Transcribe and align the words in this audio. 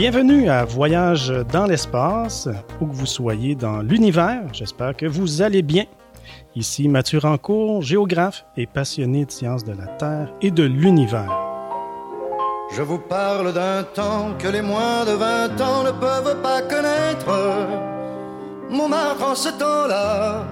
Bienvenue 0.00 0.48
à 0.48 0.64
Voyage 0.64 1.32
dans 1.52 1.66
l'espace, 1.66 2.48
où 2.80 2.86
que 2.86 2.94
vous 2.94 3.04
soyez 3.04 3.56
dans 3.56 3.82
l'univers. 3.82 4.44
J'espère 4.52 4.96
que 4.96 5.06
vous 5.06 5.42
allez 5.42 5.62
bien. 5.62 5.86
Ici 6.54 6.86
Mathieu 6.86 7.18
Rancourt, 7.18 7.82
géographe 7.82 8.44
et 8.56 8.68
passionné 8.68 9.24
de 9.24 9.32
sciences 9.32 9.64
de 9.64 9.72
la 9.72 9.88
Terre 9.88 10.32
et 10.40 10.52
de 10.52 10.62
l'univers. 10.62 11.36
Je 12.76 12.82
vous 12.82 13.00
parle 13.00 13.52
d'un 13.52 13.82
temps 13.82 14.34
que 14.38 14.46
les 14.46 14.62
moins 14.62 15.04
de 15.04 15.14
20 15.14 15.60
ans 15.60 15.82
ne 15.82 15.90
peuvent 15.90 16.42
pas 16.42 16.62
connaître. 16.62 17.66
Montmartre 18.70 19.24
en 19.24 19.34
ce 19.34 19.48
temps-là, 19.48 20.46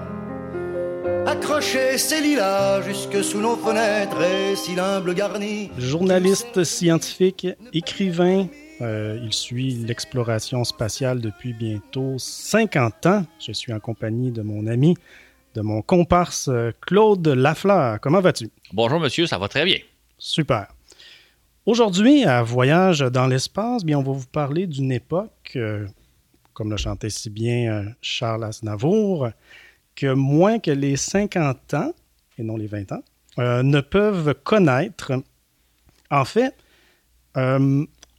accroché 1.25 1.97
ses 1.97 2.19
lilas 2.19 2.81
jusque 2.81 3.23
sous 3.23 3.39
nos 3.39 3.55
fenêtres 3.55 4.21
et 4.21 4.57
si 4.57 4.75
l'humble 4.75 5.13
garni. 5.13 5.71
Journaliste 5.77 6.65
scientifique, 6.65 7.47
écrivain, 7.71 8.47
euh, 8.81 9.19
il 9.23 9.33
suit 9.33 9.71
l'exploration 9.71 10.63
spatiale 10.63 11.19
depuis 11.19 11.53
bientôt 11.53 12.15
50 12.17 13.05
ans. 13.07 13.25
Je 13.39 13.51
suis 13.51 13.73
en 13.73 13.79
compagnie 13.79 14.31
de 14.31 14.43
mon 14.43 14.67
ami, 14.67 14.95
de 15.55 15.61
mon 15.61 15.81
comparse 15.81 16.47
euh, 16.47 16.71
Claude 16.81 17.27
Lafleur. 17.27 17.99
Comment 17.99 18.21
vas-tu? 18.21 18.49
Bonjour 18.73 18.99
monsieur, 18.99 19.25
ça 19.25 19.39
va 19.39 19.47
très 19.47 19.65
bien. 19.65 19.79
Super. 20.19 20.67
Aujourd'hui, 21.65 22.23
à 22.23 22.43
Voyage 22.43 22.99
dans 22.99 23.25
l'espace, 23.25 23.83
bien, 23.83 23.97
on 23.97 24.03
va 24.03 24.11
vous 24.11 24.27
parler 24.27 24.67
d'une 24.67 24.91
époque, 24.91 25.53
euh, 25.55 25.87
comme 26.53 26.69
le 26.69 26.77
chantait 26.77 27.09
si 27.09 27.29
bien 27.31 27.93
Charles 28.01 28.43
Aznavour, 28.43 29.29
que 29.95 30.13
moins 30.13 30.59
que 30.59 30.71
les 30.71 30.95
50 30.95 31.73
ans, 31.73 31.93
et 32.37 32.43
non 32.43 32.57
les 32.57 32.67
20 32.67 32.91
ans, 32.91 33.03
ne 33.37 33.81
peuvent 33.81 34.33
connaître. 34.43 35.11
En 36.09 36.25
fait, 36.25 36.55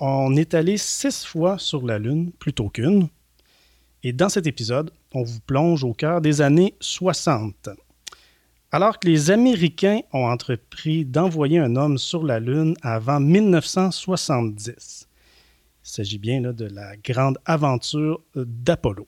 on 0.00 0.36
est 0.36 0.54
allé 0.54 0.77
six 0.77 1.24
fois 1.24 1.58
sur 1.58 1.84
la 1.84 1.98
Lune 1.98 2.32
plutôt 2.38 2.68
qu'une. 2.68 3.08
Et 4.02 4.12
dans 4.12 4.28
cet 4.28 4.46
épisode, 4.46 4.92
on 5.12 5.22
vous 5.22 5.41
plonge 5.41 5.84
au 5.84 5.92
cœur 5.92 6.20
des 6.20 6.41
années 6.41 6.74
60. 6.80 7.70
Alors 8.70 8.98
que 8.98 9.08
les 9.08 9.30
Américains 9.30 10.00
ont 10.12 10.26
entrepris 10.26 11.04
d'envoyer 11.04 11.58
un 11.58 11.74
homme 11.74 11.98
sur 11.98 12.22
la 12.22 12.38
Lune 12.38 12.74
avant 12.82 13.19
1970. 13.19 15.08
Il 15.84 15.91
s'agit 15.91 16.19
bien 16.19 16.42
de 16.42 16.66
la 16.66 16.96
grande 16.96 17.38
aventure 17.46 18.20
d'Apollo. 18.34 19.06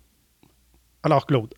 Alors 1.03 1.27
Claude, 1.27 1.55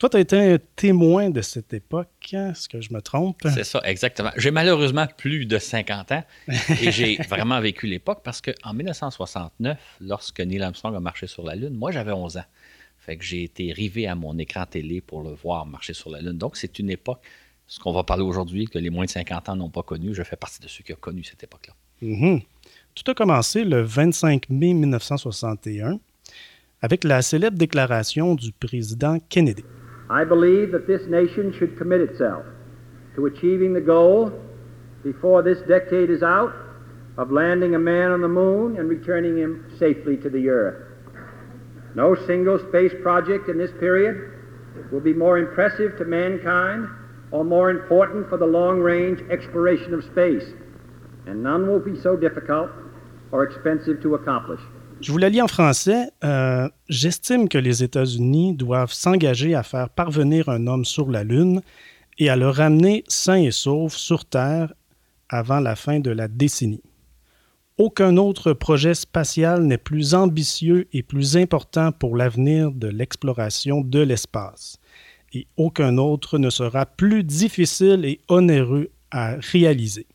toi, 0.00 0.08
tu 0.08 0.16
as 0.16 0.20
été 0.20 0.54
un 0.54 0.58
témoin 0.76 1.28
de 1.28 1.42
cette 1.42 1.74
époque, 1.74 2.32
est-ce 2.32 2.70
que 2.70 2.80
je 2.80 2.90
me 2.90 3.02
trompe? 3.02 3.36
C'est 3.44 3.64
ça, 3.64 3.82
exactement. 3.84 4.30
J'ai 4.34 4.50
malheureusement 4.50 5.06
plus 5.06 5.44
de 5.44 5.58
50 5.58 6.12
ans 6.12 6.24
et 6.48 6.90
j'ai 6.90 7.16
vraiment 7.28 7.60
vécu 7.60 7.86
l'époque 7.86 8.22
parce 8.24 8.40
qu'en 8.40 8.72
1969, 8.72 9.78
lorsque 10.00 10.40
Neil 10.40 10.62
Armstrong 10.62 10.96
a 10.96 11.00
marché 11.00 11.26
sur 11.26 11.44
la 11.44 11.54
Lune, 11.54 11.74
moi 11.74 11.92
j'avais 11.92 12.12
11 12.12 12.38
ans. 12.38 12.44
Fait 12.98 13.18
que 13.18 13.24
j'ai 13.24 13.42
été 13.42 13.74
rivé 13.74 14.06
à 14.06 14.14
mon 14.14 14.38
écran 14.38 14.64
télé 14.64 15.02
pour 15.02 15.22
le 15.22 15.34
voir 15.34 15.66
marcher 15.66 15.92
sur 15.92 16.08
la 16.08 16.22
Lune. 16.22 16.38
Donc 16.38 16.56
c'est 16.56 16.78
une 16.78 16.88
époque, 16.88 17.20
ce 17.66 17.78
qu'on 17.78 17.92
va 17.92 18.02
parler 18.02 18.22
aujourd'hui, 18.22 18.64
que 18.64 18.78
les 18.78 18.88
moins 18.88 19.04
de 19.04 19.10
50 19.10 19.50
ans 19.50 19.56
n'ont 19.56 19.68
pas 19.68 19.82
connu. 19.82 20.14
Je 20.14 20.22
fais 20.22 20.36
partie 20.36 20.60
de 20.60 20.68
ceux 20.68 20.82
qui 20.82 20.94
ont 20.94 20.98
connu 20.98 21.24
cette 21.24 21.44
époque-là. 21.44 21.74
Mm-hmm. 22.02 22.42
Tout 22.94 23.10
a 23.10 23.14
commencé 23.14 23.64
le 23.64 23.82
25 23.82 24.48
mai 24.48 24.72
1961 24.72 26.00
avec 26.80 27.04
la 27.04 27.20
célèbre 27.20 27.58
déclaration 27.58 28.34
du 28.34 28.52
président 28.52 29.18
Kennedy. 29.28 29.62
I 30.10 30.24
believe 30.24 30.72
that 30.72 30.88
this 30.88 31.06
nation 31.06 31.54
should 31.56 31.78
commit 31.78 32.00
itself 32.00 32.44
to 33.14 33.26
achieving 33.26 33.72
the 33.72 33.80
goal 33.80 34.32
before 35.04 35.42
this 35.42 35.60
decade 35.68 36.10
is 36.10 36.24
out 36.24 36.52
of 37.16 37.30
landing 37.30 37.76
a 37.76 37.78
man 37.78 38.10
on 38.10 38.20
the 38.20 38.28
moon 38.28 38.76
and 38.76 38.88
returning 38.88 39.38
him 39.38 39.72
safely 39.78 40.16
to 40.16 40.28
the 40.28 40.48
earth. 40.48 40.88
No 41.94 42.16
single 42.26 42.58
space 42.68 42.92
project 43.02 43.48
in 43.48 43.56
this 43.56 43.70
period 43.78 44.32
will 44.90 45.00
be 45.00 45.12
more 45.12 45.38
impressive 45.38 45.96
to 45.98 46.04
mankind 46.04 46.88
or 47.30 47.44
more 47.44 47.70
important 47.70 48.28
for 48.28 48.36
the 48.36 48.46
long 48.46 48.80
range 48.80 49.20
exploration 49.30 49.94
of 49.94 50.02
space, 50.02 50.44
and 51.26 51.40
none 51.40 51.68
will 51.68 51.78
be 51.78 52.00
so 52.00 52.16
difficult 52.16 52.70
or 53.30 53.44
expensive 53.44 54.02
to 54.02 54.16
accomplish. 54.16 54.60
Je 55.00 55.12
vous 55.12 55.18
la 55.18 55.30
lis 55.30 55.40
en 55.40 55.48
français. 55.48 56.10
Euh, 56.24 56.68
J'estime 56.90 57.48
que 57.48 57.56
les 57.56 57.82
États-Unis 57.82 58.54
doivent 58.54 58.92
s'engager 58.92 59.54
à 59.54 59.62
faire 59.62 59.88
parvenir 59.88 60.50
un 60.50 60.66
homme 60.66 60.84
sur 60.84 61.10
la 61.10 61.24
Lune 61.24 61.62
et 62.18 62.28
à 62.28 62.36
le 62.36 62.50
ramener 62.50 63.04
sain 63.08 63.36
et 63.36 63.50
sauf 63.50 63.94
sur 63.94 64.26
Terre 64.26 64.74
avant 65.30 65.60
la 65.60 65.74
fin 65.74 66.00
de 66.00 66.10
la 66.10 66.28
décennie. 66.28 66.82
Aucun 67.78 68.18
autre 68.18 68.52
projet 68.52 68.92
spatial 68.92 69.62
n'est 69.62 69.78
plus 69.78 70.12
ambitieux 70.12 70.86
et 70.92 71.02
plus 71.02 71.38
important 71.38 71.92
pour 71.92 72.14
l'avenir 72.14 72.70
de 72.70 72.88
l'exploration 72.88 73.80
de 73.80 74.00
l'espace. 74.00 74.78
Et 75.32 75.46
aucun 75.56 75.96
autre 75.96 76.36
ne 76.36 76.50
sera 76.50 76.84
plus 76.84 77.24
difficile 77.24 78.04
et 78.04 78.20
onéreux 78.28 78.90
à 79.10 79.36
réaliser. 79.52 80.06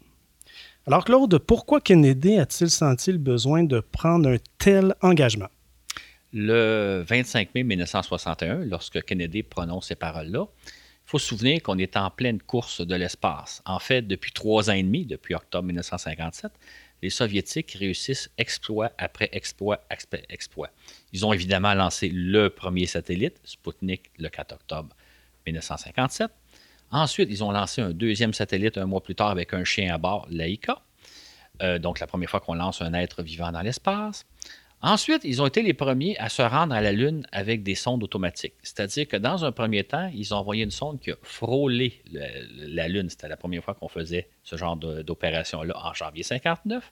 Alors 0.88 1.04
Claude, 1.04 1.40
pourquoi 1.40 1.82
Kennedy 1.82 2.38
a-t-il 2.38 2.70
senti 2.70 3.12
le 3.12 3.18
besoin 3.18 3.64
de 3.64 3.80
prendre 3.80 4.30
un 4.30 4.38
tel 4.60 4.94
engagement? 5.02 5.48
Le 6.32 7.04
25 7.08 7.56
mai 7.56 7.64
1961, 7.64 8.66
lorsque 8.66 9.04
Kennedy 9.04 9.42
prononce 9.42 9.88
ces 9.88 9.96
paroles-là, 9.96 10.46
il 10.46 11.08
faut 11.08 11.18
se 11.18 11.26
souvenir 11.26 11.64
qu'on 11.64 11.80
est 11.80 11.98
en 11.98 12.12
pleine 12.12 12.40
course 12.40 12.82
de 12.86 12.94
l'espace. 12.94 13.64
En 13.66 13.80
fait, 13.80 14.04
depuis 14.04 14.32
trois 14.32 14.70
ans 14.70 14.74
et 14.74 14.84
demi, 14.84 15.08
depuis 15.08 15.34
octobre 15.34 15.66
1957, 15.66 16.52
les 17.02 17.10
Soviétiques 17.10 17.76
réussissent 17.80 18.30
exploit 18.38 18.92
après 19.00 19.30
exploit 19.32 19.84
exploit. 20.30 20.70
Ils 21.14 21.26
ont 21.26 21.34
évidemment 21.34 21.74
lancé 21.74 22.10
le 22.10 22.50
premier 22.52 22.86
satellite, 22.86 23.42
Sputnik, 23.44 24.12
le 24.20 24.30
4 24.30 24.54
octobre 24.54 24.96
1957. 25.48 26.30
Ensuite, 26.92 27.30
ils 27.32 27.44
ont 27.44 27.52
lancé 27.52 27.82
un 27.82 27.92
deuxième 27.92 28.34
satellite 28.34 28.78
un 28.78 28.86
mois 28.86 29.02
plus 29.02 29.16
tard 29.16 29.30
avec 29.30 29.54
un 29.54 29.64
chien 29.64 29.94
à 29.94 29.98
bord, 29.98 30.28
Laika. 30.30 30.82
Euh, 31.62 31.80
donc, 31.80 32.00
la 32.00 32.08
première 32.08 32.30
fois 32.30 32.40
qu'on 32.40 32.54
lance 32.54 32.82
un 32.82 32.94
être 32.94 33.24
vivant 33.24 33.52
dans 33.52 33.62
l'espace. 33.62 34.26
Ensuite, 34.82 35.24
ils 35.24 35.42
ont 35.42 35.48
été 35.48 35.64
les 35.64 35.74
premiers 35.74 36.18
à 36.20 36.30
se 36.30 36.42
rendre 36.42 36.76
à 36.76 36.82
la 36.82 36.92
Lune 36.92 37.26
avec 37.32 37.64
des 37.64 37.76
sondes 37.76 38.04
automatiques. 38.04 38.54
C'est-à-dire 38.62 39.08
que 39.08 39.18
dans 39.18 39.44
un 39.44 39.52
premier 39.52 39.84
temps, 39.84 40.12
ils 40.14 40.34
ont 40.34 40.38
envoyé 40.38 40.64
une 40.64 40.72
sonde 40.72 41.00
qui 41.00 41.12
a 41.12 41.16
frôlé 41.24 42.04
la 42.12 42.88
Lune. 42.88 43.10
C'était 43.10 43.28
la 43.28 43.38
première 43.38 43.64
fois 43.64 43.74
qu'on 43.74 43.88
faisait 43.88 44.30
ce 44.44 44.58
genre 44.58 44.76
d'opération-là 44.78 45.74
en 45.76 45.94
janvier 45.94 46.24
59. 46.24 46.92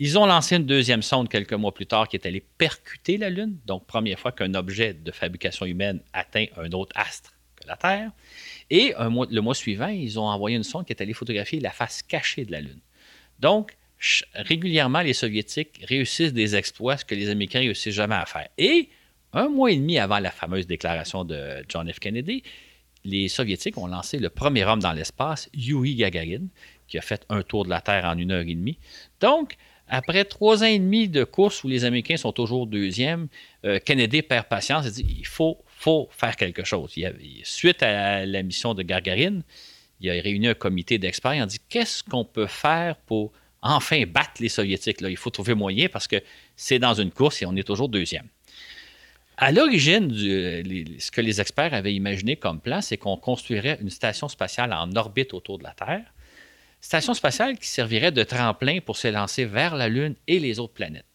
Ils 0.00 0.18
ont 0.18 0.26
lancé 0.26 0.56
une 0.56 0.66
deuxième 0.66 1.02
sonde 1.02 1.28
quelques 1.28 1.54
mois 1.54 1.72
plus 1.72 1.86
tard 1.86 2.08
qui 2.08 2.16
est 2.16 2.26
allée 2.26 2.44
percuter 2.58 3.16
la 3.16 3.30
Lune. 3.30 3.56
Donc, 3.64 3.86
première 3.86 4.18
fois 4.18 4.32
qu'un 4.32 4.52
objet 4.54 4.92
de 4.92 5.10
fabrication 5.10 5.66
humaine 5.66 6.00
atteint 6.12 6.46
un 6.56 6.70
autre 6.72 6.92
astre 6.94 7.37
la 7.66 7.76
Terre. 7.76 8.10
Et 8.70 8.94
le 8.98 9.40
mois 9.40 9.54
suivant, 9.54 9.88
ils 9.88 10.18
ont 10.18 10.26
envoyé 10.26 10.56
une 10.56 10.62
sonde 10.62 10.84
qui 10.84 10.92
est 10.92 11.02
allée 11.02 11.14
photographier 11.14 11.60
la 11.60 11.70
face 11.70 12.02
cachée 12.02 12.44
de 12.44 12.52
la 12.52 12.60
Lune. 12.60 12.80
Donc, 13.40 13.76
régulièrement, 14.34 15.00
les 15.00 15.12
Soviétiques 15.12 15.80
réussissent 15.88 16.32
des 16.32 16.54
exploits 16.54 16.96
que 16.96 17.14
les 17.14 17.30
Américains 17.30 17.60
réussissent 17.60 17.94
jamais 17.94 18.14
à 18.14 18.26
faire. 18.26 18.48
Et 18.58 18.88
un 19.32 19.48
mois 19.48 19.70
et 19.70 19.76
demi 19.76 19.98
avant 19.98 20.18
la 20.18 20.30
fameuse 20.30 20.66
déclaration 20.66 21.24
de 21.24 21.64
John 21.68 21.90
F. 21.92 21.98
Kennedy, 21.98 22.42
les 23.04 23.28
Soviétiques 23.28 23.78
ont 23.78 23.86
lancé 23.86 24.18
le 24.18 24.28
premier 24.28 24.64
homme 24.64 24.80
dans 24.80 24.92
l'espace, 24.92 25.48
Yuri 25.54 25.94
Gagarin, 25.94 26.46
qui 26.88 26.98
a 26.98 27.02
fait 27.02 27.24
un 27.28 27.42
tour 27.42 27.64
de 27.64 27.70
la 27.70 27.80
Terre 27.80 28.04
en 28.04 28.18
une 28.18 28.32
heure 28.32 28.42
et 28.42 28.54
demie. 28.54 28.78
Donc, 29.20 29.56
après 29.88 30.24
trois 30.24 30.62
ans 30.62 30.66
et 30.66 30.78
demi 30.78 31.08
de 31.08 31.24
course 31.24 31.64
où 31.64 31.68
les 31.68 31.84
Américains 31.84 32.16
sont 32.16 32.32
toujours 32.32 32.66
deuxièmes, 32.66 33.28
euh, 33.64 33.78
Kennedy 33.78 34.22
perd 34.22 34.46
patience 34.46 34.86
et 34.86 34.90
dit 34.90 35.06
il 35.18 35.26
faut 35.26 35.58
faut 35.78 36.08
faire 36.10 36.34
quelque 36.34 36.64
chose. 36.64 36.92
suite 37.44 37.82
à 37.84 38.26
la 38.26 38.42
mission 38.42 38.74
de 38.74 38.82
Gargarine, 38.82 39.44
il 40.00 40.10
a 40.10 40.14
réuni 40.14 40.48
un 40.48 40.54
comité 40.54 40.98
d'experts 40.98 41.34
et 41.34 41.40
a 41.40 41.46
dit 41.46 41.60
qu'est-ce 41.68 42.02
qu'on 42.02 42.24
peut 42.24 42.48
faire 42.48 42.96
pour 42.96 43.32
enfin 43.62 44.02
battre 44.06 44.40
les 44.40 44.48
Soviétiques. 44.48 44.98
Il 45.02 45.16
faut 45.16 45.30
trouver 45.30 45.54
moyen 45.54 45.88
parce 45.88 46.08
que 46.08 46.16
c'est 46.56 46.80
dans 46.80 46.94
une 46.94 47.12
course 47.12 47.42
et 47.42 47.46
on 47.46 47.54
est 47.54 47.62
toujours 47.62 47.88
deuxième. 47.88 48.26
À 49.36 49.52
l'origine, 49.52 50.12
ce 50.12 51.10
que 51.12 51.20
les 51.20 51.40
experts 51.40 51.72
avaient 51.72 51.94
imaginé 51.94 52.34
comme 52.34 52.60
plan, 52.60 52.80
c'est 52.80 52.96
qu'on 52.96 53.16
construirait 53.16 53.78
une 53.80 53.90
station 53.90 54.26
spatiale 54.26 54.72
en 54.72 54.90
orbite 54.96 55.32
autour 55.32 55.58
de 55.58 55.64
la 55.64 55.74
Terre. 55.74 56.12
Station 56.80 57.14
spatiale 57.14 57.56
qui 57.56 57.68
servirait 57.68 58.10
de 58.10 58.24
tremplin 58.24 58.80
pour 58.80 58.96
s'élancer 58.96 59.44
vers 59.44 59.76
la 59.76 59.88
Lune 59.88 60.16
et 60.26 60.40
les 60.40 60.58
autres 60.58 60.74
planètes. 60.74 61.07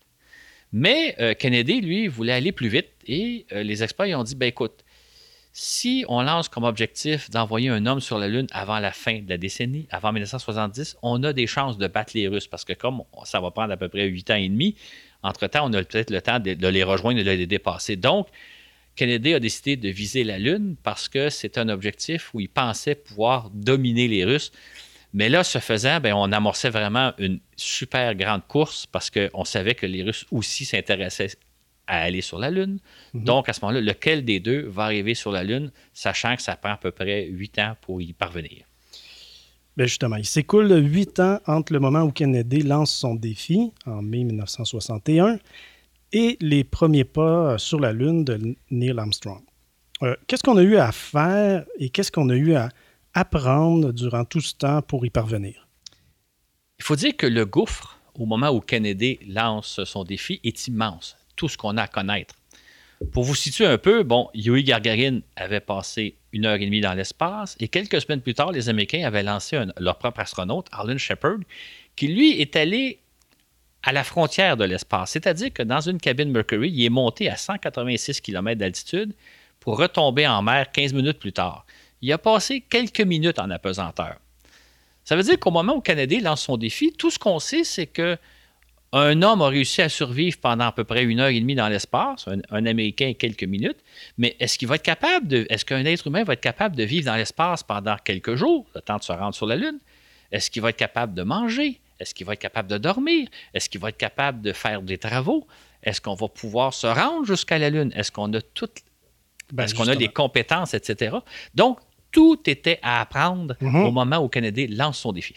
Mais 0.73 1.15
euh, 1.19 1.35
Kennedy, 1.35 1.81
lui, 1.81 2.07
voulait 2.07 2.33
aller 2.33 2.51
plus 2.51 2.67
vite 2.67 2.89
et 3.05 3.45
euh, 3.51 3.61
les 3.61 3.83
experts 3.83 4.19
ont 4.19 4.23
dit 4.23 4.35
ben 4.35 4.47
écoute, 4.47 4.83
si 5.55 6.03
on 6.07 6.23
lance 6.23 6.49
comme 6.49 6.63
objectif 6.63 7.29
d'envoyer 7.29 7.69
un 7.69 7.85
homme 7.85 7.99
sur 7.99 8.17
la 8.17 8.27
Lune 8.27 8.47
avant 8.51 8.79
la 8.79 8.91
fin 8.91 9.19
de 9.19 9.29
la 9.29 9.37
décennie, 9.37 9.87
avant 9.91 10.11
1970, 10.11 10.97
on 11.03 11.21
a 11.23 11.31
des 11.31 11.45
chances 11.45 11.77
de 11.77 11.85
battre 11.85 12.13
les 12.15 12.27
Russes 12.27 12.47
parce 12.47 12.65
que 12.65 12.73
comme 12.73 13.03
ça 13.23 13.39
va 13.39 13.51
prendre 13.51 13.71
à 13.71 13.77
peu 13.77 13.87
près 13.87 14.07
huit 14.07 14.31
ans 14.31 14.35
et 14.35 14.49
demi, 14.49 14.75
entre-temps, 15.21 15.69
on 15.69 15.73
a 15.73 15.83
peut-être 15.83 16.09
le 16.09 16.21
temps 16.21 16.39
de, 16.39 16.67
les 16.67 16.83
rejoindre 16.83 17.19
et 17.19 17.23
de 17.23 17.29
les 17.29 17.45
dépasser. 17.45 17.95
Donc, 17.95 18.27
Kennedy 18.95 19.35
a 19.35 19.39
décidé 19.39 19.75
de 19.75 19.89
viser 19.89 20.23
la 20.23 20.39
Lune 20.39 20.75
parce 20.81 21.07
que 21.07 21.29
c'est 21.29 21.59
un 21.59 21.69
objectif 21.69 22.33
où 22.33 22.39
il 22.39 22.49
pensait 22.49 22.95
pouvoir 22.95 23.51
dominer 23.51 24.07
les 24.07 24.25
Russes. 24.25 24.51
Mais 25.13 25.29
là, 25.29 25.43
ce 25.43 25.59
faisant, 25.59 25.99
ben, 25.99 26.13
on 26.13 26.31
amorçait 26.31 26.71
vraiment 26.71 27.13
une 27.19 27.39
super 27.55 28.15
grande 28.15 28.45
course 28.47 28.87
parce 28.87 29.11
qu'on 29.11 29.45
savait 29.45 29.75
que 29.75 29.85
les 29.85 30.03
Russes 30.03 30.25
aussi 30.31 30.65
s'intéressaient 30.65 31.37
à 31.85 32.01
aller 32.01 32.21
sur 32.21 32.39
la 32.39 32.49
Lune. 32.49 32.79
Mhm. 33.13 33.23
Donc, 33.23 33.49
à 33.49 33.53
ce 33.53 33.61
moment-là, 33.61 33.81
lequel 33.81 34.25
des 34.25 34.39
deux 34.39 34.67
va 34.67 34.85
arriver 34.85 35.13
sur 35.13 35.31
la 35.31 35.43
Lune, 35.43 35.71
sachant 35.93 36.35
que 36.35 36.41
ça 36.41 36.55
prend 36.55 36.71
à 36.71 36.77
peu 36.77 36.91
près 36.91 37.25
huit 37.25 37.59
ans 37.59 37.75
pour 37.81 38.01
y 38.01 38.13
parvenir? 38.13 38.65
Ben 39.75 39.87
justement, 39.87 40.17
il 40.17 40.25
s'écoule 40.25 40.71
huit 40.71 41.19
ans 41.19 41.39
entre 41.47 41.73
le 41.73 41.79
moment 41.79 42.01
où 42.01 42.11
Kennedy 42.11 42.61
lance 42.61 42.93
son 42.93 43.15
défi, 43.15 43.71
en 43.87 44.03
mai 44.03 44.23
1961, 44.23 45.39
et 46.11 46.37
les 46.41 46.63
premiers 46.63 47.05
pas 47.05 47.57
sur 47.57 47.79
la 47.79 47.91
Lune 47.91 48.23
de 48.23 48.55
Neil 48.69 48.97
Armstrong. 48.97 49.41
Euh, 50.03 50.15
qu'est-ce 50.27 50.43
qu'on 50.43 50.57
a 50.57 50.63
eu 50.63 50.77
à 50.77 50.91
faire 50.91 51.65
et 51.79 51.89
qu'est-ce 51.89 52.11
qu'on 52.11 52.29
a 52.29 52.35
eu 52.35 52.53
à 52.53 52.69
apprendre 53.13 53.91
durant 53.91 54.25
tout 54.25 54.41
ce 54.41 54.55
temps 54.55 54.81
pour 54.81 55.05
y 55.05 55.09
parvenir? 55.09 55.67
Il 56.79 56.83
faut 56.83 56.95
dire 56.95 57.15
que 57.15 57.27
le 57.27 57.45
gouffre, 57.45 57.99
au 58.15 58.25
moment 58.25 58.49
où 58.49 58.59
Kennedy 58.59 59.19
lance 59.27 59.83
son 59.83 60.03
défi, 60.03 60.39
est 60.43 60.67
immense. 60.67 61.15
Tout 61.35 61.49
ce 61.49 61.57
qu'on 61.57 61.77
a 61.77 61.83
à 61.83 61.87
connaître. 61.87 62.35
Pour 63.11 63.23
vous 63.23 63.35
situer 63.35 63.65
un 63.65 63.77
peu, 63.77 64.03
bon, 64.03 64.29
Yuri 64.33 64.71
avait 65.35 65.59
passé 65.59 66.17
une 66.31 66.45
heure 66.45 66.55
et 66.55 66.65
demie 66.65 66.81
dans 66.81 66.93
l'espace 66.93 67.55
et 67.59 67.67
quelques 67.67 68.01
semaines 68.01 68.21
plus 68.21 68.33
tard, 68.33 68.51
les 68.51 68.69
Américains 68.69 69.05
avaient 69.05 69.23
lancé 69.23 69.59
leur 69.77 69.97
propre 69.97 70.21
astronaute, 70.21 70.67
Arlen 70.71 70.97
Shepard, 70.97 71.39
qui 71.95 72.07
lui 72.07 72.39
est 72.39 72.55
allé 72.55 72.99
à 73.83 73.91
la 73.91 74.03
frontière 74.03 74.57
de 74.57 74.63
l'espace. 74.63 75.11
C'est-à-dire 75.11 75.51
que 75.51 75.63
dans 75.63 75.81
une 75.81 75.99
cabine 75.99 76.31
Mercury, 76.31 76.69
il 76.69 76.85
est 76.85 76.89
monté 76.89 77.29
à 77.29 77.35
186 77.35 78.21
km 78.21 78.57
d'altitude 78.57 79.13
pour 79.59 79.77
retomber 79.77 80.27
en 80.27 80.41
mer 80.41 80.71
15 80.71 80.93
minutes 80.93 81.19
plus 81.19 81.33
tard. 81.33 81.65
Il 82.03 82.11
a 82.11 82.17
passé 82.17 82.59
quelques 82.59 82.99
minutes 82.99 83.39
en 83.39 83.49
apesanteur. 83.49 84.17
Ça 85.05 85.15
veut 85.15 85.23
dire 85.23 85.39
qu'au 85.39 85.51
moment 85.51 85.77
où 85.77 85.81
Kennedy 85.81 86.19
lance 86.19 86.43
son 86.43 86.57
défi, 86.57 86.91
tout 86.91 87.09
ce 87.09 87.17
qu'on 87.17 87.39
sait, 87.39 87.63
c'est 87.63 87.87
que 87.87 88.17
un 88.91 89.21
homme 89.21 89.41
a 89.41 89.47
réussi 89.47 89.81
à 89.81 89.87
survivre 89.87 90.37
pendant 90.39 90.65
à 90.65 90.71
peu 90.73 90.83
près 90.83 91.03
une 91.03 91.21
heure 91.21 91.29
et 91.29 91.39
demie 91.39 91.55
dans 91.55 91.69
l'espace, 91.69 92.27
un, 92.27 92.39
un 92.51 92.65
Américain 92.65 93.13
quelques 93.17 93.45
minutes, 93.45 93.77
mais 94.17 94.35
est-ce 94.41 94.57
qu'il 94.57 94.67
va 94.67 94.75
être 94.75 94.83
capable 94.83 95.29
de, 95.29 95.47
est-ce 95.49 95.63
qu'un 95.63 95.83
être 95.85 96.05
humain 96.05 96.25
va 96.25 96.33
être 96.33 96.41
capable 96.41 96.75
de 96.75 96.83
vivre 96.83 97.05
dans 97.05 97.15
l'espace 97.15 97.63
pendant 97.63 97.95
quelques 97.95 98.35
jours, 98.35 98.65
le 98.75 98.81
temps 98.81 98.97
de 98.97 99.03
se 99.03 99.13
rendre 99.13 99.33
sur 99.33 99.47
la 99.47 99.55
Lune? 99.55 99.79
Est-ce 100.33 100.51
qu'il 100.51 100.61
va 100.61 100.71
être 100.71 100.77
capable 100.77 101.13
de 101.13 101.23
manger? 101.23 101.79
Est-ce 102.01 102.13
qu'il 102.13 102.27
va 102.27 102.33
être 102.33 102.41
capable 102.41 102.69
de 102.69 102.77
dormir? 102.77 103.29
Est-ce 103.53 103.69
qu'il 103.69 103.79
va 103.79 103.89
être 103.89 103.97
capable 103.97 104.41
de 104.41 104.51
faire 104.51 104.81
des 104.81 104.97
travaux? 104.97 105.47
Est-ce 105.81 106.01
qu'on 106.01 106.15
va 106.15 106.27
pouvoir 106.27 106.73
se 106.73 106.85
rendre 106.85 107.25
jusqu'à 107.25 107.57
la 107.57 107.69
Lune? 107.69 107.93
Est-ce 107.95 108.11
qu'on 108.11 108.31
a 108.33 108.41
toutes, 108.41 108.81
Ben, 109.53 109.63
est-ce 109.63 109.73
qu'on 109.73 109.87
a 109.87 109.95
les 109.95 110.09
compétences, 110.09 110.73
etc.? 110.73 111.15
Donc, 111.55 111.79
tout 112.13 112.39
était 112.47 112.79
à 112.81 113.01
apprendre 113.01 113.55
Mhm. 113.59 113.83
au 113.87 113.91
moment 113.91 114.19
où 114.23 114.29
Kennedy 114.29 114.67
lance 114.67 114.99
son 114.99 115.11
défi. 115.11 115.35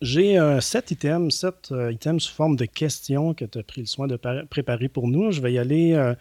J'ai 0.00 0.38
euh, 0.38 0.60
sept 0.60 0.90
items, 0.90 1.34
sept 1.34 1.70
euh, 1.72 1.90
items 1.92 2.22
sous 2.22 2.34
forme 2.34 2.56
de 2.56 2.66
questions 2.66 3.32
que 3.34 3.44
tu 3.46 3.58
as 3.58 3.62
pris 3.62 3.80
le 3.80 3.86
soin 3.86 4.06
de 4.06 4.16
par- 4.16 4.46
préparer 4.48 4.88
pour 4.88 5.08
nous. 5.08 5.32
Je 5.32 5.40
vais 5.40 5.52
y 5.54 5.58
aller 5.58 5.92
euh, 5.94 6.14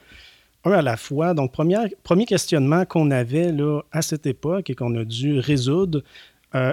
un 0.63 0.71
à 0.71 0.81
la 0.81 0.95
fois. 0.95 1.33
Donc, 1.33 1.51
première- 1.51 1.89
premier 2.03 2.25
questionnement 2.25 2.85
qu'on 2.85 3.11
avait 3.11 3.51
là, 3.51 3.81
à 3.91 4.01
cette 4.01 4.25
époque 4.25 4.69
et 4.69 4.75
qu'on 4.75 4.95
a 4.95 5.03
dû 5.03 5.39
résoudre, 5.39 6.01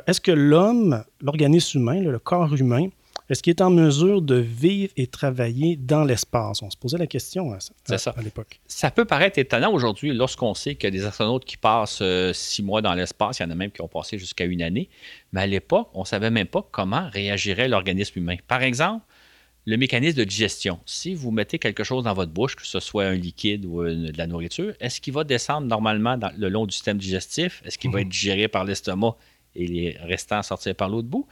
est-ce 0.07 0.21
que 0.21 0.31
l'homme, 0.31 1.03
l'organisme 1.23 1.79
humain, 1.79 2.03
là, 2.03 2.11
le 2.11 2.19
corps 2.19 2.55
humain, 2.55 2.89
est-ce 3.31 3.43
qu'il 3.43 3.51
est 3.53 3.63
en 3.63 3.71
mesure 3.71 4.21
de 4.21 4.35
vivre 4.35 4.93
et 4.97 5.07
travailler 5.07 5.77
dans 5.77 6.05
l'espace? 6.05 6.63
On 6.63 6.69
se 6.71 6.77
posait 6.77 6.99
la 6.99 7.07
question 7.07 7.53
à, 7.53 7.59
C'est 7.85 7.95
à- 7.95 7.99
ça. 7.99 8.15
à 8.17 8.23
l'époque. 8.23 8.61
Ça 8.67 8.91
peut 8.91 9.05
paraître 9.05 9.39
étonnant 9.39 9.73
aujourd'hui 9.73 10.13
lorsqu'on 10.13 10.53
sait 10.55 10.75
qu'il 10.75 10.85
y 10.85 10.89
a 10.89 10.91
des 11.01 11.07
astronautes 11.07 11.45
qui 11.45 11.57
passent 11.57 12.01
euh, 12.03 12.33
six 12.33 12.63
mois 12.63 12.83
dans 12.83 12.93
l'espace. 12.95 13.39
Il 13.39 13.45
y 13.45 13.47
en 13.47 13.51
a 13.51 13.55
même 13.55 13.71
qui 13.71 13.81
ont 13.81 13.89
passé 13.89 14.19
jusqu'à 14.19 14.45
une 14.45 14.61
année. 14.63 14.89
Mais 15.33 15.41
à 15.43 15.47
l'époque, 15.47 15.89
on 15.95 16.01
ne 16.01 16.07
savait 16.07 16.31
même 16.31 16.49
pas 16.49 16.67
comment 16.71 17.09
réagirait 17.13 17.69
l'organisme 17.69 18.19
humain. 18.19 18.37
Par 18.49 18.63
exemple, 18.63 19.05
le 19.67 19.77
mécanisme 19.77 20.17
de 20.19 20.25
digestion. 20.25 20.81
Si 20.87 21.15
vous 21.15 21.31
mettez 21.31 21.59
quelque 21.59 21.85
chose 21.85 22.03
dans 22.05 22.15
votre 22.15 22.33
bouche, 22.33 22.57
que 22.57 22.67
ce 22.67 22.81
soit 22.81 23.05
un 23.05 23.15
liquide 23.15 23.67
ou 23.67 23.85
une- 23.85 24.07
de 24.11 24.19
la 24.19 24.27
nourriture, 24.27 24.73
est-ce 24.81 25.01
qu'il 25.03 25.13
va 25.13 25.23
descendre 25.23 25.67
normalement 25.67 26.17
dans- 26.17 26.33
le 26.37 26.49
long 26.49 26.65
du 26.67 26.73
système 26.75 26.97
digestif? 26.99 27.63
Est-ce 27.65 27.79
qu'il 27.79 27.91
va 27.91 28.01
être 28.01 28.09
digéré 28.09 28.49
par 28.49 28.65
l'estomac 28.65 29.15
et 29.55 29.67
les 29.67 29.97
restants 30.03 30.43
sortir 30.43 30.75
par 30.75 30.89
l'autre 30.89 31.09
bout? 31.09 31.27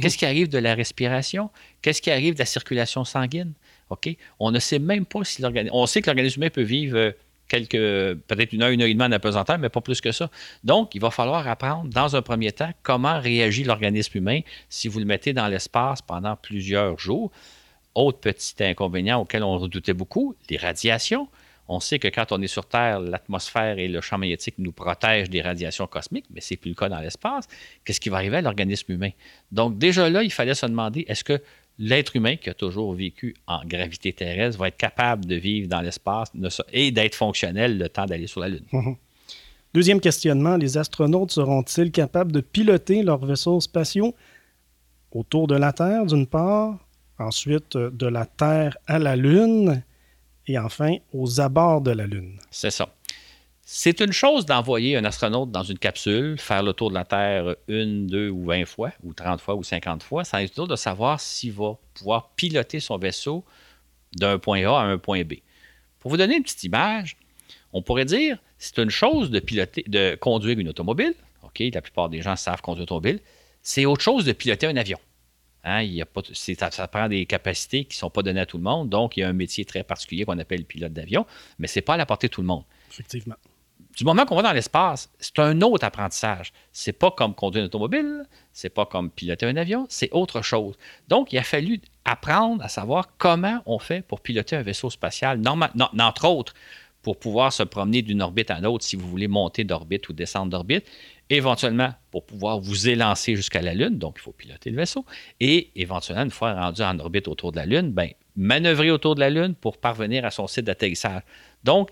Qu'est-ce 0.00 0.18
qui 0.18 0.26
arrive 0.26 0.48
de 0.48 0.58
la 0.58 0.74
respiration? 0.74 1.50
Qu'est-ce 1.82 2.02
qui 2.02 2.10
arrive 2.10 2.34
de 2.34 2.38
la 2.38 2.46
circulation 2.46 3.04
sanguine? 3.04 3.52
OK? 3.90 4.16
On 4.38 4.50
ne 4.50 4.58
sait 4.58 4.78
même 4.78 5.06
pas 5.06 5.24
si 5.24 5.42
l'organisme. 5.42 5.74
On 5.74 5.86
sait 5.86 6.02
que 6.02 6.06
l'organisme 6.06 6.40
humain 6.40 6.50
peut 6.50 6.62
vivre 6.62 6.96
euh, 6.96 7.12
quelques. 7.48 7.72
peut-être 7.72 8.52
une 8.52 8.62
heure, 8.62 8.70
une 8.70 8.82
heure 8.82 8.88
et 8.88 8.94
demie 8.94 9.04
en 9.04 9.12
apesanteur, 9.12 9.58
mais 9.58 9.68
pas 9.68 9.80
plus 9.80 10.00
que 10.00 10.12
ça. 10.12 10.30
Donc, 10.62 10.94
il 10.94 11.00
va 11.00 11.10
falloir 11.10 11.46
apprendre, 11.46 11.88
dans 11.90 12.16
un 12.16 12.22
premier 12.22 12.52
temps, 12.52 12.70
comment 12.82 13.20
réagit 13.20 13.64
l'organisme 13.64 14.18
humain 14.18 14.40
si 14.68 14.88
vous 14.88 14.98
le 14.98 15.04
mettez 15.04 15.32
dans 15.32 15.48
l'espace 15.48 16.02
pendant 16.02 16.36
plusieurs 16.36 16.98
jours. 16.98 17.30
Autre 17.94 18.18
petit 18.18 18.54
inconvénient 18.60 19.20
auquel 19.20 19.44
on 19.44 19.58
redoutait 19.58 19.92
beaucoup, 19.92 20.34
les 20.50 20.56
radiations. 20.56 21.28
On 21.68 21.80
sait 21.80 21.98
que 21.98 22.08
quand 22.08 22.30
on 22.30 22.42
est 22.42 22.46
sur 22.46 22.66
Terre, 22.66 23.00
l'atmosphère 23.00 23.78
et 23.78 23.88
le 23.88 24.00
champ 24.00 24.18
magnétique 24.18 24.56
nous 24.58 24.72
protègent 24.72 25.30
des 25.30 25.40
radiations 25.40 25.86
cosmiques, 25.86 26.26
mais 26.30 26.40
ce 26.40 26.52
n'est 26.52 26.58
plus 26.58 26.70
le 26.70 26.74
cas 26.74 26.88
dans 26.88 27.00
l'espace. 27.00 27.46
Qu'est-ce 27.84 28.00
qui 28.00 28.10
va 28.10 28.18
arriver 28.18 28.36
à 28.36 28.42
l'organisme 28.42 28.92
humain? 28.92 29.10
Donc, 29.50 29.78
déjà 29.78 30.10
là, 30.10 30.22
il 30.22 30.32
fallait 30.32 30.54
se 30.54 30.66
demander 30.66 31.04
est-ce 31.08 31.24
que 31.24 31.40
l'être 31.78 32.16
humain 32.16 32.36
qui 32.36 32.50
a 32.50 32.54
toujours 32.54 32.92
vécu 32.92 33.34
en 33.46 33.64
gravité 33.64 34.12
terrestre 34.12 34.58
va 34.58 34.68
être 34.68 34.76
capable 34.76 35.24
de 35.24 35.36
vivre 35.36 35.68
dans 35.68 35.80
l'espace 35.80 36.30
et 36.72 36.90
d'être 36.90 37.14
fonctionnel 37.14 37.78
le 37.78 37.88
temps 37.88 38.06
d'aller 38.06 38.26
sur 38.26 38.40
la 38.40 38.48
Lune? 38.48 38.64
Deuxième 39.72 40.00
questionnement, 40.00 40.56
les 40.56 40.78
astronautes 40.78 41.32
seront-ils 41.32 41.90
capables 41.90 42.30
de 42.30 42.40
piloter 42.40 43.02
leurs 43.02 43.24
vaisseaux 43.24 43.60
spatiaux 43.60 44.14
autour 45.10 45.46
de 45.46 45.56
la 45.56 45.72
Terre, 45.72 46.06
d'une 46.06 46.26
part, 46.26 46.78
ensuite 47.18 47.76
euh, 47.76 47.90
de 47.90 48.06
la 48.06 48.26
Terre 48.26 48.76
à 48.86 48.98
la 48.98 49.16
Lune, 49.16 49.82
et 50.46 50.58
enfin 50.58 50.96
aux 51.12 51.40
abords 51.40 51.80
de 51.80 51.90
la 51.90 52.06
Lune? 52.06 52.38
C'est 52.50 52.70
ça. 52.70 52.88
C'est 53.66 54.00
une 54.00 54.12
chose 54.12 54.44
d'envoyer 54.44 54.96
un 54.96 55.04
astronaute 55.04 55.50
dans 55.50 55.62
une 55.62 55.78
capsule, 55.78 56.38
faire 56.38 56.62
le 56.62 56.74
tour 56.74 56.90
de 56.90 56.94
la 56.94 57.04
Terre 57.04 57.56
une, 57.66 58.06
deux 58.06 58.28
ou 58.28 58.44
vingt 58.44 58.66
fois, 58.66 58.92
ou 59.02 59.14
30 59.14 59.40
fois, 59.40 59.54
ou 59.54 59.62
50 59.62 60.02
fois. 60.02 60.22
Ça 60.22 60.42
est 60.42 60.60
de 60.60 60.76
savoir 60.76 61.18
s'il 61.18 61.52
va 61.52 61.78
pouvoir 61.94 62.30
piloter 62.36 62.78
son 62.78 62.98
vaisseau 62.98 63.42
d'un 64.16 64.38
point 64.38 64.66
A 64.66 64.80
à 64.80 64.84
un 64.84 64.98
point 64.98 65.24
B. 65.24 65.34
Pour 65.98 66.10
vous 66.10 66.18
donner 66.18 66.36
une 66.36 66.42
petite 66.42 66.64
image, 66.64 67.16
on 67.72 67.80
pourrait 67.80 68.04
dire 68.04 68.38
c'est 68.58 68.78
une 68.78 68.90
chose 68.90 69.30
de 69.30 69.40
piloter, 69.40 69.82
de 69.86 70.14
conduire 70.16 70.58
une 70.58 70.68
automobile. 70.68 71.14
OK, 71.42 71.62
la 71.72 71.80
plupart 71.80 72.10
des 72.10 72.20
gens 72.20 72.36
savent 72.36 72.60
conduire 72.60 72.82
une 72.82 72.84
automobile. 72.84 73.20
C'est 73.62 73.86
autre 73.86 74.02
chose 74.02 74.26
de 74.26 74.32
piloter 74.32 74.66
un 74.66 74.76
avion. 74.76 74.98
Hein, 75.64 75.82
il 75.82 75.94
y 75.94 76.02
a 76.02 76.06
pas, 76.06 76.20
c'est- 76.32 76.58
ça, 76.60 76.70
ça 76.70 76.86
prend 76.88 77.08
des 77.08 77.24
capacités 77.26 77.84
qui 77.84 77.96
ne 77.96 78.00
sont 78.00 78.10
pas 78.10 78.22
données 78.22 78.40
à 78.40 78.46
tout 78.46 78.58
le 78.58 78.62
monde. 78.62 78.90
Donc, 78.90 79.16
il 79.16 79.20
y 79.20 79.22
a 79.22 79.28
un 79.28 79.32
métier 79.32 79.64
très 79.64 79.82
particulier 79.82 80.24
qu'on 80.24 80.38
appelle 80.38 80.64
pilote 80.64 80.92
d'avion, 80.92 81.24
mais 81.58 81.66
ce 81.66 81.78
n'est 81.78 81.82
pas 81.82 81.94
à 81.94 81.96
la 81.96 82.06
portée 82.06 82.28
de 82.28 82.32
tout 82.32 82.42
le 82.42 82.46
monde 82.46 82.64
Effectivement. 82.90 83.34
du 83.96 84.04
moment 84.04 84.26
qu'on 84.26 84.36
va 84.36 84.42
dans 84.42 84.52
l'espace, 84.52 85.10
c'est 85.18 85.38
un 85.38 85.60
autre 85.62 85.84
apprentissage. 85.86 86.52
C'est 86.72 86.92
pas 86.92 87.10
comme 87.10 87.34
conduire 87.34 87.62
une 87.62 87.66
automobile, 87.66 88.24
c'est 88.52 88.68
pas 88.68 88.84
comme 88.86 89.10
piloter 89.10 89.46
un 89.46 89.56
avion, 89.56 89.86
c'est 89.88 90.10
autre 90.12 90.42
chose. 90.42 90.76
Donc, 91.08 91.32
il 91.32 91.38
a 91.38 91.42
fallu 91.44 91.80
apprendre 92.04 92.62
à 92.62 92.68
savoir 92.68 93.16
comment 93.16 93.62
on 93.64 93.78
fait 93.78 94.02
pour 94.02 94.20
piloter 94.20 94.56
un 94.56 94.62
vaisseau 94.62 94.90
spatial, 94.90 95.38
non, 95.40 95.58
entre 95.98 96.26
autres, 96.28 96.52
pour 97.04 97.18
pouvoir 97.18 97.52
se 97.52 97.62
promener 97.62 98.02
d'une 98.02 98.22
orbite 98.22 98.50
à 98.50 98.58
l'autre 98.58 98.84
si 98.84 98.96
vous 98.96 99.06
voulez 99.08 99.28
monter 99.28 99.62
d'orbite 99.62 100.08
ou 100.08 100.12
descendre 100.12 100.50
d'orbite, 100.50 100.86
éventuellement 101.30 101.90
pour 102.10 102.24
pouvoir 102.24 102.58
vous 102.58 102.88
élancer 102.88 103.36
jusqu'à 103.36 103.62
la 103.62 103.74
Lune, 103.74 103.98
donc 103.98 104.16
il 104.18 104.22
faut 104.22 104.32
piloter 104.32 104.70
le 104.70 104.76
vaisseau, 104.76 105.04
et 105.38 105.70
éventuellement, 105.76 106.24
une 106.24 106.30
fois 106.30 106.54
rendu 106.54 106.82
en 106.82 106.98
orbite 106.98 107.28
autour 107.28 107.52
de 107.52 107.56
la 107.58 107.66
Lune, 107.66 107.92
ben, 107.92 108.08
manœuvrer 108.36 108.90
autour 108.90 109.14
de 109.14 109.20
la 109.20 109.30
Lune 109.30 109.54
pour 109.54 109.78
parvenir 109.78 110.24
à 110.24 110.30
son 110.30 110.46
site 110.46 110.64
d'atterrissage. 110.64 111.22
Donc, 111.62 111.90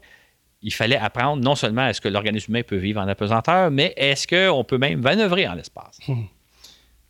il 0.63 0.73
fallait 0.73 0.97
apprendre 0.97 1.43
non 1.43 1.55
seulement 1.55 1.87
est-ce 1.87 2.01
que 2.01 2.09
l'organisme 2.09 2.53
humain 2.53 2.63
peut 2.63 2.77
vivre 2.77 3.01
en 3.01 3.09
apesanteur, 3.09 3.71
mais 3.71 3.93
est-ce 3.97 4.27
qu'on 4.27 4.65
peut 4.65 4.79
même 4.79 5.01
manœuvrer 5.01 5.47
en 5.47 5.55
l'espace? 5.55 5.99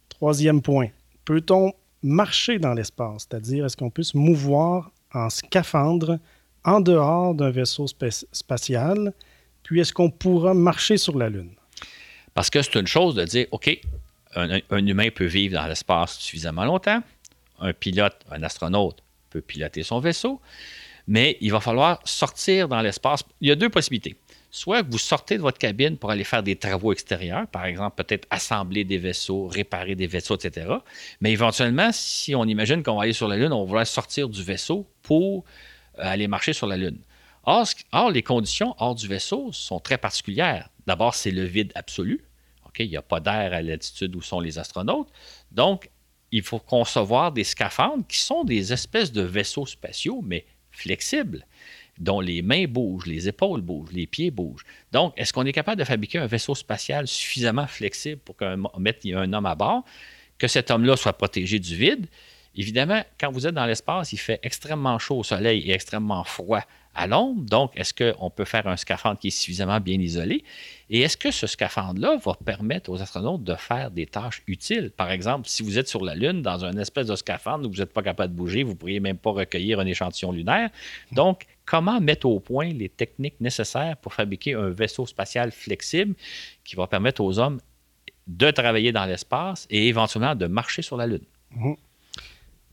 Troisième 0.08 0.60
point, 0.60 0.88
peut-on 1.24 1.72
marcher 2.02 2.58
dans 2.58 2.74
l'espace? 2.74 3.26
C'est-à-dire, 3.28 3.66
est-ce 3.66 3.76
qu'on 3.76 3.90
peut 3.90 4.02
se 4.02 4.16
mouvoir 4.16 4.90
en 5.14 5.30
scaphandre 5.30 6.18
en 6.64 6.80
dehors 6.80 7.34
d'un 7.34 7.50
vaisseau 7.50 7.86
spa- 7.86 8.26
spatial? 8.32 9.12
Puis, 9.62 9.80
est-ce 9.80 9.92
qu'on 9.92 10.10
pourra 10.10 10.54
marcher 10.54 10.96
sur 10.96 11.16
la 11.16 11.28
Lune? 11.28 11.52
Parce 12.34 12.50
que 12.50 12.62
c'est 12.62 12.78
une 12.78 12.86
chose 12.86 13.14
de 13.14 13.24
dire, 13.24 13.46
OK, 13.50 13.78
un, 14.34 14.86
humain 14.86 15.08
peut 15.14 15.26
vivre 15.26 15.54
dans 15.54 15.66
l'espace 15.66 16.18
suffisamment 16.18 16.64
longtemps, 16.64 17.02
un 17.60 17.72
pilote, 17.72 18.16
un 18.30 18.42
astronaute 18.42 19.02
peut 19.30 19.40
piloter 19.40 19.82
son 19.82 20.00
vaisseau, 20.00 20.40
mais 21.06 21.36
il 21.40 21.52
va 21.52 21.60
falloir 21.60 22.00
sortir 22.04 22.68
dans 22.68 22.80
l'espace. 22.80 23.24
Il 23.40 23.48
y 23.48 23.50
a 23.50 23.54
deux 23.54 23.68
possibilités. 23.68 24.16
Soit 24.50 24.82
vous 24.82 24.98
sortez 24.98 25.38
de 25.38 25.42
votre 25.42 25.58
cabine 25.58 25.96
pour 25.96 26.10
aller 26.10 26.24
faire 26.24 26.42
des 26.42 26.56
travaux 26.56 26.92
extérieurs, 26.92 27.46
par 27.46 27.64
exemple, 27.64 28.02
peut-être 28.02 28.26
assembler 28.30 28.84
des 28.84 28.98
vaisseaux, 28.98 29.46
réparer 29.46 29.94
des 29.94 30.06
vaisseaux, 30.06 30.36
etc. 30.36 30.66
Mais 31.22 31.32
éventuellement, 31.32 31.90
si 31.92 32.34
on 32.34 32.44
imagine 32.44 32.82
qu'on 32.82 32.96
va 32.96 33.04
aller 33.04 33.14
sur 33.14 33.28
la 33.28 33.36
Lune, 33.36 33.52
on 33.52 33.64
va 33.64 33.86
sortir 33.86 34.28
du 34.28 34.42
vaisseau 34.42 34.86
pour 35.02 35.44
euh, 35.98 36.02
aller 36.04 36.28
marcher 36.28 36.52
sur 36.52 36.66
la 36.66 36.76
Lune. 36.76 36.98
Or, 37.44 37.66
les 38.10 38.22
conditions 38.22 38.74
hors 38.78 38.94
du 38.94 39.08
vaisseau 39.08 39.50
sont 39.52 39.80
très 39.80 39.98
particulières. 39.98 40.68
D'abord, 40.86 41.14
c'est 41.14 41.32
le 41.32 41.44
vide 41.44 41.72
absolu. 41.74 42.24
Il 42.78 42.88
n'y 42.88 42.96
a 42.96 43.02
pas 43.02 43.20
d'air 43.20 43.52
à 43.52 43.60
l'altitude 43.60 44.16
où 44.16 44.22
sont 44.22 44.40
les 44.40 44.58
astronautes. 44.58 45.08
Donc, 45.50 45.90
il 46.30 46.42
faut 46.42 46.58
concevoir 46.58 47.32
des 47.32 47.44
scaphandres 47.44 48.06
qui 48.08 48.18
sont 48.18 48.44
des 48.44 48.72
espèces 48.72 49.12
de 49.12 49.22
vaisseaux 49.22 49.66
spatiaux, 49.66 50.22
mais 50.24 50.46
flexibles, 50.70 51.46
dont 51.98 52.20
les 52.20 52.40
mains 52.40 52.64
bougent, 52.66 53.06
les 53.06 53.28
épaules 53.28 53.60
bougent, 53.60 53.92
les 53.92 54.06
pieds 54.06 54.30
bougent. 54.30 54.64
Donc, 54.90 55.12
est-ce 55.18 55.32
qu'on 55.32 55.44
est 55.44 55.52
capable 55.52 55.78
de 55.78 55.84
fabriquer 55.84 56.18
un 56.18 56.26
vaisseau 56.26 56.54
spatial 56.54 57.06
suffisamment 57.06 57.66
flexible 57.66 58.20
pour 58.24 58.36
qu'on 58.36 58.70
mette 58.78 59.04
un 59.04 59.30
homme 59.34 59.46
à 59.46 59.54
bord, 59.54 59.84
que 60.38 60.48
cet 60.48 60.70
homme-là 60.70 60.96
soit 60.96 61.12
protégé 61.12 61.58
du 61.58 61.76
vide? 61.76 62.06
Évidemment, 62.54 63.02
quand 63.18 63.30
vous 63.30 63.46
êtes 63.46 63.54
dans 63.54 63.66
l'espace, 63.66 64.12
il 64.12 64.18
fait 64.18 64.40
extrêmement 64.42 64.98
chaud 64.98 65.18
au 65.18 65.24
soleil 65.24 65.68
et 65.68 65.72
extrêmement 65.72 66.22
froid 66.24 66.62
à 66.94 67.06
l'ombre. 67.06 67.42
Donc, 67.44 67.72
est-ce 67.74 67.94
qu'on 67.94 68.28
peut 68.30 68.44
faire 68.44 68.66
un 68.66 68.76
scaphandre 68.76 69.18
qui 69.18 69.28
est 69.28 69.30
suffisamment 69.30 69.80
bien 69.80 69.98
isolé? 69.98 70.44
Et 70.90 71.00
est-ce 71.00 71.16
que 71.16 71.30
ce 71.30 71.46
scaphandre-là 71.46 72.16
va 72.22 72.34
permettre 72.44 72.90
aux 72.90 73.00
astronautes 73.00 73.44
de 73.44 73.54
faire 73.54 73.90
des 73.90 74.06
tâches 74.06 74.42
utiles? 74.46 74.90
Par 74.94 75.10
exemple, 75.10 75.48
si 75.48 75.62
vous 75.62 75.78
êtes 75.78 75.88
sur 75.88 76.04
la 76.04 76.14
Lune 76.14 76.42
dans 76.42 76.64
un 76.64 76.76
espèce 76.76 77.06
de 77.06 77.16
scaphandre 77.16 77.66
où 77.66 77.72
vous 77.72 77.78
n'êtes 77.78 77.92
pas 77.92 78.02
capable 78.02 78.34
de 78.34 78.38
bouger, 78.38 78.62
vous 78.62 78.72
ne 78.72 78.76
pourriez 78.76 79.00
même 79.00 79.16
pas 79.16 79.30
recueillir 79.30 79.80
un 79.80 79.86
échantillon 79.86 80.32
lunaire. 80.32 80.68
Donc, 81.12 81.46
comment 81.64 82.00
mettre 82.00 82.26
au 82.26 82.40
point 82.40 82.68
les 82.68 82.90
techniques 82.90 83.40
nécessaires 83.40 83.96
pour 83.96 84.12
fabriquer 84.12 84.54
un 84.54 84.68
vaisseau 84.68 85.06
spatial 85.06 85.50
flexible 85.50 86.14
qui 86.64 86.76
va 86.76 86.86
permettre 86.86 87.22
aux 87.22 87.38
hommes 87.38 87.60
de 88.26 88.50
travailler 88.50 88.92
dans 88.92 89.06
l'espace 89.06 89.66
et 89.70 89.88
éventuellement 89.88 90.34
de 90.34 90.46
marcher 90.46 90.82
sur 90.82 90.98
la 90.98 91.06
Lune? 91.06 91.24
Mhm. 91.52 91.76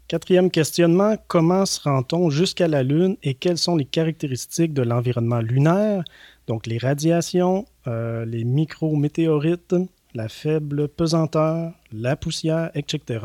Quatrième 0.09 0.49
questionnement, 0.49 1.17
comment 1.27 1.67
se 1.67 1.79
rend-on 1.81 2.31
jusqu'à 2.31 2.67
la 2.67 2.81
Lune 2.81 3.15
et 3.21 3.35
quelles 3.35 3.59
sont 3.59 3.75
les 3.75 3.85
caractéristiques 3.85 4.73
de 4.73 4.81
l'environnement 4.81 5.39
lunaire, 5.39 6.03
donc 6.47 6.65
les 6.65 6.79
radiations, 6.79 7.67
euh, 7.85 8.25
les 8.25 8.43
micrométéorites, 8.43 9.75
la 10.15 10.27
faible 10.27 10.87
pesanteur, 10.87 11.73
la 11.91 12.15
poussière, 12.15 12.71
etc. 12.73 13.19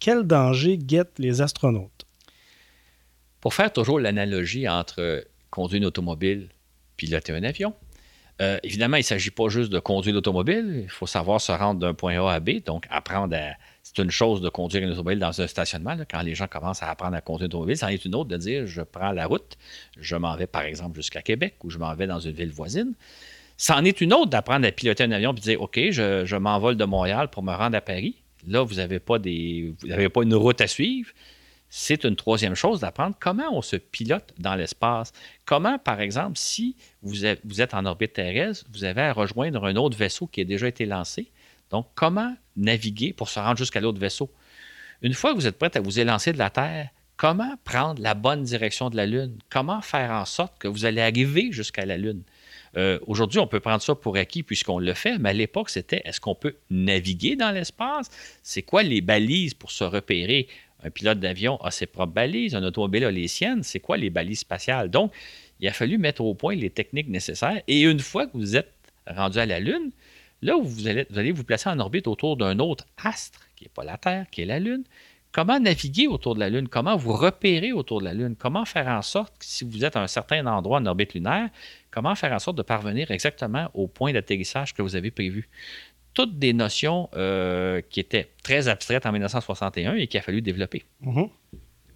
Quels 0.00 0.24
dangers 0.24 0.76
guettent 0.76 1.20
les 1.20 1.40
astronautes? 1.40 2.04
Pour 3.40 3.54
faire 3.54 3.72
toujours 3.72 4.00
l'analogie 4.00 4.68
entre 4.68 5.24
conduire 5.50 5.82
une 5.82 5.86
automobile, 5.86 6.48
piloter 6.96 7.32
un 7.32 7.44
avion, 7.44 7.74
euh, 8.40 8.58
évidemment, 8.64 8.96
il 8.96 9.00
ne 9.00 9.04
s'agit 9.04 9.30
pas 9.30 9.48
juste 9.48 9.70
de 9.70 9.78
conduire 9.78 10.16
l'automobile, 10.16 10.80
il 10.82 10.90
faut 10.90 11.06
savoir 11.06 11.40
se 11.40 11.52
rendre 11.52 11.78
d'un 11.78 11.94
point 11.94 12.20
A 12.20 12.32
à 12.32 12.40
B, 12.40 12.60
donc 12.66 12.86
apprendre 12.90 13.36
à, 13.36 13.52
c'est 13.82 13.98
une 14.00 14.10
chose 14.10 14.40
de 14.40 14.48
conduire 14.48 14.82
une 14.84 14.90
automobile 14.90 15.18
dans 15.18 15.40
un 15.40 15.46
stationnement. 15.46 15.96
quand 16.08 16.22
les 16.22 16.34
gens 16.34 16.46
commencent 16.46 16.82
à 16.82 16.90
apprendre 16.90 17.16
à 17.16 17.20
conduire 17.20 17.46
une 17.46 17.54
automobile, 17.54 17.76
c'en 17.76 17.88
est 17.88 18.04
une 18.04 18.14
autre 18.14 18.30
de 18.30 18.36
dire 18.36 18.66
je 18.66 18.82
prends 18.82 19.10
la 19.10 19.26
route, 19.26 19.58
je 19.98 20.14
m'en 20.16 20.36
vais 20.36 20.46
par 20.46 20.62
exemple 20.62 20.96
jusqu'à 20.96 21.22
Québec 21.22 21.56
ou 21.64 21.70
je 21.70 21.78
m'en 21.78 21.94
vais 21.94 22.06
dans 22.06 22.20
une 22.20 22.32
ville 22.32 22.52
voisine. 22.52 22.94
C'en 23.56 23.84
est 23.84 24.00
une 24.00 24.12
autre 24.14 24.30
d'apprendre 24.30 24.66
à 24.66 24.72
piloter 24.72 25.04
un 25.04 25.10
avion 25.10 25.32
et 25.32 25.34
de 25.34 25.40
dire 25.40 25.60
OK, 25.60 25.78
je, 25.90 26.36
m'envole 26.36 26.76
de 26.76 26.84
Montréal 26.84 27.28
pour 27.28 27.42
me 27.42 27.52
rendre 27.52 27.76
à 27.76 27.80
Paris. 27.80 28.16
Là, 28.46 28.62
vous 28.62 28.76
n'avez 28.76 28.98
pas, 28.98 29.18
des, 29.18 29.74
vous 29.82 30.10
pas 30.10 30.22
une 30.22 30.34
route 30.34 30.60
à 30.60 30.66
suivre. 30.66 31.10
C'est 31.68 32.04
une 32.04 32.16
troisième 32.16 32.54
chose 32.54 32.80
d'apprendre 32.80 33.16
comment 33.18 33.56
on 33.56 33.62
se 33.62 33.76
pilote 33.76 34.34
dans 34.38 34.56
l'espace. 34.56 35.12
Comment, 35.44 35.78
par 35.78 36.00
exemple, 36.00 36.36
si 36.36 36.76
vous 37.02 37.24
êtes 37.24 37.74
en 37.74 37.86
orbite 37.86 38.14
terrestre, 38.14 38.66
vous 38.72 38.84
avez 38.84 39.02
à 39.02 39.12
rejoindre 39.12 39.64
un 39.64 39.76
autre 39.76 39.96
vaisseau 39.96 40.26
qui 40.26 40.40
a 40.40 40.44
déjà 40.44 40.68
été 40.68 40.84
lancé 40.84 41.30
donc, 41.72 41.86
comment 41.94 42.36
naviguer 42.54 43.14
pour 43.14 43.30
se 43.30 43.40
rendre 43.40 43.56
jusqu'à 43.56 43.80
l'autre 43.80 43.98
vaisseau? 43.98 44.30
Une 45.00 45.14
fois 45.14 45.32
que 45.32 45.36
vous 45.36 45.46
êtes 45.46 45.58
prêt 45.58 45.70
à 45.74 45.80
vous 45.80 45.98
élancer 45.98 46.32
de 46.32 46.38
la 46.38 46.50
Terre, 46.50 46.90
comment 47.16 47.54
prendre 47.64 48.00
la 48.00 48.14
bonne 48.14 48.42
direction 48.42 48.90
de 48.90 48.96
la 48.96 49.06
Lune? 49.06 49.38
Comment 49.50 49.80
faire 49.80 50.10
en 50.10 50.26
sorte 50.26 50.58
que 50.58 50.68
vous 50.68 50.84
allez 50.84 51.00
arriver 51.00 51.50
jusqu'à 51.50 51.86
la 51.86 51.96
Lune? 51.96 52.22
Euh, 52.76 52.98
aujourd'hui, 53.06 53.40
on 53.40 53.46
peut 53.46 53.60
prendre 53.60 53.82
ça 53.82 53.94
pour 53.94 54.16
acquis 54.16 54.42
puisqu'on 54.42 54.78
le 54.78 54.92
fait, 54.92 55.18
mais 55.18 55.30
à 55.30 55.32
l'époque, 55.32 55.70
c'était 55.70 56.02
est-ce 56.04 56.20
qu'on 56.20 56.34
peut 56.34 56.56
naviguer 56.70 57.36
dans 57.36 57.50
l'espace? 57.50 58.10
C'est 58.42 58.62
quoi 58.62 58.82
les 58.82 59.00
balises 59.00 59.54
pour 59.54 59.70
se 59.70 59.84
repérer? 59.84 60.48
Un 60.84 60.90
pilote 60.90 61.20
d'avion 61.20 61.56
a 61.62 61.70
ses 61.70 61.86
propres 61.86 62.12
balises, 62.12 62.54
un 62.54 62.62
automobile 62.64 63.04
a 63.04 63.10
les 63.10 63.28
siennes. 63.28 63.62
C'est 63.62 63.80
quoi 63.80 63.96
les 63.96 64.10
balises 64.10 64.40
spatiales? 64.40 64.90
Donc, 64.90 65.12
il 65.60 65.68
a 65.68 65.72
fallu 65.72 65.96
mettre 65.96 66.22
au 66.22 66.34
point 66.34 66.54
les 66.54 66.70
techniques 66.70 67.08
nécessaires. 67.08 67.62
Et 67.66 67.82
une 67.82 68.00
fois 68.00 68.26
que 68.26 68.36
vous 68.36 68.56
êtes 68.56 68.72
rendu 69.06 69.38
à 69.38 69.46
la 69.46 69.60
Lune, 69.60 69.90
Là 70.42 70.56
vous 70.60 70.88
allez, 70.88 71.32
vous 71.32 71.44
placer 71.44 71.68
en 71.68 71.78
orbite 71.78 72.06
autour 72.06 72.36
d'un 72.36 72.58
autre 72.58 72.84
astre, 73.02 73.40
qui 73.56 73.64
n'est 73.64 73.70
pas 73.70 73.84
la 73.84 73.96
Terre, 73.96 74.26
qui 74.30 74.42
est 74.42 74.46
la 74.46 74.58
Lune, 74.58 74.84
comment 75.30 75.58
naviguer 75.58 76.08
autour 76.08 76.34
de 76.34 76.40
la 76.40 76.50
Lune, 76.50 76.68
comment 76.68 76.96
vous 76.96 77.12
repérer 77.12 77.72
autour 77.72 78.00
de 78.00 78.04
la 78.04 78.14
Lune, 78.14 78.36
comment 78.36 78.64
faire 78.64 78.88
en 78.88 79.02
sorte 79.02 79.38
que 79.38 79.44
si 79.44 79.64
vous 79.64 79.84
êtes 79.84 79.96
à 79.96 80.02
un 80.02 80.06
certain 80.06 80.44
endroit 80.46 80.78
en 80.78 80.86
orbite 80.86 81.14
lunaire, 81.14 81.48
comment 81.90 82.14
faire 82.14 82.32
en 82.32 82.38
sorte 82.38 82.58
de 82.58 82.62
parvenir 82.62 83.10
exactement 83.10 83.70
au 83.74 83.86
point 83.86 84.12
d'atterrissage 84.12 84.74
que 84.74 84.82
vous 84.82 84.96
avez 84.96 85.10
prévu? 85.10 85.48
Toutes 86.12 86.38
des 86.38 86.52
notions 86.52 87.08
euh, 87.14 87.80
qui 87.88 88.00
étaient 88.00 88.28
très 88.42 88.68
abstraites 88.68 89.06
en 89.06 89.12
1961 89.12 89.94
et 89.94 90.06
qu'il 90.08 90.20
a 90.20 90.22
fallu 90.22 90.42
développer. 90.42 90.84
Mhm. 91.00 91.28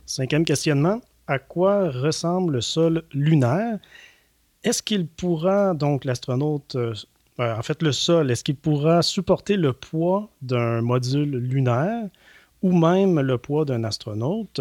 Cinquième 0.07 0.45
questionnement. 0.45 1.01
À 1.27 1.39
quoi 1.39 1.91
ressemble 1.91 2.55
le 2.55 2.61
sol 2.61 3.03
lunaire? 3.13 3.79
Est-ce 4.63 4.83
qu'il 4.83 5.07
pourra, 5.07 5.75
donc 5.75 6.05
l'astronaute, 6.05 6.77
euh, 6.77 6.95
en 7.39 7.63
fait, 7.63 7.83
le 7.83 7.93
sol, 7.93 8.31
est-ce 8.31 8.45
qu'il 8.45 8.57
pourra 8.57 9.03
supporter 9.03 9.57
le 9.57 9.73
poids 9.73 10.31
d'un 10.43 10.81
module 10.81 11.37
lunaire 11.37 12.09
ou 12.63 12.77
même 12.77 13.21
le 13.21 13.39
poids 13.39 13.65
d'un 13.65 13.85
astronaute? 13.85 14.61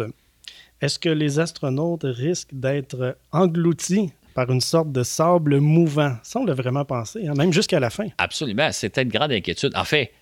Est-ce 0.80 0.98
que 0.98 1.08
les 1.08 1.38
astronautes 1.38 2.04
risquent 2.04 2.54
d'être 2.54 3.16
engloutis 3.32 4.12
par 4.34 4.50
une 4.50 4.60
sorte 4.60 4.92
de 4.92 5.02
sable 5.02 5.58
mouvant? 5.58 6.16
Ça, 6.22 6.38
on 6.40 6.44
l'a 6.44 6.52
vraiment 6.52 6.84
pensé, 6.84 7.26
hein, 7.26 7.32
même 7.34 7.52
jusqu'à 7.52 7.80
la 7.80 7.88
fin. 7.88 8.08
Absolument. 8.18 8.70
C'était 8.72 9.02
une 9.02 9.08
grande 9.08 9.32
inquiétude. 9.32 9.72
En 9.74 9.84
fait, 9.84 10.12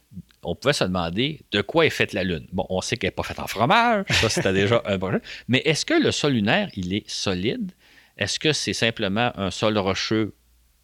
on 0.45 0.55
pouvait 0.55 0.73
se 0.73 0.85
demander 0.85 1.41
de 1.51 1.61
quoi 1.61 1.87
est 1.87 1.91
faite 1.91 2.13
la 2.13 2.23
Lune. 2.23 2.47
Bon, 2.53 2.67
on 2.69 2.81
sait 2.81 2.97
qu'elle 2.97 3.09
n'est 3.09 3.15
pas 3.15 3.23
faite 3.25 3.41
en 3.41 3.47
fromage, 3.47 4.05
ça 4.11 4.29
c'était 4.29 4.53
déjà 4.53 4.83
un 4.87 4.99
bon 4.99 5.19
Mais 5.49 5.63
est-ce 5.65 5.85
que 5.85 5.95
le 5.95 6.13
sol 6.13 6.33
lunaire, 6.35 6.69
il 6.77 6.95
est 6.95 7.09
solide? 7.09 7.73
Est-ce 8.17 8.39
que 8.39 8.53
c'est 8.53 8.75
simplement 8.75 9.33
un 9.37 9.51
sol 9.51 9.77
rocheux 9.77 10.35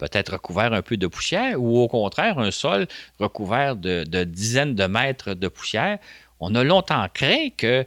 peut-être 0.01 0.33
recouvert 0.33 0.73
un 0.73 0.81
peu 0.81 0.97
de 0.97 1.05
poussière, 1.05 1.61
ou 1.61 1.77
au 1.77 1.87
contraire, 1.87 2.39
un 2.39 2.49
sol 2.49 2.87
recouvert 3.19 3.75
de, 3.75 4.23
dizaines 4.23 4.73
de 4.73 4.85
mètres 4.85 5.35
de 5.35 5.47
poussière. 5.47 5.99
On 6.39 6.55
a 6.55 6.63
longtemps 6.63 7.07
craint 7.13 7.49
que 7.55 7.85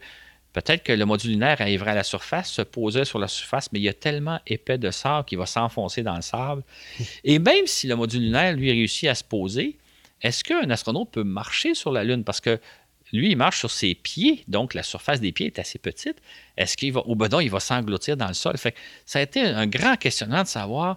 peut-être 0.52 0.84
que 0.84 0.92
le 0.92 1.04
module 1.04 1.32
lunaire 1.32 1.60
arriverait 1.60 1.90
à 1.90 1.96
la 1.96 2.04
surface, 2.04 2.52
se 2.52 2.62
poserait 2.62 3.04
sur 3.04 3.18
la 3.18 3.26
surface, 3.26 3.68
mais 3.72 3.80
il 3.80 3.82
y 3.82 3.88
a 3.88 3.94
tellement 3.94 4.38
épais 4.46 4.78
de 4.78 4.92
sable 4.92 5.24
qu'il 5.24 5.38
va 5.38 5.46
s'enfoncer 5.46 6.04
dans 6.04 6.14
le 6.14 6.22
sable. 6.22 6.62
Et 7.24 7.40
même 7.40 7.66
si 7.66 7.88
le 7.88 7.96
module 7.96 8.22
lunaire, 8.22 8.54
lui, 8.54 8.70
réussit 8.70 9.08
à 9.08 9.16
se 9.16 9.24
poser, 9.24 9.76
est-ce 10.22 10.44
qu'un 10.44 10.70
astronaute 10.70 11.10
peut 11.10 11.24
marcher 11.24 11.74
sur 11.74 11.90
la 11.90 12.04
Lune? 12.04 12.22
Parce 12.22 12.40
que 12.40 12.60
lui, 13.12 13.32
il 13.32 13.36
marche 13.36 13.58
sur 13.58 13.72
ses 13.72 13.96
pieds, 13.96 14.44
donc 14.46 14.72
la 14.74 14.84
surface 14.84 15.20
des 15.20 15.32
pieds 15.32 15.46
est 15.46 15.58
assez 15.58 15.80
petite. 15.80 16.18
Est-ce 16.56 16.76
qu'il 16.76 16.92
va, 16.92 17.00
au 17.00 17.16
bedon, 17.16 17.40
il 17.40 17.50
va 17.50 17.58
s'engloutir 17.58 18.16
dans 18.16 18.28
le 18.28 18.34
sol? 18.34 18.56
Fait 18.56 18.76
ça 19.04 19.18
a 19.18 19.22
été 19.22 19.40
un 19.40 19.66
grand 19.66 19.96
questionnement 19.96 20.42
de 20.42 20.48
savoir 20.48 20.96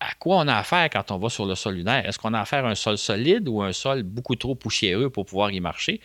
à 0.00 0.14
quoi 0.18 0.36
on 0.38 0.48
a 0.48 0.56
affaire 0.56 0.88
quand 0.90 1.10
on 1.10 1.18
va 1.18 1.28
sur 1.28 1.46
le 1.46 1.54
sol 1.54 1.74
lunaire? 1.74 2.06
Est-ce 2.06 2.18
qu'on 2.18 2.34
a 2.34 2.40
affaire 2.40 2.64
à 2.64 2.70
un 2.70 2.74
sol 2.74 2.98
solide 2.98 3.48
ou 3.48 3.62
un 3.62 3.72
sol 3.72 4.02
beaucoup 4.02 4.36
trop 4.36 4.54
poussiéreux 4.54 5.10
pour 5.10 5.26
pouvoir 5.26 5.50
y 5.50 5.60
marcher? 5.60 6.00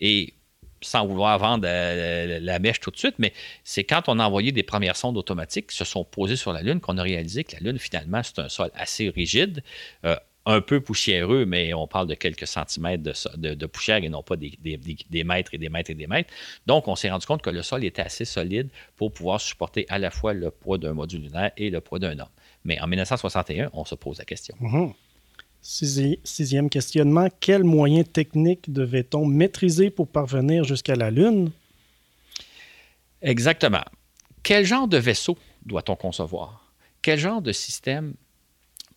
Et 0.00 0.34
sans 0.80 1.06
vouloir 1.06 1.38
vendre 1.38 1.66
euh, 1.66 2.38
la 2.40 2.58
mèche 2.58 2.80
tout 2.80 2.90
de 2.90 2.96
suite, 2.96 3.16
mais 3.18 3.32
c'est 3.64 3.84
quand 3.84 4.08
on 4.08 4.18
a 4.18 4.24
envoyé 4.24 4.52
des 4.52 4.62
premières 4.62 4.96
sondes 4.96 5.16
automatiques 5.16 5.68
qui 5.68 5.76
se 5.76 5.84
sont 5.84 6.04
posées 6.04 6.36
sur 6.36 6.52
la 6.52 6.62
Lune 6.62 6.80
qu'on 6.80 6.98
a 6.98 7.02
réalisé 7.02 7.44
que 7.44 7.52
la 7.56 7.60
Lune, 7.60 7.78
finalement, 7.78 8.22
c'est 8.22 8.38
un 8.38 8.48
sol 8.48 8.70
assez 8.74 9.08
rigide, 9.08 9.62
euh, 10.04 10.14
un 10.46 10.60
peu 10.62 10.80
poussiéreux, 10.80 11.44
mais 11.44 11.74
on 11.74 11.86
parle 11.86 12.06
de 12.06 12.14
quelques 12.14 12.46
centimètres 12.46 13.02
de, 13.36 13.66
poussière 13.66 14.02
et 14.02 14.08
non 14.08 14.22
pas 14.22 14.36
des, 14.36 14.58
des, 14.62 15.24
mètres 15.24 15.52
et 15.52 15.58
des 15.58 15.68
mètres 15.68 15.90
et 15.90 15.94
des 15.94 16.06
mètres. 16.06 16.32
Donc, 16.66 16.88
on 16.88 16.96
s'est 16.96 17.10
rendu 17.10 17.26
compte 17.26 17.42
que 17.42 17.50
le 17.50 17.62
sol 17.62 17.84
était 17.84 18.00
assez 18.00 18.24
solide 18.24 18.70
pour 18.96 19.12
pouvoir 19.12 19.42
supporter 19.42 19.84
à 19.90 19.98
la 19.98 20.10
fois 20.10 20.32
le 20.32 20.50
poids 20.50 20.78
d'un 20.78 20.94
module 20.94 21.22
lunaire 21.22 21.50
et 21.58 21.68
le 21.68 21.82
poids 21.82 21.98
d'un 21.98 22.18
homme. 22.18 22.28
Mais 22.68 22.78
en 22.80 22.86
1961, 22.86 23.70
on 23.72 23.86
se 23.86 23.94
pose 23.94 24.18
la 24.18 24.26
question. 24.26 24.54
Mhm. 24.60 24.92
sixième 25.62 26.68
questionnement. 26.68 27.28
Quels 27.40 27.64
moyens 27.64 28.06
techniques 28.12 28.70
devait-on 28.70 29.24
maîtriser 29.24 29.88
pour 29.88 30.06
parvenir 30.06 30.64
jusqu'à 30.64 30.94
la 30.94 31.10
Lune? 31.10 31.50
Exactement. 33.22 33.84
Quel 34.42 34.66
genre 34.66 34.86
de 34.86 34.98
vaisseau 34.98 35.36
doit-on 35.64 35.96
concevoir? 35.96 36.70
Quel 37.00 37.18
genre 37.18 37.40
de 37.40 37.52
système 37.52 38.12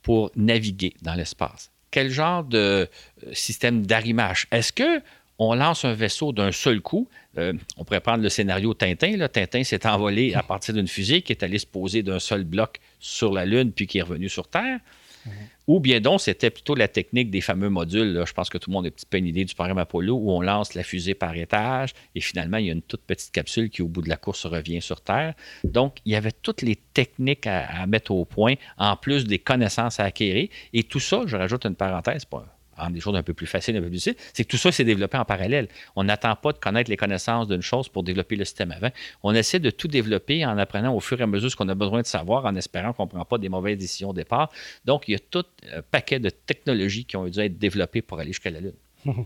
pour 0.02 0.32
naviguer 0.36 0.94
dans 1.02 1.16
l'espace? 1.16 1.72
Quel 1.92 2.10
genre 2.12 2.44
de 2.44 2.58
euh, 2.58 3.34
système 3.34 3.86
d'arrimage? 3.86 4.48
Est-ce 4.52 4.74
que 4.74 5.02
on 5.40 5.56
lance 5.56 5.86
un 5.86 5.94
vaisseau 5.94 6.34
d'un 6.34 6.52
seul 6.52 6.82
coup? 6.82 7.08
Euh, 7.38 7.54
on 7.78 7.86
pourrait 7.86 8.02
prendre 8.02 8.22
le 8.22 8.30
scénario 8.30 8.74
Tintin. 8.74 9.16
Là. 9.16 9.30
Tintin 9.30 9.64
s'est 9.64 9.88
envolé 9.88 10.34
à 10.34 10.44
partir 10.44 10.74
d'une 10.74 10.88
fusée 10.90 11.22
qui 11.22 11.32
est 11.32 11.42
allée 11.42 11.58
se 11.58 11.66
poser 11.66 12.04
d'un 12.04 12.20
seul 12.20 12.44
bloc 12.44 12.80
sur 13.02 13.34
la 13.34 13.46
Lune 13.46 13.74
puis 13.74 13.88
qui 13.88 13.98
est 13.98 14.04
revenu 14.04 14.30
sur 14.30 14.48
Terre. 14.48 14.80
Mhm. 15.26 15.32
Ou 15.68 15.80
bien 15.80 16.02
donc, 16.02 16.22
c'était 16.22 16.50
plutôt 16.50 16.76
la 16.76 16.88
technique 16.88 17.30
des 17.30 17.42
fameux 17.42 17.70
modules. 17.70 18.24
Je 18.26 18.34
pense 18.34 18.50
que 18.50 18.58
tout 18.58 18.70
le 18.70 18.74
monde 18.74 18.86
a 18.86 18.88
un 18.88 18.92
petit 18.92 19.06
peu 19.06 19.18
une 19.18 19.28
idée 19.28 19.46
du 19.46 19.54
programme 19.54 19.78
Apollo 19.78 20.16
où 20.16 20.32
on 20.32 20.42
lance 20.42 20.74
la 20.74 20.84
fusée 20.84 21.14
par 21.14 21.36
étage 21.36 21.94
et 22.16 22.22
finalement, 22.22 22.58
il 22.58 22.66
y 22.66 22.70
a 22.70 22.74
une 22.74 22.82
toute 22.82 23.02
petite 23.02 23.32
capsule 23.32 23.70
qui, 23.70 23.82
au 23.82 23.88
bout 23.88 24.02
de 24.02 24.10
la 24.10 24.18
course, 24.18 24.46
revient 24.46 24.82
sur 24.82 25.02
Terre. 25.02 25.34
Donc, 25.64 25.98
il 26.06 26.12
y 26.12 26.16
avait 26.16 26.32
toutes 26.32 26.62
les 26.62 26.76
techniques 26.76 27.48
à, 27.48 27.86
mettre 27.88 28.12
au 28.12 28.26
point, 28.26 28.56
en 28.78 28.96
plus 28.98 29.26
des 29.26 29.40
connaissances 29.40 30.00
à 30.00 30.06
acquérir. 30.06 30.50
Et 30.74 30.84
tout 30.84 31.00
ça, 31.00 31.24
je 31.26 31.38
rajoute 31.38 31.66
une 31.66 31.76
parenthèse, 31.76 32.26
pas 32.26 32.51
en 32.78 32.90
des 32.90 33.00
choses 33.00 33.16
un 33.16 33.24
peu 33.24 33.34
plus 33.34 33.48
faciles, 33.48 33.76
un 33.76 33.80
peu 33.80 33.86
plus 33.86 33.98
difficiles, 33.98 34.16
c'est 34.34 34.44
que 34.44 34.50
tout 34.50 34.58
ça 34.58 34.72
s'est 34.72 34.84
développé 34.84 35.18
en 35.18 35.26
parallèle. 35.26 35.68
On 35.96 36.04
n'attend 36.04 36.36
pas 36.36 36.54
de 36.54 36.58
connaître 36.58 36.90
les 36.90 36.98
connaissances 36.98 37.48
d'une 37.48 37.62
chose 37.62 37.90
pour 37.90 38.04
développer 38.04 38.36
le 38.36 38.46
système 38.46 38.72
avant. 38.72 38.90
On 39.24 39.34
essaie 39.34 39.60
de 39.60 39.70
tout 39.70 39.88
développer 39.88 40.46
en 40.46 40.58
apprenant 40.58 40.96
au 40.96 41.00
fur 41.00 41.20
et 41.20 41.24
à 41.24 41.28
mesure 41.28 41.52
ce 41.52 41.56
qu'on 41.56 41.70
a 41.70 41.76
besoin 41.76 42.02
de 42.02 42.08
savoir, 42.08 42.46
en 42.46 42.56
espérant 42.56 42.94
qu'on 42.94 43.06
ne 43.06 43.10
prend 43.10 43.26
pas 43.26 43.38
des 43.38 43.50
mauvaises 43.50 43.78
décisions 43.78 44.10
au 44.10 44.14
départ. 44.14 44.52
Donc, 44.86 45.08
il 45.08 45.12
y 45.12 45.16
a 45.16 45.20
tout 45.20 45.46
un 45.74 45.82
paquet 45.82 46.20
de 46.20 46.30
technologies 46.30 47.06
qui 47.06 47.18
ont 47.18 47.28
dû 47.28 47.40
être 47.40 47.58
développées 47.58 48.02
pour 48.02 48.20
aller 48.20 48.32
jusqu'à 48.32 48.52
la 48.52 48.60
Lune. 48.60 48.74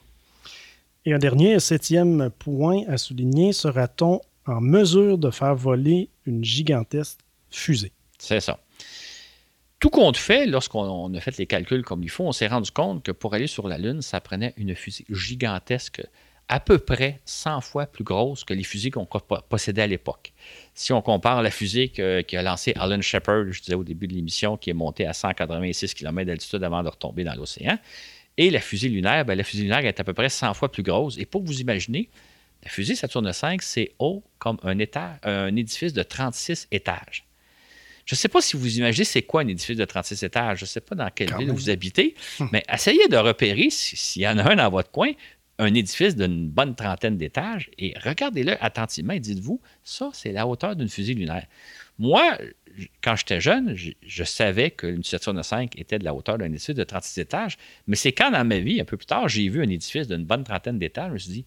Et 1.08 1.14
un 1.14 1.20
dernier, 1.20 1.60
septième 1.60 2.32
point 2.32 2.84
à 2.88 2.98
souligner, 2.98 3.54
sera-t-on 3.54 4.22
en 4.48 4.62
mesure 4.62 5.20
de 5.20 5.30
faire 5.30 5.56
voler 5.56 6.10
une 6.26 6.44
gigantesque 6.44 7.20
fusée? 7.52 7.92
C'est 8.18 8.40
ça. 8.40 8.60
Tout 9.80 9.90
compte 9.90 10.18
fait, 10.18 10.46
lorsqu'on 10.46 11.14
a 11.14 11.20
fait 11.20 11.38
les 11.38 11.46
calculs 11.46 11.84
comme 11.84 12.02
il 12.02 12.10
faut, 12.10 12.24
on 12.24 12.32
s'est 12.32 12.48
rendu 12.48 12.72
compte 12.72 13.04
que 13.04 13.12
pour 13.12 13.34
aller 13.34 13.48
sur 13.48 13.68
la 13.68 13.78
Lune, 13.78 14.02
ça 14.02 14.22
prenait 14.22 14.54
une 14.58 14.74
fusée 14.74 15.06
gigantesque, 15.10 16.02
à 16.48 16.60
peu 16.60 16.78
près 16.78 17.20
100 17.26 17.62
fois 17.62 17.86
plus 17.88 18.04
grosse 18.04 18.44
que 18.44 18.54
les 18.54 18.64
fusées 18.64 18.92
qu'on 18.92 19.08
possédait 19.50 19.82
à 19.82 19.88
l'époque. 19.88 20.32
Si 20.74 20.94
on 20.94 21.02
compare 21.02 21.42
la 21.42 21.52
fusée 21.52 21.90
qui 21.90 22.02
a 22.38 22.42
lancé 22.42 22.74
Alan 22.76 23.02
Shepard, 23.02 23.52
je 23.52 23.62
disais 23.62 23.76
au 23.76 23.84
début 23.84 24.08
de 24.08 24.14
l'émission, 24.14 24.56
qui 24.56 24.70
est 24.70 24.74
montée 24.74 25.08
à 25.08 25.14
186 25.14 25.94
km 25.94 26.28
d'altitude 26.28 26.64
avant 26.64 26.84
de 26.84 26.90
retomber 26.90 27.24
dans 27.24 27.36
l'océan, 27.36 27.78
et 28.38 28.50
la 28.50 28.60
fusée 28.60 28.90
lunaire, 28.90 29.26
ben, 29.26 29.36
la 29.36 29.44
fusée 29.44 29.64
lunaire 29.64 29.86
est 29.86 30.00
à 30.00 30.04
peu 30.04 30.14
près 30.14 30.30
100 30.30 30.54
fois 30.54 30.72
plus 30.72 30.84
grosse. 30.84 31.18
Et 31.18 31.26
pour 31.26 31.44
vous 31.44 31.62
imaginer, 31.62 32.10
la 32.64 32.70
fusée 32.70 32.96
Saturne 32.96 33.32
V, 33.32 33.58
c'est 33.62 33.94
haut 34.00 34.24
comme 34.40 34.58
un, 34.64 34.78
un 35.24 35.56
édifice 35.56 35.94
de 35.94 36.04
36 36.04 36.68
étages. 36.72 37.25
Je 38.06 38.14
ne 38.14 38.18
sais 38.18 38.28
pas 38.28 38.40
si 38.40 38.56
vous 38.56 38.78
imaginez 38.78 39.04
c'est 39.04 39.24
quoi 39.24 39.42
un 39.42 39.48
édifice 39.48 39.78
de 39.78 39.86
36 39.86 40.24
étages. 40.24 40.60
Je 40.60 40.64
ne 40.64 40.68
sais 40.68 40.82
pas 40.82 40.96
dans 40.96 41.10
quelle 41.10 41.36
ville 41.36 41.52
vous 41.52 41.70
habitez, 41.70 42.16
mais 42.52 42.64
essayez 42.72 43.08
de 43.08 43.18
repérer, 43.18 43.70
s'il 43.72 44.22
y 44.22 44.28
en 44.28 44.38
a 44.38 44.52
un 44.52 44.56
dans 44.56 44.70
votre 44.70 44.92
coin, 44.92 45.12
un 45.58 45.74
édifice 45.74 46.16
d'une 46.16 46.50
bonne 46.50 46.76
trentaine 46.76 47.18
d'étages 47.18 47.72
et 47.78 47.94
regardez-le 48.04 48.64
attentivement 48.64 49.14
et 49.14 49.20
dites-vous, 49.20 49.62
ça, 49.84 50.10
c'est 50.14 50.32
la 50.32 50.48
hauteur 50.48 50.76
d'une 50.76 50.90
fusée 50.90 51.14
lunaire. 51.14 51.48
Moi, 51.98 52.38
quand 53.02 53.16
j'étais 53.16 53.40
jeune, 53.40 53.74
je, 53.76 54.24
savais 54.24 54.72
que 54.72 54.86
une 54.86 55.04
Saturne 55.04 55.42
5 55.42 55.80
était 55.80 55.98
de 55.98 56.04
la 56.04 56.14
hauteur 56.14 56.38
d'un 56.38 56.46
édifice 56.46 56.76
de 56.76 56.84
36 56.84 57.22
étages, 57.22 57.58
mais 57.88 57.96
c'est 57.96 58.12
quand 58.12 58.32
dans 58.32 58.46
ma 58.46 58.60
vie, 58.60 58.82
un 58.82 58.86
peu 58.86 58.98
plus 58.98 59.06
tard, 59.06 59.30
j'ai 59.30 59.48
vu 59.48 59.62
un 59.62 59.70
édifice 59.70 60.08
d'une 60.08 60.26
bonne 60.26 60.44
trentaine 60.44 60.78
d'étages, 60.78 61.08
je 61.08 61.14
me 61.14 61.18
suis 61.20 61.32
dit, 61.32 61.46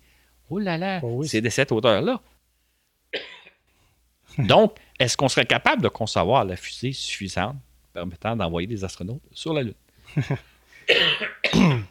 oh 0.48 0.58
là 0.58 0.78
là, 0.78 1.00
oh 1.02 1.22
c'est 1.22 1.42
de 1.42 1.48
cette 1.50 1.70
hauteur-là. 1.70 2.22
Donc, 4.36 4.76
est-ce 4.98 5.16
qu'on 5.16 5.28
serait 5.28 5.46
capable 5.46 5.82
de 5.82 5.88
concevoir 5.88 6.44
la 6.44 6.56
fusée 6.56 6.92
suffisante 6.92 7.56
permettant 7.92 8.36
d'envoyer 8.36 8.66
des 8.66 8.84
astronautes 8.84 9.22
sur 9.32 9.54
la 9.54 9.62
Lune? 9.62 9.74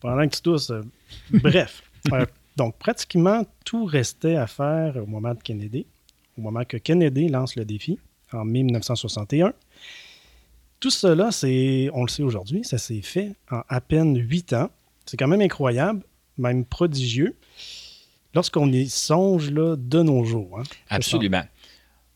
Pendant 0.00 0.26
que 0.28 0.34
tu 0.34 0.42
tousses. 0.42 0.70
Euh, 0.70 0.82
bref. 1.30 1.82
Euh, 2.14 2.24
donc, 2.56 2.78
pratiquement 2.78 3.44
tout 3.66 3.84
restait 3.84 4.36
à 4.36 4.46
faire 4.46 4.96
au 4.96 5.04
moment 5.04 5.34
de 5.34 5.42
Kennedy, 5.42 5.84
au 6.38 6.40
moment 6.40 6.64
que 6.64 6.78
Kennedy 6.78 7.28
lance 7.28 7.54
le 7.56 7.66
défi 7.66 7.98
en 8.32 8.46
mai 8.46 8.62
1961. 8.62 9.52
Tout 10.80 10.90
cela, 10.90 11.30
c'est, 11.30 11.90
on 11.92 12.04
le 12.04 12.08
sait 12.08 12.22
aujourd'hui, 12.22 12.64
ça 12.64 12.78
s'est 12.78 13.02
fait 13.02 13.34
en 13.50 13.60
à 13.68 13.82
peine 13.82 14.16
huit 14.18 14.54
ans. 14.54 14.70
C'est 15.04 15.18
quand 15.18 15.28
même 15.28 15.42
incroyable, 15.42 16.02
même 16.38 16.64
prodigieux, 16.64 17.36
lorsqu'on 18.34 18.70
y 18.72 18.88
songe 18.88 19.50
là, 19.50 19.76
de 19.76 20.02
nos 20.02 20.24
jours. 20.24 20.58
Hein. 20.58 20.64
Absolument. 20.88 21.42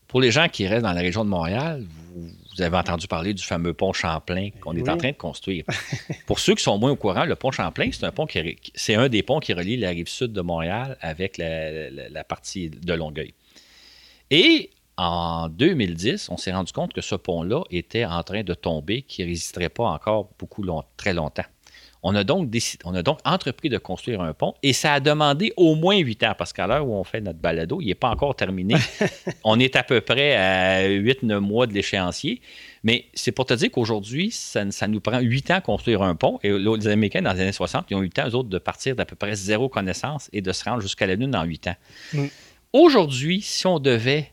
Pour 0.07 0.21
les 0.21 0.31
gens 0.31 0.47
qui 0.47 0.67
restent 0.67 0.83
dans 0.83 0.93
la 0.93 1.01
région 1.01 1.25
de 1.25 1.29
Montréal, 1.29 1.83
vous, 2.13 2.61
avez 2.61 2.77
entendu 2.77 3.07
parler 3.07 3.33
du 3.33 3.43
fameux 3.43 3.73
pont 3.73 3.91
Champlain 3.91 4.49
qu'on 4.61 4.77
est 4.77 4.87
en 4.87 4.95
train 4.95 5.11
de 5.11 5.17
construire. 5.17 5.65
Pour 6.25 6.39
ceux 6.39 6.55
qui 6.55 6.63
sont 6.63 6.77
moins 6.77 6.91
au 6.91 6.95
courant, 6.95 7.25
le 7.25 7.35
pont 7.35 7.51
Champlain, 7.51 7.89
c'est 7.91 8.05
un 8.05 8.11
pont 8.11 8.25
qui 8.25 8.57
c'est 8.75 8.95
un 8.95 9.09
des 9.09 9.23
ponts 9.23 9.41
qui 9.41 9.51
relie 9.51 9.75
la 9.75 9.89
rive 9.89 10.07
sud 10.07 10.31
de 10.31 10.39
Montréal 10.39 10.97
avec 11.01 11.37
la, 11.37 12.23
partie 12.23 12.69
de 12.69 12.93
Longueuil. 12.93 13.33
Et 14.31 14.69
en 14.95 15.49
2010, 15.49 16.29
on 16.29 16.37
s'est 16.37 16.53
rendu 16.53 16.71
compte 16.71 16.93
que 16.93 17.01
ce 17.01 17.15
pont-là 17.15 17.63
était 17.69 18.05
en 18.05 18.23
train 18.23 18.43
de 18.43 18.53
tomber, 18.53 19.01
qu'il 19.01 19.25
ne 19.25 19.31
résisterait 19.31 19.67
pas 19.67 19.89
encore 19.89 20.29
beaucoup 20.39 20.63
très 20.95 21.13
longtemps. 21.13 21.43
On 22.07 22.13
a, 22.13 22.23
donc 22.23 22.55
on 22.83 22.93
a 22.93 23.01
donc 23.01 23.17
entrepris 23.25 23.67
de 23.67 23.79
construire 23.79 24.21
un 24.21 24.31
pont 24.33 24.53
et 24.61 24.73
ça 24.73 24.93
a 24.93 24.99
demandé 24.99 25.53
au 25.57 25.73
moins 25.73 25.97
huit 25.97 26.21
ans 26.21 26.35
parce 26.37 26.53
qu'à 26.53 26.67
l'heure 26.67 26.87
où 26.87 26.93
on 26.93 27.03
fait 27.03 27.19
notre 27.19 27.39
balado, 27.39 27.81
il 27.81 27.87
n'est 27.87 27.95
pas 27.95 28.09
encore 28.09 28.35
terminé. 28.35 28.75
on 29.43 29.59
est 29.59 29.75
à 29.75 29.81
peu 29.81 30.01
près 30.01 30.35
à 30.35 30.87
8-9 30.87 31.39
mois 31.39 31.65
de 31.65 31.73
l'échéancier. 31.73 32.41
Mais 32.83 33.05
c'est 33.15 33.31
pour 33.31 33.47
te 33.47 33.55
dire 33.55 33.71
qu'aujourd'hui, 33.71 34.29
ça, 34.29 34.63
nous 34.87 34.99
prend 34.99 35.19
huit 35.19 35.49
ans 35.49 35.61
construire 35.61 36.03
un 36.03 36.13
pont. 36.13 36.39
Et 36.43 36.51
les 36.51 36.87
Américains, 36.87 37.23
dans 37.23 37.33
les 37.33 37.41
années 37.41 37.51
60, 37.51 37.87
ils 37.89 37.95
ont 37.95 38.03
eu 38.03 38.05
le 38.05 38.11
temps, 38.11 38.29
eux 38.29 38.35
autres, 38.35 38.49
de 38.49 38.59
partir 38.59 38.95
d'à 38.95 39.05
peu 39.05 39.15
près 39.15 39.33
zéro 39.33 39.67
connaissance 39.67 40.29
et 40.31 40.41
de 40.41 40.51
se 40.51 40.63
rendre 40.63 40.81
jusqu'à 40.81 41.07
la 41.07 41.15
Lune 41.15 41.35
en 41.35 41.43
huit 41.43 41.65
ans. 41.65 41.75
Mm. 42.13 42.25
Aujourd'hui, 42.71 43.41
si 43.41 43.65
on 43.65 43.79
devait 43.79 44.31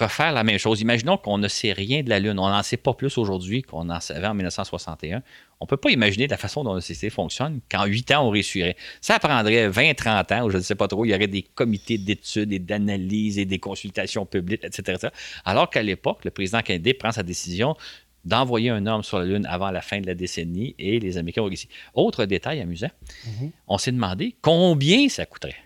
refaire 0.00 0.32
la 0.32 0.44
même 0.44 0.58
chose. 0.58 0.80
Imaginons 0.80 1.16
qu'on 1.16 1.38
ne 1.38 1.48
sait 1.48 1.72
rien 1.72 2.02
de 2.02 2.08
la 2.08 2.18
Lune. 2.18 2.38
On 2.38 2.48
n'en 2.48 2.62
sait 2.62 2.76
pas 2.76 2.94
plus 2.94 3.18
aujourd'hui 3.18 3.62
qu'on 3.62 3.88
en 3.90 4.00
savait 4.00 4.26
en 4.26 4.34
1961. 4.34 5.22
On 5.60 5.64
ne 5.64 5.68
peut 5.68 5.76
pas 5.76 5.90
imaginer 5.90 6.26
la 6.26 6.36
façon 6.36 6.64
dont 6.64 6.74
le 6.74 6.80
CC 6.80 7.10
fonctionne 7.10 7.60
qu'en 7.70 7.84
huit 7.84 8.10
ans, 8.10 8.26
on 8.26 8.30
réussirait. 8.30 8.76
Ça 9.00 9.18
prendrait 9.18 9.68
20, 9.68 9.94
30 9.94 10.32
ans, 10.32 10.44
ou 10.46 10.50
je 10.50 10.56
ne 10.56 10.62
sais 10.62 10.74
pas 10.74 10.88
trop, 10.88 11.04
il 11.04 11.10
y 11.10 11.14
aurait 11.14 11.26
des 11.26 11.42
comités 11.42 11.98
d'études 11.98 12.52
et 12.52 12.58
d'analyse 12.58 13.38
et 13.38 13.44
des 13.44 13.58
consultations 13.58 14.24
publiques, 14.24 14.64
etc. 14.64 15.08
Alors 15.44 15.68
qu'à 15.68 15.82
l'époque, 15.82 16.24
le 16.24 16.30
président 16.30 16.62
Kennedy 16.62 16.94
prend 16.94 17.12
sa 17.12 17.22
décision 17.22 17.76
d'envoyer 18.24 18.70
un 18.70 18.86
homme 18.86 19.02
sur 19.02 19.18
la 19.18 19.24
Lune 19.24 19.46
avant 19.46 19.70
la 19.70 19.80
fin 19.80 20.00
de 20.00 20.06
la 20.06 20.14
décennie 20.14 20.74
et 20.78 21.00
les 21.00 21.16
Américains 21.18 21.42
ont 21.42 21.46
réussi. 21.46 21.68
Autre 21.94 22.24
détail 22.24 22.60
amusant, 22.60 22.90
mm-hmm. 23.26 23.50
on 23.68 23.78
s'est 23.78 23.92
demandé 23.92 24.36
combien 24.42 25.08
ça 25.08 25.26
coûterait. 25.26 25.56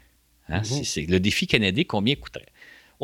Hein, 0.49 0.61
mm-hmm. 0.61 0.85
c'est 0.85 1.07
le 1.07 1.21
défi 1.21 1.47
Kennedy, 1.47 1.85
combien 1.85 2.15
coûterait? 2.15 2.47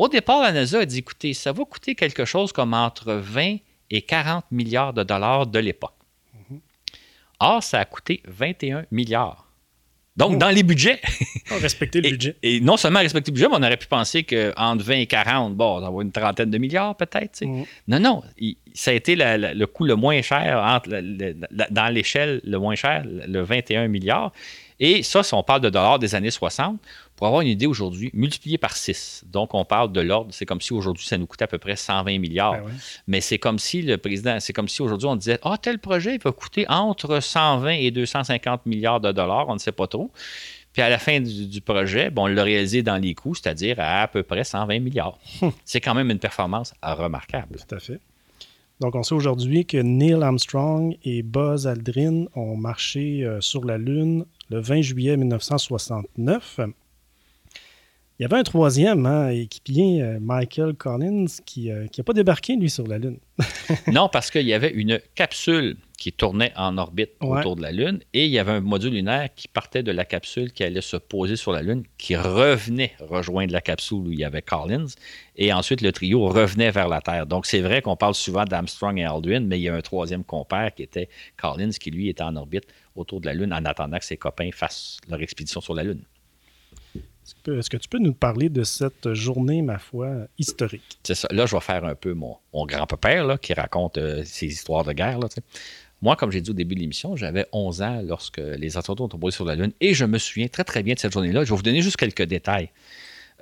Au 0.01 0.07
départ, 0.07 0.41
la 0.41 0.51
NASA 0.51 0.79
a 0.79 0.85
dit 0.87 0.97
écoutez, 0.97 1.35
ça 1.35 1.51
va 1.51 1.63
coûter 1.63 1.93
quelque 1.93 2.25
chose 2.25 2.51
comme 2.51 2.73
entre 2.73 3.13
20 3.13 3.57
et 3.91 4.01
40 4.01 4.45
milliards 4.49 4.93
de 4.93 5.03
dollars 5.03 5.45
de 5.45 5.59
l'époque. 5.59 5.93
Mhm. 6.49 6.59
Or, 7.39 7.61
ça 7.61 7.81
a 7.81 7.85
coûté 7.85 8.23
21 8.25 8.85
milliards. 8.89 9.47
Donc, 10.17 10.31
oh. 10.33 10.37
dans 10.37 10.49
les 10.49 10.63
budgets. 10.63 10.99
Respecter 11.51 12.01
le 12.01 12.09
budget. 12.09 12.35
Et 12.41 12.59
non 12.61 12.77
seulement 12.77 12.97
respecter 12.97 13.29
le 13.29 13.35
budget, 13.35 13.47
mais 13.47 13.57
on 13.59 13.63
aurait 13.63 13.77
pu 13.77 13.85
penser 13.85 14.23
qu'entre 14.23 14.83
20 14.83 14.93
et 14.95 15.05
40, 15.05 15.55
bon, 15.55 15.79
ça 15.79 15.91
va 15.91 16.01
une 16.01 16.11
trentaine 16.11 16.49
de 16.49 16.57
milliards 16.57 16.97
peut-être. 16.97 17.45
Mhm. 17.45 17.65
Non, 17.87 17.99
non. 17.99 18.23
ça 18.73 18.89
a 18.89 18.95
été 18.95 19.15
le 19.15 19.65
coût 19.65 19.83
le 19.83 19.95
moins 19.95 20.19
cher, 20.23 20.63
entre 20.63 20.89
dans 21.69 21.93
l'échelle 21.93 22.41
le 22.43 22.57
moins 22.57 22.73
cher, 22.73 23.03
le 23.05 23.41
21 23.43 23.87
milliards. 23.87 24.31
Et 24.79 25.03
ça, 25.03 25.21
si 25.21 25.35
on 25.35 25.43
parle 25.43 25.61
de 25.61 25.69
dollars 25.69 25.99
des 25.99 26.15
années 26.15 26.31
60, 26.31 26.81
pour 27.21 27.27
avoir 27.27 27.41
une 27.41 27.49
idée 27.49 27.67
aujourd'hui, 27.67 28.09
multiplié 28.15 28.57
par 28.57 28.75
6. 28.75 29.25
Donc, 29.27 29.53
on 29.53 29.63
parle 29.63 29.91
de 29.91 30.01
l'ordre, 30.01 30.33
c'est 30.33 30.47
comme 30.47 30.59
si 30.59 30.73
aujourd'hui, 30.73 31.05
ça 31.05 31.19
nous 31.19 31.27
coûtait 31.27 31.43
à 31.43 31.47
peu 31.47 31.59
près 31.59 31.75
120 31.75 32.17
milliards. 32.17 32.53
Ben 32.53 32.73
Mais 33.05 33.21
c'est 33.21 33.37
comme 33.37 33.59
si 33.59 33.83
le 33.83 33.99
président, 33.99 34.39
c'est 34.39 34.53
comme 34.53 34.67
si 34.67 34.81
aujourd'hui, 34.81 35.07
on 35.07 35.15
disait 35.15 35.37
Ah, 35.43 35.55
tel 35.61 35.77
projet, 35.77 36.15
il 36.15 36.19
va 36.19 36.31
coûter 36.31 36.65
entre 36.67 37.19
120 37.19 37.73
et 37.73 37.91
250 37.91 38.65
milliards 38.65 38.99
de 38.99 39.11
dollars, 39.11 39.47
on 39.49 39.53
ne 39.53 39.59
sait 39.59 39.71
pas 39.71 39.85
trop. 39.85 40.09
Puis 40.73 40.81
à 40.81 40.89
la 40.89 40.97
fin 40.97 41.19
du, 41.19 41.61
projet, 41.61 42.09
bon, 42.09 42.23
on 42.23 42.25
l'a 42.25 42.41
réalisé 42.41 42.81
dans 42.81 42.97
les 42.97 43.13
coûts, 43.13 43.35
c'est-à-dire 43.35 43.75
à 43.79 44.01
à 44.01 44.07
peu 44.07 44.23
près 44.23 44.43
120 44.43 44.79
milliards. 44.79 45.19
c'est 45.63 45.79
quand 45.79 45.93
même 45.93 46.09
une 46.09 46.17
performance 46.17 46.73
remarquable. 46.81 47.59
Tout 47.69 47.75
à 47.75 47.79
fait. 47.79 47.99
Donc, 48.79 48.95
on 48.95 49.03
sait 49.03 49.13
aujourd'hui 49.13 49.67
que 49.67 49.77
Neil 49.77 50.23
Armstrong 50.23 50.97
et 51.03 51.21
Buzz 51.21 51.67
Aldrin 51.67 52.25
ont 52.33 52.57
marché 52.57 53.23
euh, 53.23 53.41
sur 53.41 53.63
la 53.63 53.77
Lune 53.77 54.25
le 54.49 54.59
20 54.59 54.81
juillet 54.81 55.17
1969. 55.17 56.61
Il 58.21 58.25
y 58.25 58.25
avait 58.25 58.37
un 58.37 58.43
troisième 58.43 59.07
hein, 59.07 59.29
équipier, 59.29 60.03
euh, 60.03 60.19
Michael 60.21 60.75
Collins, 60.75 61.25
qui 61.43 61.69
n'a 61.69 61.73
euh, 61.73 62.03
pas 62.05 62.13
débarqué, 62.13 62.55
lui, 62.55 62.69
sur 62.69 62.85
la 62.85 62.99
Lune. 62.99 63.17
non, 63.91 64.09
parce 64.09 64.29
qu'il 64.29 64.45
y 64.45 64.53
avait 64.53 64.69
une 64.69 64.99
capsule 65.15 65.75
qui 65.97 66.13
tournait 66.13 66.53
en 66.55 66.77
orbite 66.77 67.13
autour 67.19 67.55
de 67.55 67.63
la 67.63 67.71
Lune 67.71 68.01
et 68.13 68.25
il 68.25 68.31
y 68.31 68.37
avait 68.37 68.51
un 68.51 68.59
module 68.59 68.93
lunaire 68.93 69.29
qui 69.35 69.47
partait 69.47 69.81
de 69.81 69.91
la 69.91 70.05
capsule 70.05 70.51
qui 70.51 70.63
allait 70.63 70.81
se 70.81 70.97
poser 70.97 71.35
sur 71.35 71.51
la 71.51 71.63
Lune, 71.63 71.83
qui 71.97 72.15
revenait 72.15 72.93
rejoindre 72.99 73.53
la 73.53 73.61
capsule 73.61 74.07
où 74.07 74.11
il 74.11 74.19
y 74.19 74.23
avait 74.23 74.41
Collins 74.43 74.87
et 75.35 75.51
ensuite 75.53 75.81
le 75.81 75.91
trio 75.91 76.27
revenait 76.27 76.71
vers 76.71 76.87
la 76.87 77.01
Terre. 77.01 77.25
Donc 77.25 77.47
c'est 77.47 77.61
vrai 77.61 77.81
qu'on 77.81 77.95
parle 77.95 78.15
souvent 78.15 78.45
d'Armstrong 78.45 78.99
et 78.99 79.03
Aldrin, 79.03 79.41
mais 79.41 79.59
il 79.59 79.63
y 79.63 79.69
a 79.69 79.75
un 79.75 79.81
troisième 79.81 80.23
compère 80.23 80.73
qui 80.73 80.83
était 80.83 81.09
Collins 81.37 81.71
qui 81.71 81.91
lui 81.91 82.09
était 82.09 82.23
en 82.23 82.35
orbite 82.35 82.65
autour 82.95 83.21
de 83.21 83.27
la 83.27 83.33
Lune 83.33 83.53
en 83.53 83.63
attendant 83.65 83.97
que 83.97 84.05
ses 84.05 84.17
copains 84.17 84.49
fassent 84.51 84.97
leur 85.07 85.21
expédition 85.21 85.61
sur 85.61 85.75
la 85.75 85.83
Lune. 85.83 86.03
Est-ce 87.47 87.69
que 87.69 87.77
tu 87.77 87.87
peux 87.87 87.99
nous 87.99 88.13
parler 88.13 88.49
de 88.49 88.63
cette 88.63 89.13
journée, 89.13 89.61
ma 89.61 89.77
foi, 89.77 90.27
historique? 90.37 90.99
C'est 91.03 91.15
ça. 91.15 91.27
Là, 91.31 91.45
je 91.45 91.55
vais 91.55 91.61
faire 91.61 91.85
un 91.85 91.95
peu 91.95 92.13
mon, 92.13 92.37
grand-père 92.53 93.39
qui 93.39 93.53
raconte 93.53 93.97
euh, 93.97 94.23
ses 94.25 94.47
histoires 94.47 94.83
de 94.83 94.93
guerre. 94.93 95.19
Moi, 96.01 96.15
comme 96.15 96.31
j'ai 96.31 96.41
dit 96.41 96.49
au 96.49 96.53
début 96.53 96.75
de 96.75 96.79
l'émission, 96.79 97.15
j'avais 97.15 97.45
11 97.51 97.81
ans 97.83 98.01
lorsque 98.03 98.39
les 98.39 98.77
astronautes 98.77 99.13
ont 99.13 99.19
posé 99.19 99.35
sur 99.35 99.45
la 99.45 99.55
Lune 99.55 99.71
et 99.79 99.93
je 99.93 100.05
me 100.05 100.17
souviens 100.17 100.47
très, 100.47 100.63
très 100.63 100.81
bien 100.81 100.95
de 100.95 100.99
cette 100.99 101.13
journée-là. 101.13 101.43
Je 101.43 101.51
vais 101.51 101.55
vous 101.55 101.61
donner 101.61 101.81
juste 101.81 101.97
quelques 101.97 102.23
détails. 102.23 102.69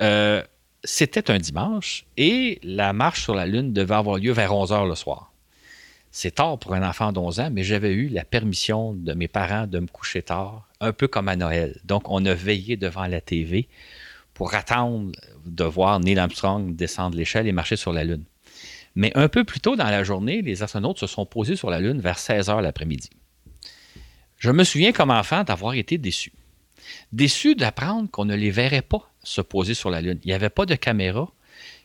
Euh, 0.02 0.44
c'était 0.84 1.32
un 1.32 1.38
dimanche 1.38 2.06
et 2.18 2.60
la 2.63 2.92
marche 2.94 3.24
sur 3.24 3.34
la 3.34 3.46
Lune 3.46 3.72
devait 3.74 3.96
avoir 3.96 4.18
lieu 4.18 4.32
vers 4.32 4.54
11 4.54 4.72
heures 4.74 4.86
le 4.86 4.96
soir. 4.96 5.29
C'est 6.12 6.36
tard 6.36 6.58
pour 6.58 6.74
un 6.74 6.88
enfant 6.88 7.12
d'11 7.12 7.41
ans, 7.41 7.50
mais 7.52 7.63
j'avais 7.63 7.93
eu 7.93 8.08
la 8.10 8.24
permission 8.24 8.93
de 8.93 9.13
mes 9.13 9.28
parents 9.28 9.67
de 9.67 9.80
me 9.80 9.88
coucher 9.88 10.24
tard, 10.24 10.67
un 10.82 10.91
peu 10.91 11.08
comme 11.08 11.28
à 11.28 11.36
Noël. 11.36 11.80
Donc, 11.84 12.10
on 12.10 12.26
a 12.26 12.34
veillé 12.34 12.78
devant 12.78 13.06
la 13.06 13.22
TV 13.22 13.67
pour 14.34 14.56
attendre 14.56 15.12
de 15.45 15.63
voir 15.63 16.00
Neil 16.00 16.17
Armstrong 16.17 16.76
descendre 16.76 17.15
l'échelle 17.15 17.48
et 17.48 17.52
marcher 17.52 17.76
sur 17.76 17.93
la 17.93 18.04
Lune. 18.04 18.24
Mais 18.95 19.12
un 19.15 19.28
peu 19.28 19.43
plus 19.43 19.60
tôt 19.60 19.76
dans 19.76 19.89
la 19.89 20.04
journée, 20.04 20.41
les 20.41 20.63
astronautes 20.63 20.98
se 20.98 21.08
sont 21.08 21.26
posés 21.26 21.56
sur 21.56 21.69
la 21.69 21.80
Lune 21.80 22.00
vers 22.00 22.17
16 22.17 22.50
heures 22.50 22.62
l'après-midi. 22.62 23.10
Je 24.38 24.52
me 24.52 24.63
souviens 24.63 24.93
comme 24.93 25.12
enfant 25.12 25.43
d'avoir 25.43 25.74
été 25.76 25.98
déçu. 25.98 26.34
Déçu 27.12 27.56
d'apprendre 27.56 28.10
qu'on 28.10 28.26
ne 28.26 28.36
les 28.36 28.52
verrait 28.52 28.82
pas 28.82 29.12
se 29.24 29.41
poser 29.41 29.74
sur 29.74 29.89
la 29.89 30.02
Lune. 30.02 30.19
Il 30.24 30.28
n'y 30.28 30.34
avait 30.34 30.50
pas 30.50 30.65
de 30.65 30.76
caméra 30.76 31.30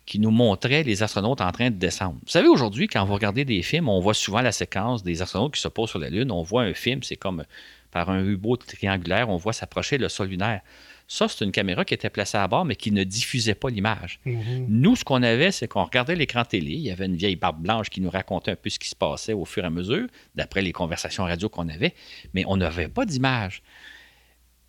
qui 0.06 0.18
nous 0.18 0.30
montrait 0.30 0.82
les 0.82 1.02
astronautes 1.02 1.40
en 1.40 1.50
train 1.50 1.70
de 1.70 1.76
descendre. 1.76 2.18
Vous 2.22 2.30
savez, 2.30 2.48
aujourd'hui, 2.48 2.88
quand 2.88 3.04
vous 3.04 3.14
regardez 3.14 3.44
des 3.44 3.62
films, 3.62 3.88
on 3.88 4.00
voit 4.00 4.14
souvent 4.14 4.42
la 4.42 4.52
séquence 4.52 5.02
des 5.02 5.22
astronautes 5.22 5.54
qui 5.54 5.60
se 5.60 5.68
posent 5.68 5.90
sur 5.90 5.98
la 5.98 6.10
Lune. 6.10 6.30
On 6.30 6.42
voit 6.42 6.62
un 6.62 6.74
film, 6.74 7.02
c'est 7.02 7.16
comme 7.16 7.44
par 7.90 8.10
un 8.10 8.24
U-boat 8.24 8.58
triangulaire, 8.66 9.30
on 9.30 9.36
voit 9.36 9.52
s'approcher 9.52 9.98
le 9.98 10.08
sol 10.08 10.28
lunaire. 10.28 10.60
Ça, 11.06 11.28
c'est 11.28 11.44
une 11.44 11.52
caméra 11.52 11.84
qui 11.84 11.94
était 11.94 12.10
placée 12.10 12.38
à 12.38 12.48
bord, 12.48 12.64
mais 12.64 12.76
qui 12.76 12.90
ne 12.90 13.04
diffusait 13.04 13.54
pas 13.54 13.68
l'image. 13.68 14.20
Mhm. 14.24 14.66
Nous, 14.68 14.96
ce 14.96 15.04
qu'on 15.04 15.22
avait, 15.22 15.52
c'est 15.52 15.68
qu'on 15.68 15.84
regardait 15.84 16.16
l'écran 16.16 16.44
télé. 16.44 16.72
Il 16.72 16.80
y 16.80 16.90
avait 16.90 17.06
une 17.06 17.16
vieille 17.16 17.36
barbe 17.36 17.62
blanche 17.62 17.90
qui 17.90 18.00
nous 18.00 18.10
racontait 18.10 18.52
un 18.52 18.56
peu 18.56 18.70
ce 18.70 18.78
qui 18.78 18.88
se 18.88 18.96
passait 18.96 19.34
au 19.34 19.44
fur 19.44 19.62
et 19.62 19.66
à 19.66 19.70
mesure, 19.70 20.06
d'après 20.34 20.62
les 20.62 20.72
conversations 20.72 21.24
radio 21.24 21.48
qu'on 21.48 21.68
avait, 21.68 21.94
mais 22.32 22.44
on 22.46 22.56
n'avait 22.56 22.88
pas 22.88 23.04
d'image. 23.04 23.62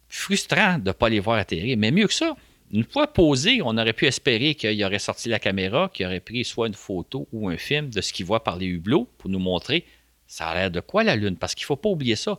Frustrant 0.08 0.78
de 0.78 0.90
ne 0.90 0.92
pas 0.92 1.10
les 1.10 1.20
voir 1.20 1.38
atterrir. 1.40 1.78
Mais 1.78 1.92
mieux 1.92 2.08
que 2.08 2.14
ça, 2.14 2.36
une 2.72 2.84
fois 2.84 3.08
posé, 3.08 3.62
on 3.64 3.78
aurait 3.78 3.94
pu 3.94 4.06
espérer 4.06 4.56
qu'il 4.56 4.84
aurait 4.84 5.00
sorti 5.00 5.30
la 5.30 5.40
caméra, 5.40 5.90
qu'il 5.94 6.06
aurait 6.06 6.20
pris 6.20 6.44
soit 6.44 6.68
une 6.68 6.74
photo 6.74 7.28
ou 7.32 7.50
un 7.50 7.58
film 7.58 7.90
de 7.90 8.02
ce 8.02 8.12
qu'il 8.12 8.26
voit 8.26 8.44
par 8.44 8.58
les 8.58 8.66
hublots 8.66 9.08
pour 9.18 9.30
nous 9.30 9.40
montrer 9.40 9.86
ça 10.28 10.48
a 10.48 10.56
l'air 10.56 10.72
de 10.72 10.80
quoi 10.80 11.04
la 11.04 11.16
Lune? 11.16 11.38
Parce 11.38 11.56
qu'il 11.56 11.64
ne 11.64 11.68
faut 11.68 11.76
pas 11.76 11.90
oublier 11.90 12.16
ça. 12.16 12.38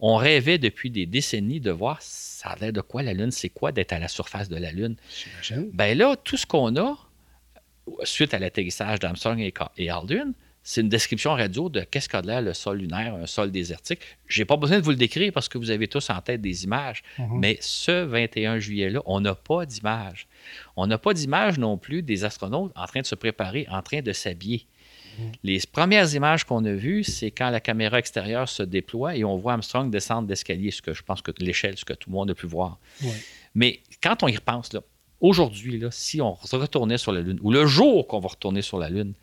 On 0.00 0.16
rêvait 0.16 0.58
depuis 0.58 0.90
des 0.90 1.06
décennies 1.06 1.60
de 1.60 1.70
voir 1.70 2.00
ça 2.00 2.50
a 2.50 2.56
l'air 2.56 2.72
de 2.72 2.80
quoi 2.80 3.02
la 3.02 3.14
Lune, 3.14 3.30
c'est 3.30 3.48
quoi 3.48 3.72
d'être 3.72 3.92
à 3.92 3.98
la 3.98 4.08
surface 4.08 4.48
de 4.48 4.56
la 4.56 4.70
Lune? 4.70 4.96
Ben 5.72 5.96
là, 5.96 6.16
tout 6.16 6.36
ce 6.36 6.46
qu'on 6.46 6.76
a, 6.76 6.96
suite 8.04 8.32
à 8.32 8.38
l'atterrissage 8.38 9.00
d'Armstrong 9.00 9.40
et 9.76 9.90
Aldrin, 9.90 10.32
c'est 10.68 10.82
une 10.82 10.90
description 10.90 11.32
radio 11.32 11.70
de 11.70 11.80
qu'est-ce 11.80 12.10
qu'a 12.10 12.20
de 12.20 12.26
l'air 12.26 12.42
le 12.42 12.52
sol 12.52 12.76
lunaire, 12.76 13.14
un 13.14 13.24
sol 13.24 13.50
désertique. 13.50 14.00
J'ai 14.28 14.44
pas 14.44 14.58
besoin 14.58 14.78
de 14.78 14.84
vous 14.84 14.90
le 14.90 14.96
décrire 14.96 15.32
parce 15.32 15.48
que 15.48 15.56
vous 15.56 15.70
avez 15.70 15.88
tous 15.88 16.10
en 16.10 16.20
tête 16.20 16.42
des 16.42 16.64
images. 16.64 17.02
Mhm. 17.18 17.38
Mais 17.38 17.56
ce 17.62 18.04
21 18.04 18.58
juillet-là, 18.58 19.00
on 19.06 19.20
n'a 19.20 19.34
pas 19.34 19.64
d'image. 19.64 20.28
On 20.76 20.86
n'a 20.86 20.98
pas 20.98 21.14
d'image 21.14 21.58
non 21.58 21.78
plus 21.78 22.02
des 22.02 22.22
astronautes 22.24 22.70
en 22.76 22.84
train 22.84 23.00
de 23.00 23.06
se 23.06 23.14
préparer, 23.14 23.66
en 23.70 23.80
train 23.80 24.02
de 24.02 24.12
s'habiller. 24.12 24.66
Les 25.42 25.58
premières 25.72 26.14
images 26.14 26.44
qu'on 26.44 26.62
a 26.66 26.74
vues, 26.74 27.02
c'est 27.02 27.30
quand 27.30 27.48
la 27.48 27.60
caméra 27.60 27.98
extérieure 27.98 28.46
se 28.46 28.62
déploie 28.62 29.16
et 29.16 29.24
on 29.24 29.38
voit 29.38 29.54
Armstrong 29.54 29.90
descendre 29.90 30.28
d'escalier, 30.28 30.70
ce 30.70 30.82
que 30.82 30.92
je 30.92 31.02
pense 31.02 31.22
que 31.22 31.32
l'échelle, 31.38 31.78
ce 31.78 31.86
que 31.86 31.94
tout 31.94 32.10
le 32.10 32.14
monde 32.14 32.30
a 32.30 32.34
pu 32.34 32.46
voir. 32.46 32.78
Ouais. 33.02 33.08
Mais 33.54 33.80
quand 34.02 34.22
on 34.22 34.28
y 34.28 34.36
repense, 34.36 34.74
là, 34.74 34.82
aujourd'hui, 35.22 35.82
si 35.92 36.20
on 36.20 36.34
retournait 36.34 36.98
sur 36.98 37.12
la 37.12 37.22
Lune, 37.22 37.38
ou 37.40 37.52
le 37.52 37.64
jour 37.66 38.06
qu'on 38.06 38.20
va 38.20 38.28
retourner 38.28 38.60
sur 38.60 38.78
la 38.78 38.90
Lune, 38.90 39.14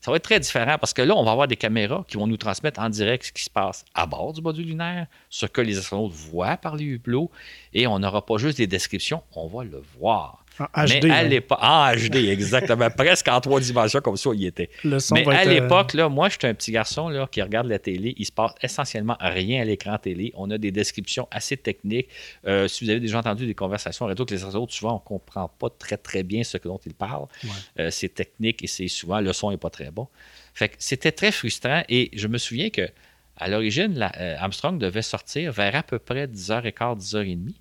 ça 0.00 0.10
va 0.10 0.16
être 0.16 0.24
très 0.24 0.40
différent 0.40 0.76
parce 0.78 0.94
que 0.94 1.02
là, 1.02 1.14
on 1.14 1.24
va 1.24 1.32
avoir 1.32 1.46
des 1.46 1.56
caméras 1.56 2.04
qui 2.08 2.16
vont 2.16 2.26
nous 2.26 2.38
transmettre 2.38 2.80
en 2.80 2.88
direct 2.88 3.26
ce 3.26 3.32
qui 3.32 3.42
se 3.42 3.50
passe 3.50 3.84
à 3.94 4.06
bord 4.06 4.32
du 4.32 4.40
module 4.40 4.66
lunaire, 4.66 5.06
ce 5.28 5.46
que 5.46 5.60
les 5.60 5.78
astronautes 5.78 6.12
voient 6.12 6.56
par 6.56 6.76
les 6.76 6.84
hublots, 6.84 7.30
et 7.74 7.86
on 7.86 7.98
n'aura 7.98 8.24
pas 8.24 8.38
juste 8.38 8.58
des 8.58 8.66
descriptions, 8.66 9.22
on 9.34 9.46
va 9.46 9.64
le 9.64 9.82
voir. 9.98 10.44
En 10.74 10.84
HD, 10.84 11.04
Mais 11.04 11.10
à 11.10 11.16
hein. 11.18 11.22
l'époque, 11.24 11.58
en 11.62 11.92
HD, 11.94 12.16
exactement, 12.28 12.90
presque 12.96 13.28
en 13.28 13.40
trois 13.40 13.60
dimensions 13.60 14.00
comme 14.00 14.16
ça, 14.16 14.30
il 14.34 14.44
était. 14.46 14.68
le 14.84 14.98
son 14.98 15.14
Mais 15.14 15.26
à 15.28 15.42
être, 15.42 15.48
euh, 15.48 15.54
l'époque, 15.54 15.94
là, 15.94 16.08
moi, 16.08 16.28
j'étais 16.28 16.48
un 16.48 16.54
petit 16.54 16.70
garçon 16.72 17.08
là, 17.08 17.26
qui 17.30 17.40
regarde 17.42 17.66
la 17.66 17.78
télé. 17.78 18.14
Il 18.16 18.26
se 18.26 18.32
passe 18.32 18.52
essentiellement 18.62 19.16
rien 19.20 19.62
à 19.62 19.64
l'écran 19.64 19.96
télé. 19.98 20.32
On 20.36 20.50
a 20.50 20.58
des 20.58 20.70
descriptions 20.70 21.26
assez 21.30 21.56
techniques. 21.56 22.08
Euh, 22.46 22.68
si 22.68 22.84
vous 22.84 22.90
avez 22.90 23.00
déjà 23.00 23.18
entendu 23.18 23.46
des 23.46 23.54
conversations 23.54 24.06
radio 24.06 24.24
avec 24.28 24.30
les 24.40 24.54
autres, 24.54 24.72
souvent, 24.72 24.92
on 24.92 24.94
ne 25.14 25.18
comprend 25.18 25.48
pas 25.48 25.68
très, 25.70 25.96
très 25.96 26.22
bien 26.22 26.42
ce 26.44 26.58
dont 26.58 26.80
ils 26.84 26.94
parlent. 26.94 27.26
Ouais. 27.44 27.50
Euh, 27.80 27.90
c'est 27.90 28.10
technique 28.10 28.62
et 28.62 28.66
c'est 28.66 28.88
souvent, 28.88 29.20
le 29.20 29.32
son 29.32 29.50
n'est 29.50 29.56
pas 29.56 29.70
très 29.70 29.90
bon. 29.90 30.06
Fait 30.54 30.68
que 30.68 30.74
c'était 30.78 31.12
très 31.12 31.32
frustrant 31.32 31.82
et 31.88 32.10
je 32.12 32.26
me 32.28 32.38
souviens 32.38 32.70
que 32.70 32.88
à 33.36 33.48
l'origine, 33.48 33.94
la- 33.98 34.12
euh, 34.20 34.36
Armstrong 34.38 34.78
devait 34.78 35.00
sortir 35.00 35.52
vers 35.52 35.74
à 35.74 35.82
peu 35.82 35.98
près 35.98 36.26
10h15, 36.26 36.98
10h30. 36.98 37.54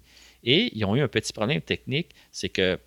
Et 0.43 0.71
ils 0.77 0.85
ont 0.85 0.95
eu 0.95 1.01
un 1.01 1.07
petit 1.07 1.31
problème 1.33 1.61
technique, 1.61 2.09
c'est 2.31 2.49
que 2.49 2.79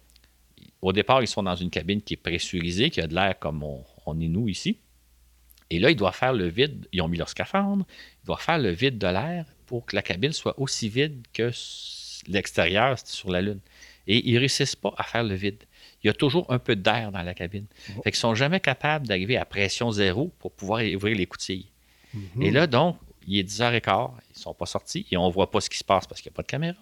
au 0.83 0.92
départ, 0.92 1.23
ils 1.23 1.29
sont 1.29 1.45
dans 1.45 1.55
une 1.55 1.71
cabine 1.71 2.03
qui 2.03 2.14
est 2.14 2.18
pressurisée, 2.18 2.90
qui 2.90 3.01
a 3.01 3.07
de 3.07 3.14
l'air 3.14 3.38
comme 3.38 3.62
on, 3.62 3.85
on 4.05 4.21
est 4.21 4.29
nous 4.29 4.49
ici. 4.49 4.79
Et 5.71 5.79
là, 5.79 5.90
ils 5.90 5.97
doivent 5.97 6.14
faire 6.14 6.35
le 6.35 6.49
vide. 6.49 6.87
Ils 6.92 7.01
ont 7.01 7.09
mis 7.09 7.16
leur 7.16 7.29
scaphandre. 7.29 7.87
Ils 8.23 8.27
doivent 8.27 8.42
faire 8.42 8.59
le 8.59 8.71
vide 8.71 8.99
de 8.99 9.07
l'air 9.07 9.47
pour 9.66 9.87
que 9.87 9.97
la 9.97 10.03
cabine 10.03 10.33
soit 10.33 10.59
aussi 10.61 10.88
vide 10.88 11.25
que 11.33 11.51
l'extérieur 12.29 12.99
sur 12.99 13.31
la 13.31 13.40
Lune. 13.40 13.61
Et 14.07 14.29
ils 14.29 14.35
ne 14.35 14.40
réussissent 14.40 14.77
pas 14.77 14.92
à 14.99 15.05
faire 15.05 15.25
le 15.25 15.35
vide. 15.35 15.62
Il 16.03 16.09
y 16.09 16.11
a 16.11 16.12
toujours 16.12 16.53
un 16.53 16.59
peu 16.59 16.75
d'air 16.75 17.12
dans 17.12 17.23
la 17.23 17.33
cabine. 17.33 17.66
Fait 18.05 18.11
qu'ils 18.11 18.16
sont 18.16 18.35
jamais 18.35 18.61
capables 18.61 19.07
d'arriver 19.07 19.37
à 19.37 19.45
pression 19.45 19.92
zéro 19.92 20.33
pour 20.40 20.53
pouvoir 20.53 20.83
ouvrir 20.95 21.16
les 21.16 21.27
coutilles. 21.27 21.71
mhm. 22.12 22.42
Et 22.42 22.51
là, 22.51 22.66
donc, 22.66 22.99
il 23.27 23.38
est 23.38 23.49
10h15, 23.49 24.11
ils 24.29 24.38
ne 24.38 24.42
sont 24.42 24.55
pas 24.55 24.66
sortis 24.66 25.07
et 25.11 25.16
on 25.16 25.29
ne 25.29 25.33
voit 25.33 25.51
pas 25.51 25.61
ce 25.61 25.71
qui 25.71 25.79
se 25.79 25.85
passe 25.85 26.07
parce 26.07 26.21
qu'il 26.21 26.31
n'y 26.31 26.35
a 26.35 26.37
pas 26.37 26.42
de 26.42 26.49
caméra. 26.49 26.79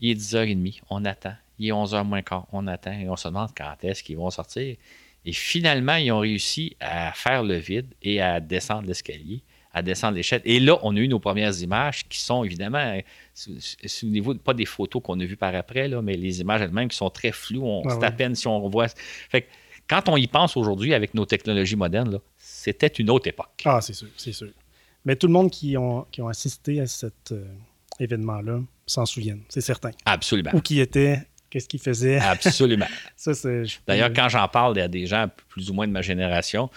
Il 0.00 0.10
est 0.10 0.14
10h30, 0.14 0.80
on 0.90 1.04
attend. 1.04 1.34
Il 1.58 1.68
est 1.68 1.72
11h 1.72 2.04
moins 2.04 2.22
quart, 2.22 2.46
on 2.52 2.66
attend 2.66 2.92
et 2.92 3.08
on 3.08 3.16
se 3.16 3.28
demande 3.28 3.50
quand 3.56 3.74
est-ce 3.82 4.02
qu'ils 4.02 4.16
vont 4.16 4.30
sortir. 4.30 4.76
Et 5.26 5.32
finalement, 5.32 5.96
ils 5.96 6.10
ont 6.12 6.20
réussi 6.20 6.76
à 6.80 7.12
faire 7.12 7.42
le 7.42 7.56
vide 7.56 7.86
et 8.02 8.22
à 8.22 8.40
descendre 8.40 8.86
l'escalier, 8.88 9.42
à 9.74 9.82
descendre 9.82 10.14
l'échelle. 10.16 10.40
Et 10.46 10.58
là, 10.60 10.78
on 10.82 10.96
a 10.96 10.98
eu 10.98 11.08
nos 11.08 11.18
premières 11.18 11.60
images 11.60 12.08
qui 12.08 12.18
sont 12.18 12.42
évidemment, 12.42 12.98
sou- 13.34 13.58
souvenez-vous, 13.84 14.36
pas 14.36 14.54
des 14.54 14.64
photos 14.64 15.02
qu'on 15.02 15.20
a 15.20 15.24
vues 15.26 15.36
par 15.36 15.54
après, 15.54 15.88
là, 15.88 16.00
mais 16.00 16.16
les 16.16 16.40
images 16.40 16.62
elles-mêmes 16.62 16.88
qui 16.88 16.96
sont 16.96 17.10
très 17.10 17.32
floues. 17.32 17.66
On 17.66 17.84
ouais. 17.84 18.04
à 18.04 18.10
peine 18.10 18.34
si 18.34 18.46
on 18.46 18.66
voit. 18.70 18.88
Fait 19.28 19.42
que 19.42 19.48
quand 19.86 20.08
on 20.08 20.16
y 20.16 20.26
pense 20.26 20.56
aujourd'hui 20.56 20.94
avec 20.94 21.12
nos 21.12 21.26
technologies 21.26 21.76
modernes, 21.76 22.12
là, 22.12 22.18
c'était 22.38 22.86
une 22.86 23.10
autre 23.10 23.28
époque. 23.28 23.62
Ah, 23.66 23.80
c'est 23.82 23.92
sûr, 23.92 24.08
c'est 24.16 24.32
sûr. 24.32 24.48
Mais 25.04 25.16
tout 25.16 25.26
le 25.26 25.32
monde 25.34 25.50
qui 25.50 25.76
ont, 25.76 26.06
qui 26.10 26.22
ont 26.22 26.28
assisté 26.28 26.80
à 26.80 26.86
cet 26.86 27.32
euh, 27.32 27.44
événement-là 28.00 28.60
s'en 28.86 29.06
souviennent, 29.06 29.42
c'est 29.48 29.60
certain. 29.60 29.90
Absolument. 30.04 30.50
Où 30.54 30.60
qui 30.60 30.80
était, 30.80 31.20
qu'est-ce 31.50 31.68
qu'il 31.68 31.80
faisait. 31.80 32.18
Absolument. 32.18 32.86
Ça, 33.16 33.34
c'est. 33.34 33.64
je- 33.66 33.78
D'ailleurs, 33.86 34.12
quand 34.12 34.28
j'en 34.28 34.48
parle 34.48 34.78
à 34.80 34.88
des 34.88 35.06
gens 35.06 35.26
plus 35.48 35.70
ou 35.70 35.74
moins 35.74 35.86
de 35.86 35.92
ma 35.92 36.02
génération, 36.02 36.70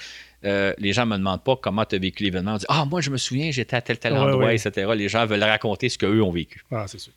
euh, 0.45 0.73
les 0.77 0.91
gens 0.93 1.05
me 1.05 1.17
demandent 1.17 1.43
pas 1.43 1.55
comment 1.55 1.86
tu 1.86 1.95
as 1.95 1.99
vécu 1.99 2.23
l'événement. 2.23 2.53
On 2.55 2.57
dit 2.57 2.65
Ah, 2.69 2.86
moi, 2.86 2.99
je 3.01 3.09
me 3.09 3.17
souviens, 3.17 3.49
j'étais 3.51 3.75
à 3.77 3.81
tel, 3.81 3.97
tel 3.97 4.13
endroit, 4.13 4.45
ouais. 4.47 4.55
etc. 4.55 4.91
Les 4.95 5.07
gens 5.09 5.25
veulent 5.25 5.41
raconter 5.43 5.89
ce 5.89 5.97
qu'eux 5.97 6.21
ont 6.21 6.31
vécu. 6.31 6.63
Ah, 6.71 6.86
c'est 6.88 6.99
sûr. 6.99 7.13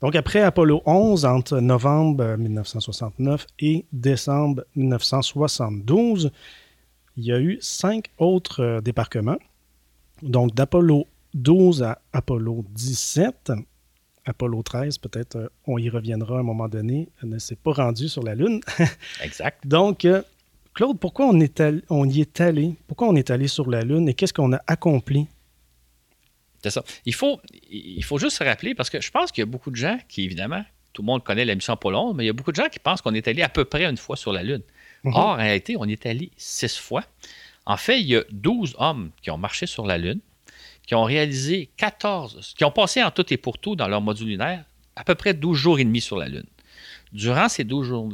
Donc, 0.00 0.16
après 0.16 0.40
Apollo 0.40 0.82
11, 0.86 1.24
entre 1.26 1.60
novembre 1.60 2.24
euh, 2.24 2.36
1969 2.38 3.46
et 3.60 3.84
décembre 3.92 4.64
1972, 4.74 6.30
il 7.16 7.24
y 7.24 7.32
a 7.32 7.38
eu 7.40 7.58
cinq 7.60 8.06
autres 8.18 8.62
euh, 8.62 8.80
débarquements. 8.80 9.38
Donc, 10.22 10.54
d'Apollo 10.54 11.06
12 11.34 11.82
à 11.82 12.00
Apollo 12.12 12.64
17. 12.70 13.52
Apollo 14.26 14.62
13, 14.62 14.98
peut-être, 14.98 15.36
euh, 15.36 15.48
on 15.66 15.78
y 15.78 15.88
reviendra 15.88 16.36
à 16.36 16.40
un 16.40 16.42
moment 16.42 16.68
donné, 16.68 17.08
ne 17.22 17.38
s'est 17.38 17.56
pas 17.56 17.72
rendu 17.72 18.08
sur 18.08 18.22
la 18.22 18.34
Lune. 18.34 18.60
Exact. 19.22 19.66
Donc, 19.66 20.04
euh, 20.04 20.22
Claude, 20.74 20.98
pourquoi 20.98 21.26
on, 21.26 21.40
est 21.40 21.58
allé- 21.60 21.82
on 21.88 22.08
y 22.08 22.20
est 22.20 22.40
allé? 22.40 22.74
Pourquoi 22.86 23.08
on 23.08 23.16
est 23.16 23.30
allé 23.30 23.48
sur 23.48 23.68
la 23.70 23.82
Lune 23.82 24.08
et 24.08 24.14
qu'est-ce 24.14 24.34
qu'on 24.34 24.52
a 24.52 24.60
accompli? 24.66 25.26
C'est 26.62 26.70
ça. 26.70 26.84
Il 27.06 27.14
faut, 27.14 27.40
il 27.70 28.04
faut 28.04 28.18
juste 28.18 28.36
se 28.36 28.44
rappeler, 28.44 28.74
parce 28.74 28.90
que 28.90 29.00
je 29.00 29.10
pense 29.10 29.32
qu'il 29.32 29.40
y 29.42 29.46
a 29.46 29.46
beaucoup 29.46 29.70
de 29.70 29.76
gens 29.76 29.98
qui, 30.08 30.24
évidemment, 30.24 30.62
tout 30.92 31.02
le 31.02 31.06
monde 31.06 31.24
connaît 31.24 31.44
la 31.46 31.54
mission 31.54 31.72
Apollo, 31.72 32.12
mais 32.12 32.24
il 32.24 32.26
y 32.26 32.30
a 32.30 32.34
beaucoup 32.34 32.50
de 32.52 32.56
gens 32.56 32.68
qui 32.70 32.78
pensent 32.78 33.00
qu'on 33.00 33.14
est 33.14 33.26
allé 33.26 33.42
à 33.42 33.48
peu 33.48 33.64
près 33.64 33.84
une 33.86 33.96
fois 33.96 34.16
sur 34.16 34.32
la 34.32 34.42
Lune. 34.42 34.62
Mhm. 35.04 35.14
Or, 35.14 35.26
en 35.28 35.34
réalité, 35.36 35.76
on 35.78 35.86
est 35.86 36.04
allé 36.04 36.30
six 36.36 36.76
fois. 36.76 37.04
En 37.64 37.78
fait, 37.78 38.00
il 38.00 38.06
y 38.06 38.16
a 38.16 38.24
12 38.30 38.74
hommes 38.78 39.10
qui 39.22 39.30
ont 39.30 39.38
marché 39.38 39.66
sur 39.66 39.86
la 39.86 39.96
Lune, 39.96 40.20
qui 40.90 40.96
ont 40.96 41.04
réalisé 41.04 41.70
14, 41.76 42.54
qui 42.58 42.64
ont 42.64 42.72
passé 42.72 43.00
en 43.00 43.12
tout 43.12 43.32
et 43.32 43.36
pour 43.36 43.58
tout 43.58 43.76
dans 43.76 43.86
leur 43.86 44.00
module 44.00 44.26
lunaire 44.26 44.64
à 44.96 45.04
peu 45.04 45.14
près 45.14 45.34
12 45.34 45.56
jours 45.56 45.78
et 45.78 45.84
demi 45.84 46.00
sur 46.00 46.16
la 46.16 46.26
Lune. 46.28 46.42
Durant 47.12 47.48
ces 47.48 47.62
12 47.62 47.86
jours, 47.86 48.08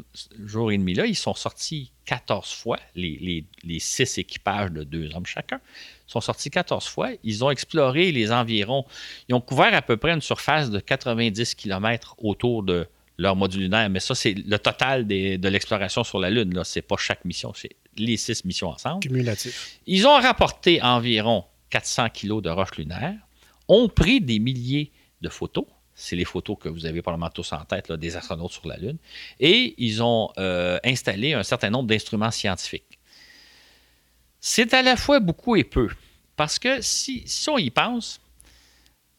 jours 0.45 0.71
et 0.71 0.77
demi-là, 0.77 1.07
ils 1.07 1.15
sont 1.17 1.33
sortis 1.33 1.91
14 2.05 2.53
fois, 2.53 2.79
les, 2.95 3.17
les, 3.23 3.45
les 3.65 3.79
six 3.79 4.19
équipages 4.19 4.73
de 4.73 4.85
deux 4.85 5.09
hommes 5.15 5.25
chacun 5.25 5.59
sont 6.07 6.21
sortis 6.21 6.51
14 6.51 6.87
fois. 6.87 7.13
Ils 7.25 7.43
ont 7.43 7.51
exploré 7.51 8.13
les 8.13 8.31
environs. 8.31 8.85
Ils 9.31 9.35
ont 9.35 9.41
couvert 9.41 9.73
à 9.73 9.81
peu 9.81 9.97
près 9.97 10.13
une 10.13 10.21
surface 10.21 10.69
de 10.71 10.79
90 10.79 11.55
km 11.55 12.15
autour 12.19 12.63
de 12.63 12.87
leur 13.17 13.37
module 13.37 13.63
lunaire. 13.63 13.89
Mais 13.89 14.01
ça, 14.01 14.15
c'est 14.15 14.35
le 14.35 14.59
total 14.59 15.07
des- 15.07 15.39
de 15.39 15.49
l'exploration 15.49 16.05
sur 16.05 16.19
la 16.19 16.29
Lune. 16.29 16.63
Ce 16.63 16.79
n'est 16.79 16.83
pas 16.83 16.97
chaque 16.99 17.25
mission, 17.25 17.55
c'est 17.57 17.75
les 17.97 18.19
six 18.19 18.45
missions 18.45 18.69
ensemble. 18.69 19.01
Cumulatif. 19.01 19.79
Ils 19.87 20.07
ont 20.07 20.21
rapporté 20.21 20.83
environ 20.83 21.43
400 21.71 22.11
kilos 22.11 22.43
de 22.43 22.51
roches 22.51 22.77
lunaires, 22.77 23.19
ont 23.69 23.89
pris 23.89 24.21
des 24.21 24.39
milliers 24.39 24.93
de 25.21 25.29
photos. 25.29 25.67
C'est 25.95 26.17
les 26.17 26.25
photos 26.25 26.59
que 26.61 26.69
vous 26.69 26.85
avez 26.85 27.01
probablement 27.01 27.31
tous 27.31 27.53
en 27.53 27.65
tête 27.65 27.91
des 27.91 28.17
astronautes 28.17 28.53
sur 28.53 28.69
la 28.69 28.77
Lune. 28.77 28.99
Et 29.41 29.75
ils 29.79 30.03
ont 30.03 30.31
euh, 30.39 30.79
installé 30.85 31.33
un 31.33 31.43
certain 31.43 31.71
nombre 31.71 31.89
d'instruments 31.89 32.31
scientifiques. 32.31 32.99
C'est 34.41 34.75
à 34.75 34.83
la 34.83 34.97
fois 34.97 35.21
beaucoup 35.21 35.57
et 35.57 35.65
peu. 35.65 35.89
Parce 36.37 36.59
que 36.59 36.83
si, 36.83 37.25
on 37.49 37.57
y 37.57 37.71
pense, 37.71 38.21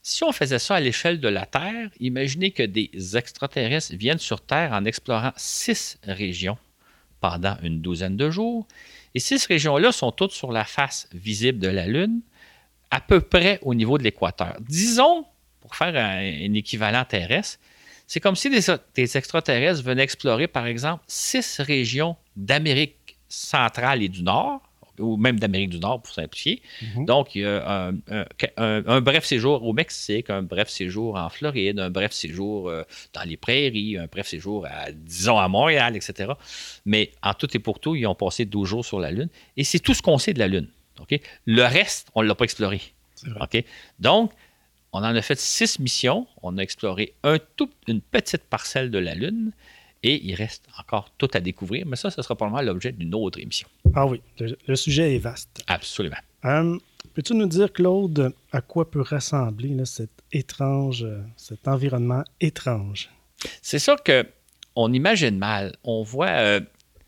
si 0.03 0.23
on 0.23 0.31
faisait 0.31 0.59
ça 0.59 0.75
à 0.75 0.79
l'échelle 0.79 1.19
de 1.19 1.27
la 1.27 1.47
Terre, 1.47 1.89
imaginez 1.99 2.51
que 2.51 2.63
des 2.63 3.17
extraterrestres 3.17 3.95
viennent 3.95 4.19
sur 4.19 4.39
Terre 4.39 4.71
en 4.71 4.85
explorant 4.85 5.33
six 5.35 5.97
régions 6.03 6.57
pendant 7.19 7.57
une 7.63 7.81
douzaine 7.81 8.15
de 8.17 8.29
jours. 8.29 8.67
Et 9.15 9.19
six 9.19 9.43
régions-là 9.47 9.91
sont 9.91 10.11
toutes 10.11 10.31
sur 10.31 10.51
la 10.51 10.63
face 10.63 11.09
visible 11.11 11.57
de 11.57 11.67
la 11.67 11.87
Lune, 11.87 12.21
à 12.91 13.01
peu 13.01 13.21
près 13.21 13.59
au 13.61 13.73
niveau 13.73 13.97
de 13.97 14.03
l'équateur. 14.03 14.55
Disons, 14.61 15.25
pour 15.59 15.75
faire 15.75 15.95
un, 15.95 16.53
équivalent 16.53 17.03
terrestre, 17.05 17.59
c'est 18.07 18.19
comme 18.19 18.35
si 18.35 18.49
des, 18.49 18.61
des, 18.95 19.17
extraterrestres 19.17 19.83
venaient 19.83 20.03
explorer, 20.03 20.47
par 20.47 20.65
exemple, 20.65 21.03
six 21.07 21.59
régions 21.59 22.15
d'Amérique 22.37 23.17
centrale 23.27 24.01
et 24.01 24.07
du 24.07 24.23
Nord, 24.23 24.61
ou 24.99 25.17
même 25.17 25.39
d'Amérique 25.39 25.69
du 25.69 25.79
Nord 25.79 26.01
pour 26.01 26.13
simplifier. 26.13 26.61
Mhm. 26.81 27.05
Donc, 27.05 27.35
il 27.35 27.41
y 27.41 27.45
a 27.45 27.91
un, 28.57 29.01
bref 29.01 29.25
séjour 29.25 29.63
au 29.63 29.73
Mexique, 29.73 30.29
un 30.29 30.41
bref 30.41 30.69
séjour 30.69 31.15
en 31.15 31.29
Floride, 31.29 31.79
un 31.79 31.89
bref 31.89 32.11
séjour 32.11 32.69
euh, 32.69 32.83
dans 33.13 33.23
les 33.23 33.37
prairies, 33.37 33.97
un 33.97 34.07
bref 34.07 34.27
séjour, 34.27 34.65
à, 34.65 34.91
disons, 34.91 35.37
à 35.37 35.47
Montréal, 35.47 35.95
etc. 35.95 36.33
Mais 36.85 37.11
en 37.21 37.33
tout 37.33 37.55
et 37.55 37.59
pour 37.59 37.79
tout, 37.79 37.95
ils 37.95 38.07
ont 38.07 38.15
passé 38.15 38.45
12 38.45 38.67
jours 38.67 38.85
sur 38.85 38.99
la 38.99 39.11
Lune. 39.11 39.29
Et 39.55 39.63
c'est 39.63 39.79
tout 39.79 39.93
ce 39.93 40.01
qu'on 40.01 40.17
sait 40.17 40.33
de 40.33 40.39
la 40.39 40.47
Lune. 40.47 40.67
Le 41.45 41.63
reste, 41.63 42.09
on 42.15 42.23
ne 42.23 42.27
l'a 42.27 42.35
pas 42.35 42.45
exploré. 42.45 42.81
Donc, 43.99 44.31
on 44.93 44.99
en 44.99 45.15
a 45.15 45.21
fait 45.21 45.39
six 45.39 45.79
missions. 45.79 46.27
On 46.43 46.57
a 46.57 46.61
exploré 46.61 47.13
un 47.23 47.37
tout, 47.55 47.69
une 47.87 48.01
petite 48.01 48.43
parcelle 48.43 48.91
de 48.91 48.97
la 48.97 49.15
Lune. 49.15 49.51
Et 50.03 50.23
il 50.25 50.35
reste 50.35 50.65
encore 50.79 51.09
tout 51.17 51.27
à 51.33 51.39
découvrir, 51.39 51.85
mais 51.87 51.95
ça, 51.95 52.11
ce 52.11 52.21
sera 52.21 52.35
probablement 52.35 52.61
l'objet 52.61 52.91
d'une 52.91 53.15
autre 53.15 53.39
émission. 53.39 53.67
Ah 53.95 54.05
oui, 54.05 54.21
le, 54.39 54.75
sujet 54.75 55.15
est 55.15 55.19
vaste. 55.19 55.63
Absolument. 55.65 56.17
Hum, 56.43 56.79
peux-tu 57.15 57.33
nous 57.33 57.47
dire, 57.47 57.73
Claude, 57.73 58.31
à 58.51 58.61
quoi 58.61 58.89
peut 58.89 59.01
ressembler 59.01 59.75
cet 59.85 60.11
étrange, 60.31 61.05
cet 61.35 61.67
environnement 61.67 62.23
étrange? 62.39 63.09
C'est 63.63 63.79
ça 63.79 63.95
qu'on 63.97 64.93
imagine 64.93 65.37
mal. 65.37 65.75
On 65.83 66.03
voit, 66.03 66.29
euh, 66.29 66.61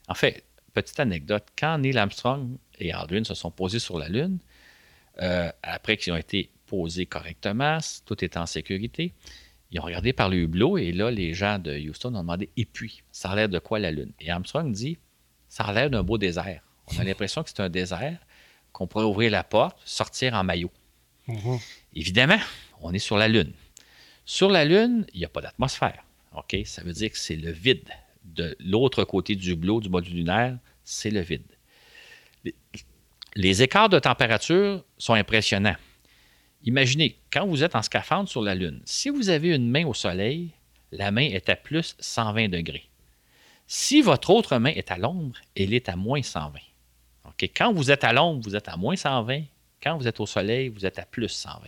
en 0.07 0.15
fait, 0.15 0.43
petite 0.73 0.99
anecdote, 0.99 1.45
quand 1.57 1.77
Neil 1.77 1.97
Armstrong 1.97 2.57
et 2.79 2.91
Aldrin 2.91 3.23
se 3.23 3.33
sont 3.33 3.51
posés 3.51 3.79
sur 3.79 3.99
la 3.99 4.09
Lune, 4.09 4.39
euh, 5.21 5.51
après 5.63 5.97
qu'ils 5.97 6.13
ont 6.13 6.17
été 6.17 6.49
posés 6.65 7.05
correctement, 7.05 7.79
tout 8.05 8.23
est 8.23 8.37
en 8.37 8.45
sécurité, 8.45 9.13
ils 9.71 9.79
ont 9.79 9.83
regardé 9.83 10.13
par 10.13 10.29
le 10.29 10.37
hublot 10.37 10.77
et 10.77 10.91
là, 10.91 11.11
les 11.11 11.33
gens 11.33 11.59
de 11.59 11.77
Houston 11.77 12.15
ont 12.15 12.21
demandé 12.21 12.49
Et 12.57 12.65
puis, 12.65 13.03
ça 13.11 13.29
a 13.29 13.35
l'air 13.35 13.49
de 13.49 13.59
quoi 13.59 13.79
la 13.79 13.91
Lune 13.91 14.11
Et 14.19 14.31
Armstrong 14.31 14.71
dit 14.71 14.97
Ça 15.47 15.63
a 15.63 15.73
l'air 15.73 15.89
d'un 15.89 16.03
beau 16.03 16.17
désert. 16.17 16.63
On 16.87 16.99
a 16.99 17.03
l'impression 17.03 17.43
que 17.43 17.49
c'est 17.49 17.59
un 17.59 17.69
désert, 17.69 18.17
qu'on 18.71 18.87
pourrait 18.87 19.05
ouvrir 19.05 19.31
la 19.31 19.43
porte, 19.43 19.77
sortir 19.85 20.33
en 20.33 20.43
maillot. 20.43 20.71
Mhm. 21.27 21.59
Évidemment, 21.93 22.39
on 22.81 22.93
est 22.93 22.99
sur 22.99 23.17
la 23.17 23.27
Lune. 23.27 23.53
Sur 24.25 24.49
la 24.49 24.65
Lune, 24.65 25.05
il 25.13 25.19
n'y 25.19 25.25
a 25.25 25.29
pas 25.29 25.41
d'atmosphère. 25.41 26.03
OK? 26.35 26.55
Ça 26.65 26.83
veut 26.83 26.93
dire 26.93 27.11
que 27.11 27.17
c'est 27.17 27.35
le 27.35 27.51
vide. 27.51 27.89
De 28.23 28.55
l'autre 28.59 29.03
côté 29.03 29.35
du 29.35 29.51
hublot, 29.51 29.81
du 29.81 29.89
module 29.89 30.15
lunaire, 30.15 30.57
c'est 30.83 31.11
le 31.11 31.21
vide. 31.21 31.45
Les 33.35 33.61
écarts 33.61 33.89
de 33.89 33.99
température 33.99 34.83
sont 34.97 35.13
impressionnants. 35.13 35.75
Imaginez, 36.63 37.17
quand 37.31 37.47
vous 37.47 37.63
êtes 37.63 37.75
en 37.75 37.81
scaphandre 37.81 38.27
sur 38.27 38.41
la 38.41 38.55
Lune, 38.55 38.81
si 38.85 39.09
vous 39.09 39.29
avez 39.29 39.55
une 39.55 39.69
main 39.69 39.85
au 39.85 39.93
Soleil, 39.93 40.49
la 40.91 41.11
main 41.11 41.27
est 41.29 41.47
à 41.49 41.55
plus 41.55 41.95
120 41.99 42.49
degrés. 42.49 42.89
Si 43.67 44.01
votre 44.01 44.31
autre 44.31 44.57
main 44.57 44.71
est 44.71 44.91
à 44.91 44.97
l'ombre, 44.97 45.37
elle 45.55 45.73
est 45.73 45.89
à 45.89 45.95
moins 45.95 46.23
120. 46.23 46.59
Quand 47.55 47.71
vous 47.71 47.91
êtes 47.91 48.03
à 48.03 48.11
l'ombre, 48.11 48.41
vous 48.43 48.55
êtes 48.55 48.67
à 48.67 48.75
moins 48.75 48.95
120. 48.95 49.43
Quand 49.81 49.97
vous 49.97 50.07
êtes 50.07 50.19
au 50.19 50.25
Soleil, 50.25 50.69
vous 50.69 50.85
êtes 50.85 50.99
à 50.99 51.05
plus 51.05 51.29
120. 51.29 51.67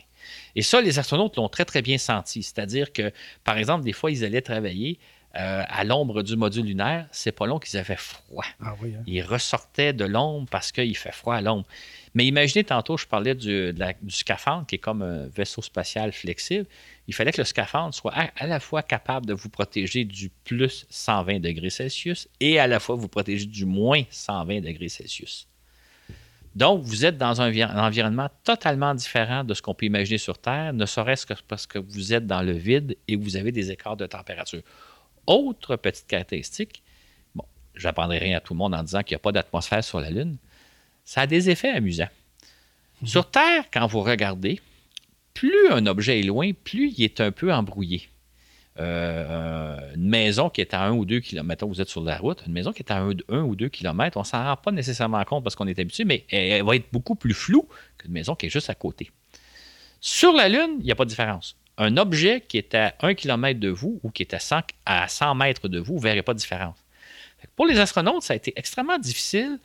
Et 0.56 0.62
ça, 0.62 0.82
les 0.82 1.00
astronautes 1.00 1.38
l'ont 1.38 1.48
très, 1.48 1.64
très 1.64 1.82
bien 1.82 1.98
senti. 1.98 2.44
C'est-à-dire 2.44 2.92
que, 2.92 3.12
par 3.44 3.58
exemple, 3.58 3.84
des 3.84 3.94
fois, 3.94 4.12
ils 4.12 4.26
allaient 4.26 4.42
travailler 4.42 5.00
euh, 5.38 5.64
à 5.66 5.86
l'ombre 5.86 6.24
du 6.24 6.36
module 6.36 6.66
lunaire. 6.66 7.08
C'est 7.12 7.32
pas 7.32 7.46
long 7.46 7.58
qu'ils 7.58 7.80
avaient 7.80 7.96
froid. 7.96 8.44
Ah 8.62 8.76
oui, 8.82 8.96
hein? 8.98 9.04
Ils 9.08 9.22
ressortaient 9.22 9.94
de 9.94 10.04
l'ombre 10.04 10.46
parce 10.52 10.74
qu'il 10.74 10.98
fait 10.98 11.14
froid 11.14 11.36
à 11.36 11.42
l'ombre. 11.42 11.66
Mais 12.14 12.26
imaginez, 12.26 12.66
tantôt, 12.66 12.98
je 12.98 13.08
parlais 13.08 13.34
du, 13.34 13.74
scaphandre, 14.10 14.66
qui 14.66 14.76
est 14.76 14.80
comme 14.80 15.02
un 15.02 15.28
vaisseau 15.28 15.62
spatial 15.62 16.12
flexible. 16.12 16.66
Il 17.08 17.14
fallait 17.14 17.32
que 17.32 17.40
le 17.40 17.46
scaphandre 17.46 17.94
soit 17.94 18.14
à, 18.14 18.46
la 18.46 18.60
fois 18.60 18.84
capable 18.84 19.26
de 19.26 19.34
vous 19.34 19.48
protéger 19.48 20.04
du 20.04 20.30
plus 20.44 20.86
120 20.90 21.40
degrés 21.40 21.70
Celsius 21.70 22.28
et 22.42 22.60
à 22.60 22.68
la 22.68 22.82
fois 22.82 22.98
vous 22.98 23.08
protéger 23.08 23.46
du 23.46 23.66
moins 23.66 24.04
120 24.10 24.60
degrés 24.60 24.90
Celsius. 24.90 25.48
Donc, 26.56 26.84
vous 26.84 27.06
êtes 27.06 27.18
dans 27.18 27.42
un, 27.42 27.48
un 27.48 27.88
environnement 27.88 28.28
totalement 28.44 28.94
différent 28.94 29.46
de 29.46 29.54
ce 29.54 29.62
qu'on 29.62 29.74
peut 29.74 29.86
imaginer 29.86 30.18
sur 30.18 30.38
Terre, 30.38 30.74
ne 30.74 30.86
serait-ce 30.86 31.26
que 31.26 31.34
parce 31.48 31.66
que 31.66 31.80
vous 31.80 32.12
êtes 32.12 32.28
dans 32.28 32.42
le 32.42 32.52
vide 32.52 32.98
et 33.08 33.16
vous 33.16 33.38
avez 33.38 33.54
des 33.54 33.72
écarts 33.72 33.96
de 33.96 34.06
température. 34.06 34.62
Autre 35.28 35.76
petite 35.76 36.08
caractéristique, 36.08 36.84
bon, 37.36 37.46
je 37.76 37.88
n'apprendrai 37.88 38.18
rien 38.18 38.38
à 38.38 38.42
tout 38.42 38.54
le 38.54 38.58
monde 38.58 38.74
en 38.74 38.84
disant 38.84 39.04
qu'il 39.04 39.16
n'y 39.16 39.18
a 39.18 39.24
pas 39.24 39.32
d'atmosphère 39.32 39.84
sur 39.84 40.00
la 40.00 40.10
Lune, 40.10 40.38
ça 41.06 41.22
a 41.22 41.28
des 41.28 41.50
effets 41.50 41.70
amusants. 41.70 42.10
Mhm. 43.02 43.08
Sur 43.08 43.30
Terre, 43.30 43.66
quand 43.72 43.88
vous 43.88 44.02
regardez, 44.02 44.60
plus 45.34 45.70
un 45.72 45.86
objet 45.86 46.20
est 46.20 46.24
loin, 46.24 46.52
plus 46.54 46.92
il 46.98 47.04
est 47.04 47.22
un 47.22 47.32
peu 47.32 47.54
embrouillé. 47.54 48.10
Euh, 48.80 49.96
une 49.96 50.08
maison 50.08 50.50
qui 50.50 50.62
est 50.62 50.74
à 50.74 50.82
un 50.84 50.94
ou 50.94 51.04
deux 51.04 51.20
kilomètres, 51.20 51.48
mettons 51.48 51.68
vous 51.68 51.82
êtes 51.82 51.90
sur 51.90 52.02
la 52.02 52.18
route, 52.18 52.44
une 52.48 52.54
maison 52.54 52.72
qui 52.72 52.82
est 52.82 52.92
à 52.92 53.00
un, 53.00 53.44
ou 53.44 53.56
deux 53.56 53.68
kilomètres, 53.68 54.18
on 54.18 54.22
ne 54.22 54.26
s'en 54.26 54.44
rend 54.44 54.56
pas 54.56 54.72
nécessairement 54.72 55.24
compte 55.26 55.44
parce 55.44 55.56
qu'on 55.56 55.68
est 55.68 55.78
habitué, 55.78 56.06
mais 56.06 56.26
elle, 56.32 56.64
va 56.64 56.76
être 56.76 56.88
beaucoup 56.92 57.16
plus 57.16 57.34
floue 57.34 57.68
qu'une 57.98 58.12
maison 58.12 58.34
qui 58.34 58.46
est 58.46 58.50
juste 58.50 58.70
à 58.70 58.76
côté. 58.76 59.12
Sur 60.00 60.34
la 60.34 60.48
Lune, 60.48 60.78
il 60.80 60.86
n'y 60.86 60.92
a 60.92 60.96
pas 60.96 61.04
de 61.04 61.10
différence. 61.10 61.58
Un 61.82 61.98
objet 61.98 62.42
qui 62.48 62.60
est 62.60 62.76
à 62.76 62.94
un 63.02 63.16
kilomètre 63.16 63.60
de 63.60 63.70
vous 63.70 64.00
ou 64.04 64.12
qui 64.12 64.22
est 64.22 64.36
à 64.36 64.40
100, 64.40 64.62
à 64.86 65.08
100 65.08 65.34
mètres 65.34 65.68
de 65.68 65.80
vous, 65.80 65.94
vous 65.94 66.00
ne 66.00 66.04
verrez 66.04 66.22
pas 66.22 66.36
de 66.36 66.38
différence. 66.38 66.78
Pour 67.56 67.66
les 67.66 67.80
astronautes, 67.80 68.22
ça 68.22 68.34
a 68.34 68.36
été 68.36 68.54
extrêmement 68.56 69.00
difficile 69.00 69.58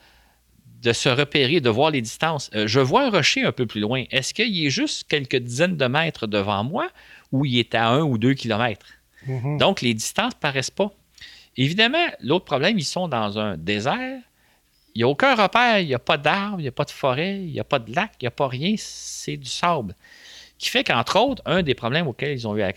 de 0.80 0.94
se 0.94 1.10
repérer, 1.10 1.60
de 1.60 1.68
voir 1.68 1.90
les 1.90 2.00
distances. 2.00 2.50
Euh, 2.54 2.66
je 2.66 2.80
vois 2.80 3.02
un 3.02 3.10
rocher 3.10 3.44
un 3.44 3.52
peu 3.52 3.66
plus 3.66 3.82
loin. 3.82 4.04
Est-ce 4.10 4.32
qu'il 4.32 4.64
est 4.64 4.70
juste 4.70 5.04
quelques 5.08 5.36
dizaines 5.36 5.76
de 5.76 5.86
mètres 5.86 6.26
devant 6.26 6.64
moi 6.64 6.88
ou 7.32 7.44
il 7.44 7.58
est 7.58 7.74
à 7.74 7.88
un 7.88 8.00
ou 8.00 8.16
deux 8.16 8.32
kilomètres? 8.32 8.86
Mhm. 9.26 9.58
Donc, 9.58 9.82
les 9.82 9.92
distances 9.92 10.34
ne 10.34 10.40
paraissent 10.40 10.70
pas. 10.70 10.90
Évidemment, 11.58 12.06
l'autre 12.20 12.46
problème, 12.46 12.78
ils 12.78 12.84
sont 12.84 13.08
dans 13.08 13.38
un 13.38 13.58
désert. 13.58 14.20
Il 14.94 15.00
n'y 15.00 15.02
a 15.02 15.08
aucun 15.08 15.34
repère, 15.34 15.80
il 15.80 15.88
n'y 15.88 15.94
a 15.94 15.98
pas 15.98 16.16
d'arbres, 16.16 16.60
il 16.60 16.62
n'y 16.62 16.68
a 16.68 16.72
pas 16.72 16.84
de 16.84 16.90
forêt, 16.90 17.36
il 17.36 17.52
n'y 17.52 17.60
a 17.60 17.64
pas 17.64 17.78
de 17.78 17.94
lac, 17.94 18.12
il 18.20 18.24
n'y 18.24 18.28
a 18.28 18.30
pas 18.30 18.48
rien, 18.48 18.74
c'est 18.78 19.36
du 19.36 19.50
sable. 19.50 19.94
Qui 20.58 20.70
fait 20.70 20.84
qu'entre 20.84 21.18
autres, 21.18 21.42
un 21.44 21.62
des 21.62 21.74
problèmes 21.74 22.06
auxquels 22.06 22.32
ils 22.32 22.48
ont 22.48 22.56
eu 22.56 22.62
à, 22.62 22.72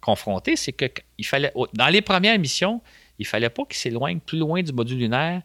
confronter, 0.00 0.56
c'est 0.56 0.72
que 0.72 0.86
il 1.18 1.26
fallait, 1.26 1.52
dans 1.74 1.88
les 1.88 2.00
premières 2.00 2.38
missions, 2.38 2.80
il 3.18 3.22
ne 3.22 3.28
fallait 3.28 3.50
pas 3.50 3.64
qu'ils 3.64 3.78
s'éloignent 3.78 4.20
plus 4.20 4.38
loin 4.38 4.62
du 4.62 4.72
module 4.72 4.98
lunaire 4.98 5.42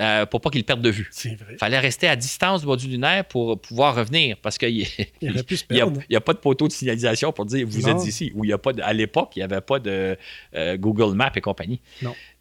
euh, 0.00 0.26
pour 0.26 0.40
pas 0.40 0.50
qu'ils 0.50 0.64
perdent 0.64 0.82
de 0.82 0.90
vue. 0.90 1.10
Il 1.24 1.58
fallait 1.58 1.78
rester 1.78 2.08
à 2.08 2.16
distance 2.16 2.62
du 2.62 2.66
module 2.66 2.90
lunaire 2.90 3.24
pour 3.24 3.60
pouvoir 3.60 3.94
revenir 3.94 4.36
parce 4.42 4.58
qu'il 4.58 4.74
n'y 4.74 4.86
a, 6.16 6.20
pas 6.20 6.32
de 6.32 6.38
poteau 6.38 6.66
de 6.66 6.72
signalisation 6.72 7.32
pour 7.32 7.46
dire 7.46 7.66
vous 7.68 7.88
êtes 7.88 8.04
ici. 8.04 8.32
Ou 8.34 8.44
il 8.44 8.50
y 8.50 8.52
a 8.52 8.58
pas 8.58 8.72
à 8.82 8.92
l'époque, 8.92 9.32
il 9.36 9.40
n'y 9.40 9.44
avait 9.44 9.60
pas 9.60 9.78
de 9.78 10.16
euh, 10.54 10.76
Google 10.76 11.14
Maps 11.14 11.32
et 11.36 11.40
compagnie. 11.40 11.80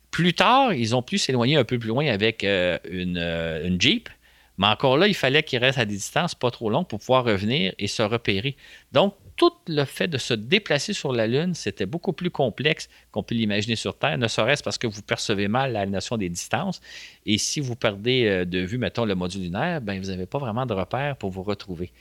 Plus 0.09 0.33
tard, 0.33 0.73
ils 0.73 0.95
ont 0.95 1.01
pu 1.01 1.17
s'éloigner 1.17 1.57
un 1.57 1.65
peu 1.65 1.77
plus 1.77 1.89
loin 1.89 2.07
avec 2.07 2.43
euh, 2.43 2.79
une, 2.89 3.17
une, 3.17 3.79
Jeep. 3.79 4.09
Mais 4.57 4.67
encore 4.67 4.97
là, 4.97 5.07
il 5.07 5.15
fallait 5.15 5.43
qu'ils 5.43 5.59
restent 5.59 5.79
à 5.79 5.85
des 5.85 5.95
distances 5.95 6.35
pas 6.35 6.51
trop 6.51 6.69
longues 6.69 6.87
pour 6.87 6.99
pouvoir 6.99 7.23
revenir 7.25 7.73
et 7.77 7.87
se 7.87 8.01
repérer. 8.01 8.55
Donc, 8.91 9.15
tout 9.35 9.51
le 9.67 9.83
fait 9.83 10.07
de 10.07 10.17
se 10.17 10.33
déplacer 10.33 10.93
sur 10.93 11.11
la 11.11 11.27
Lune, 11.27 11.53
c'était 11.55 11.85
beaucoup 11.85 12.13
plus 12.13 12.29
complexe 12.29 12.87
qu'on 13.11 13.21
peut 13.21 13.35
l'imaginer 13.35 13.75
sur 13.75 13.97
Terre, 13.97 14.17
ne 14.17 14.27
serait-ce 14.27 14.63
parce 14.63 14.77
que 14.77 14.87
vous 14.87 15.01
percevez 15.01 15.47
mal 15.47 15.73
la 15.73 15.85
notion 15.85 16.17
des 16.17 16.29
distances. 16.29 16.79
Et 17.25 17.37
si 17.37 17.59
vous 17.59 17.75
perdez 17.75 18.25
euh, 18.25 18.45
de 18.45 18.59
vue, 18.59 18.77
mettons, 18.77 19.03
le 19.03 19.15
module 19.15 19.41
lunaire, 19.41 19.81
ben, 19.81 19.99
vous 19.99 20.07
n'avez 20.07 20.25
pas 20.25 20.37
vraiment 20.37 20.65
de 20.65 20.73
repère 20.73 21.17
pour 21.17 21.31
vous 21.31 21.43
retrouver. 21.43 21.91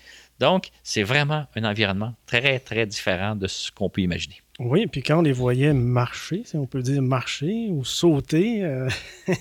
Donc, 0.41 0.69
c'est 0.83 1.03
vraiment 1.03 1.47
un 1.55 1.65
environnement 1.65 2.15
très, 2.27 2.59
très 2.59 2.87
différent 2.87 3.37
de 3.37 3.47
ce 3.47 3.71
qu'on 3.71 3.89
peut 3.89 4.01
imaginer. 4.01 4.37
Oui, 4.61 4.87
puis 4.87 5.03
quand 5.03 5.19
on 5.19 5.23
les 5.23 5.33
voyait 5.33 5.73
marcher, 5.73 6.43
si 6.45 6.57
on 6.57 6.67
peut 6.67 6.81
dire 6.81 7.03
marcher 7.03 7.71
ou 7.71 7.85
sauter, 7.85 8.63
euh, 8.63 8.89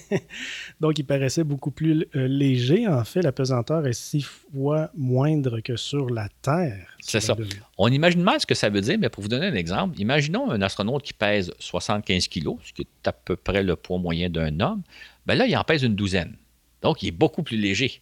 donc 0.80 0.98
ils 0.98 1.04
paraissaient 1.04 1.44
beaucoup 1.44 1.70
plus 1.70 2.08
euh, 2.16 2.28
légers. 2.28 2.88
En 2.88 3.04
fait, 3.04 3.22
la 3.22 3.32
pesanteur 3.32 3.86
est 3.86 3.94
six 3.94 4.24
fois 4.24 4.90
moindre 4.96 5.60
que 5.60 5.76
sur 5.76 6.10
la 6.10 6.30
Terre. 6.42 6.88
C'est 7.00 7.20
ça. 7.20 7.36
On 7.78 7.90
imagine 7.90 8.24
mal 8.24 8.40
ce 8.40 8.48
que 8.48 8.56
ça 8.56 8.70
veut 8.70 8.82
dire, 8.82 8.98
mais 8.98 9.10
pour 9.10 9.22
vous 9.22 9.30
donner 9.30 9.46
un 9.46 9.54
exemple, 9.54 10.00
imaginons 10.02 10.50
un 10.50 10.64
astronaute 10.64 11.04
qui 11.04 11.14
pèse 11.14 11.54
75 11.60 12.28
kg, 12.28 12.56
ce 12.64 12.74
qui 12.74 12.82
est 12.82 13.08
à 13.08 13.14
peu 13.14 13.36
près 13.36 13.62
le 13.62 13.76
poids 13.76 14.00
moyen 14.00 14.32
d'un 14.32 14.60
homme. 14.62 14.82
Ben 15.28 15.36
là, 15.36 15.46
il 15.46 15.56
en 15.56 15.64
pèse 15.64 15.84
une 15.84 15.96
douzaine. 15.96 16.36
Donc, 16.82 17.04
il 17.04 17.10
est 17.10 17.12
beaucoup 17.12 17.44
plus 17.44 17.58
léger. 17.58 18.02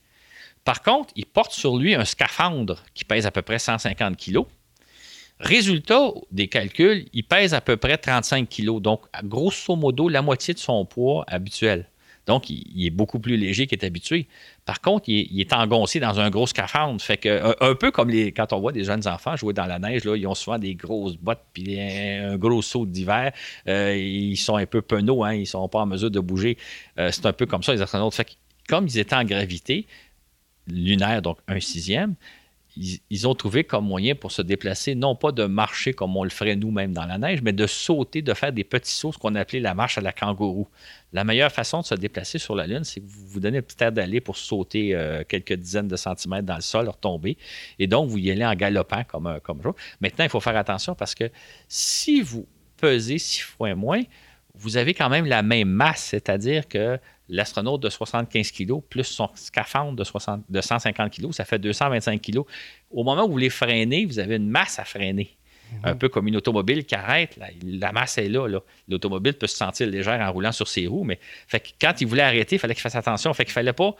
Par 0.63 0.81
contre, 0.81 1.11
il 1.15 1.25
porte 1.25 1.51
sur 1.51 1.77
lui 1.77 1.95
un 1.95 2.05
scaphandre 2.05 2.83
qui 2.93 3.05
pèse 3.05 3.25
à 3.25 3.31
peu 3.31 3.41
près 3.41 3.59
150 3.59 4.17
kg 4.17 4.45
Résultat 5.39 6.11
des 6.31 6.47
calculs, 6.47 7.07
il 7.13 7.23
pèse 7.23 7.55
à 7.55 7.61
peu 7.61 7.75
près 7.75 7.97
35 7.97 8.47
kg, 8.47 8.79
donc 8.79 9.05
grosso 9.23 9.75
modo 9.75 10.07
la 10.07 10.21
moitié 10.21 10.53
de 10.53 10.59
son 10.59 10.85
poids 10.85 11.25
habituel. 11.27 11.87
Donc, 12.27 12.51
il, 12.51 12.85
est 12.85 12.91
beaucoup 12.91 13.19
plus 13.19 13.35
léger 13.35 13.65
qu'il 13.65 13.79
est 13.79 13.85
habitué. 13.85 14.27
Par 14.65 14.79
contre, 14.79 15.09
il 15.09 15.41
est, 15.41 15.53
engoncé 15.53 15.99
dans 15.99 16.19
un 16.19 16.29
gros 16.29 16.45
scaphandre. 16.45 17.01
Fait 17.01 17.19
un, 17.25 17.75
peu 17.75 17.89
comme 17.89 18.11
quand 18.11 18.53
on 18.53 18.59
voit 18.59 18.71
des 18.71 18.83
jeunes 18.83 19.07
enfants 19.07 19.35
jouer 19.35 19.53
dans 19.53 19.65
la 19.65 19.79
neige, 19.79 20.03
ils 20.05 20.27
ont 20.27 20.35
souvent 20.35 20.59
des 20.59 20.75
grosses 20.75 21.17
bottes 21.17 21.43
puis 21.51 21.79
un, 21.79 22.37
gros 22.37 22.61
saut 22.61 22.85
d'hiver. 22.85 23.31
Euh, 23.67 23.97
ils 23.97 24.37
sont 24.37 24.55
un 24.55 24.67
peu 24.67 24.83
penauds, 24.83 25.23
hein, 25.23 25.33
ils 25.33 25.41
ne 25.41 25.45
sont 25.45 25.67
pas 25.67 25.79
en 25.79 25.87
mesure 25.87 26.11
de 26.11 26.19
bouger. 26.19 26.57
Euh, 26.99 27.09
c'est 27.11 27.25
un 27.25 27.33
peu 27.33 27.47
comme 27.47 27.63
ça, 27.63 27.73
les 27.73 27.81
astronautes. 27.81 28.13
Fait 28.13 28.37
comme 28.69 28.85
ils 28.85 28.99
étaient 28.99 29.15
en 29.15 29.25
gravité 29.25 29.87
lunaire, 30.67 31.21
donc 31.21 31.39
un 31.47 31.59
sixième, 31.59 32.15
ils, 32.77 33.27
ont 33.27 33.35
trouvé 33.35 33.63
comme 33.63 33.85
moyen 33.85 34.15
pour 34.15 34.31
se 34.31 34.41
déplacer, 34.41 34.95
non 34.95 35.15
pas 35.15 35.31
de 35.31 35.45
marcher 35.45 35.93
comme 35.93 36.15
on 36.15 36.23
le 36.23 36.29
ferait 36.29 36.55
nous-mêmes 36.55 36.93
dans 36.93 37.05
la 37.05 37.17
neige, 37.17 37.41
mais 37.41 37.51
de 37.51 37.67
sauter, 37.67 38.21
de 38.21 38.33
faire 38.33 38.53
des 38.53 38.63
petits 38.63 38.93
sauts, 38.93 39.11
ce 39.11 39.17
qu'on 39.17 39.35
appelait 39.35 39.59
la 39.59 39.73
marche 39.73 39.97
à 39.97 40.01
la 40.01 40.13
kangourou. 40.13 40.67
La 41.11 41.23
meilleure 41.23 41.51
façon 41.51 41.81
de 41.81 41.85
se 41.85 41.95
déplacer 41.95 42.37
sur 42.37 42.55
la 42.55 42.67
Lune, 42.67 42.83
c'est 42.83 43.01
que 43.01 43.05
vous 43.07 43.27
vous 43.27 43.39
donnez 43.39 43.57
un 43.57 43.61
petit 43.61 43.83
air 43.83 43.91
d'aller 43.91 44.21
pour 44.21 44.37
sauter 44.37 44.95
euh, 44.95 45.23
quelques 45.27 45.53
dizaines 45.53 45.89
de 45.89 45.97
centimètres 45.97 46.45
dans 46.45 46.55
le 46.55 46.61
sol, 46.61 46.87
retomber, 46.87 47.37
et 47.77 47.87
donc 47.87 48.09
vous 48.09 48.17
y 48.17 48.31
allez 48.31 48.45
en 48.45 48.55
galopant 48.55 49.03
comme, 49.03 49.39
comme 49.43 49.61
jour. 49.61 49.75
Maintenant, 49.99 50.23
il 50.23 50.29
faut 50.29 50.39
faire 50.39 50.55
attention 50.55 50.95
parce 50.95 51.13
que 51.13 51.29
si 51.67 52.21
vous 52.21 52.47
pesez 52.77 53.17
six 53.17 53.41
fois 53.41 53.75
moins, 53.75 54.01
vous 54.55 54.77
avez 54.77 54.93
quand 54.93 55.09
même 55.09 55.25
la 55.25 55.43
même 55.43 55.69
masse, 55.69 56.03
c'est-à-dire 56.03 56.67
que 56.67 56.99
l'astronaute 57.29 57.81
de 57.81 57.89
75 57.89 58.51
kg 58.51 58.81
plus 58.89 59.05
son 59.05 59.29
scaphandre 59.35 59.93
de, 59.93 60.03
60, 60.03 60.43
de 60.49 60.61
150 60.61 61.11
kg, 61.11 61.31
ça 61.31 61.45
fait 61.45 61.59
225 61.59 62.21
kg. 62.21 62.39
Au 62.91 63.03
moment 63.03 63.25
où 63.25 63.31
vous 63.31 63.37
les 63.37 63.49
freinez, 63.49 64.05
vous 64.05 64.19
avez 64.19 64.35
une 64.35 64.49
masse 64.49 64.79
à 64.79 64.85
freiner. 64.85 65.35
Mhm. 65.71 65.79
Un 65.85 65.95
peu 65.95 66.09
comme 66.09 66.27
une 66.27 66.35
automobile 66.35 66.85
qui 66.85 66.95
arrête, 66.95 67.39
la 67.63 67.91
masse 67.93 68.17
est 68.17 68.27
là. 68.27 68.45
L'automobile 68.89 69.33
peut 69.33 69.47
se 69.47 69.55
sentir 69.55 69.87
légère 69.87 70.19
en 70.19 70.31
roulant 70.31 70.51
sur 70.51 70.67
ses 70.67 70.87
roues, 70.87 71.05
mais 71.05 71.19
fait 71.47 71.73
quand 71.79 71.93
il 72.01 72.07
voulait 72.07 72.23
arrêter, 72.23 72.57
il 72.57 72.59
fallait 72.59 72.73
qu'il 72.73 72.81
fasse 72.81 72.95
attention. 72.95 73.33
Fait 73.33 73.45
qu'il 73.45 73.53
fallait 73.53 73.71
pas 73.71 73.95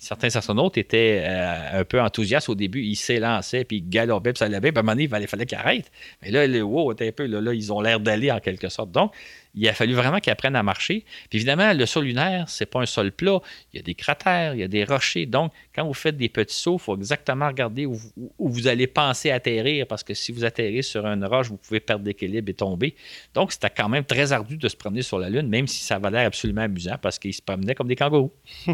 certains 0.00 0.34
astronautes 0.34 0.78
étaient 0.78 1.22
euh, 1.22 1.80
un 1.80 1.84
peu 1.84 2.00
enthousiastes 2.00 2.48
au 2.48 2.54
début. 2.54 2.82
Ils 2.82 2.96
s'élançaient, 2.96 3.64
puis 3.64 3.82
galopaient, 3.82 4.32
puis 4.32 4.38
ça 4.38 4.46
allait 4.46 4.58
bien. 4.58 4.72
À 4.74 4.78
un 4.78 4.82
moment 4.82 4.98
il 4.98 5.08
fallait, 5.28 5.46
qu'ils 5.46 5.58
arrêtent. 5.58 5.92
Mais 6.22 6.30
là, 6.30 6.46
les 6.46 6.62
wow, 6.62 6.92
un 6.92 7.12
peu, 7.12 7.26
là, 7.26 7.52
ils 7.52 7.70
ont 7.70 7.82
l'air 7.82 8.00
d'aller 8.00 8.32
en 8.32 8.40
quelque 8.40 8.70
sorte. 8.70 8.90
Donc, 8.90 9.12
il 9.54 9.68
a 9.68 9.74
fallu 9.74 9.92
vraiment 9.92 10.18
qu'ils 10.18 10.32
apprennent 10.32 10.56
à 10.56 10.62
marcher. 10.62 11.04
Puis 11.28 11.38
évidemment, 11.38 11.74
le 11.74 11.84
sol 11.84 12.04
lunaire, 12.04 12.48
c'est 12.48 12.64
pas 12.64 12.80
un 12.80 12.86
sol 12.86 13.12
plat. 13.12 13.40
Il 13.72 13.76
y 13.76 13.80
a 13.80 13.82
des 13.82 13.94
cratères, 13.94 14.54
il 14.54 14.60
y 14.60 14.62
a 14.62 14.68
des 14.68 14.84
rochers. 14.84 15.26
Donc, 15.26 15.52
quand 15.74 15.84
vous 15.84 15.92
faites 15.92 16.16
des 16.16 16.30
petits 16.30 16.56
sauts, 16.56 16.76
il 16.76 16.82
faut 16.82 16.96
exactement 16.96 17.48
regarder 17.48 17.84
où, 17.84 17.98
vous 18.38 18.68
allez 18.68 18.86
penser 18.86 19.30
atterrir, 19.30 19.86
parce 19.86 20.02
que 20.02 20.14
si 20.14 20.32
vous 20.32 20.46
atterrissez 20.46 20.90
sur 20.92 21.04
une 21.04 21.26
roche, 21.26 21.48
vous 21.48 21.58
pouvez 21.58 21.80
perdre 21.80 22.04
d'équilibre 22.04 22.48
et 22.48 22.54
tomber. 22.54 22.94
Donc, 23.34 23.52
c'était 23.52 23.70
quand 23.70 23.90
même 23.90 24.04
très 24.04 24.32
ardu 24.32 24.56
de 24.56 24.68
se 24.68 24.76
promener 24.76 25.02
sur 25.02 25.18
la 25.18 25.28
Lune, 25.28 25.48
même 25.48 25.66
si 25.66 25.84
ça 25.84 25.96
avait 25.96 26.10
l'air 26.10 26.26
absolument 26.26 26.62
amusant, 26.62 26.96
parce 27.02 27.18
qu'ils 27.18 27.34
se 27.34 27.42
promenaient 27.42 27.74
comme 27.74 27.88
des 27.88 27.96
kangourous. 27.96 28.32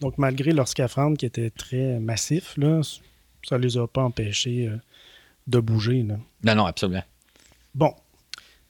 Donc, 0.00 0.18
malgré 0.18 0.52
leur 0.52 0.68
scaphandre 0.68 1.16
qui 1.16 1.26
était 1.26 1.50
très 1.50 1.98
massif, 1.98 2.56
là, 2.56 2.82
ça 3.42 3.58
ne 3.58 3.62
les 3.62 3.78
a 3.78 3.86
pas 3.86 4.02
empêchés 4.02 4.68
euh, 4.68 4.76
de 5.46 5.60
bouger. 5.60 6.02
Là. 6.02 6.18
Non, 6.44 6.54
non, 6.54 6.66
absolument. 6.66 7.04
Bon. 7.74 7.94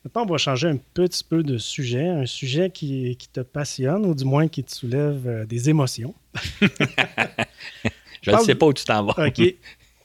Maintenant, 0.05 0.23
on 0.23 0.27
va 0.27 0.39
changer 0.39 0.69
un 0.69 0.77
petit 0.77 1.25
peu 1.25 1.43
de 1.43 1.59
sujet, 1.59 2.07
un 2.07 2.27
sujet 2.27 2.71
qui, 2.71 3.17
qui 3.17 3.29
te 3.29 3.41
passionne, 3.41 4.07
ou 4.07 4.15
du 4.15 4.25
moins 4.25 4.47
qui 4.47 4.63
te 4.63 4.73
soulève 4.73 5.27
euh, 5.27 5.47
des 5.47 5.69
émotions. 5.69 6.15
Je 8.23 8.31
ne 8.31 8.39
sais 8.39 8.55
pas 8.55 8.67
où 8.67 8.73
tu 8.73 8.85
t'en 8.85 9.05
vas. 9.05 9.27
OK. 9.27 9.55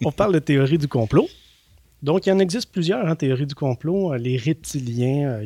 On 0.04 0.12
parle 0.12 0.34
de 0.34 0.40
théorie 0.40 0.80
du 0.80 0.88
complot. 0.88 1.28
Donc, 2.02 2.26
il 2.26 2.30
y 2.30 2.32
en 2.32 2.40
existe 2.40 2.72
plusieurs 2.72 3.06
en 3.06 3.10
hein, 3.10 3.16
théorie 3.16 3.46
du 3.46 3.54
complot. 3.54 4.14
Euh, 4.14 4.18
les 4.18 4.38
reptiliens, 4.38 5.40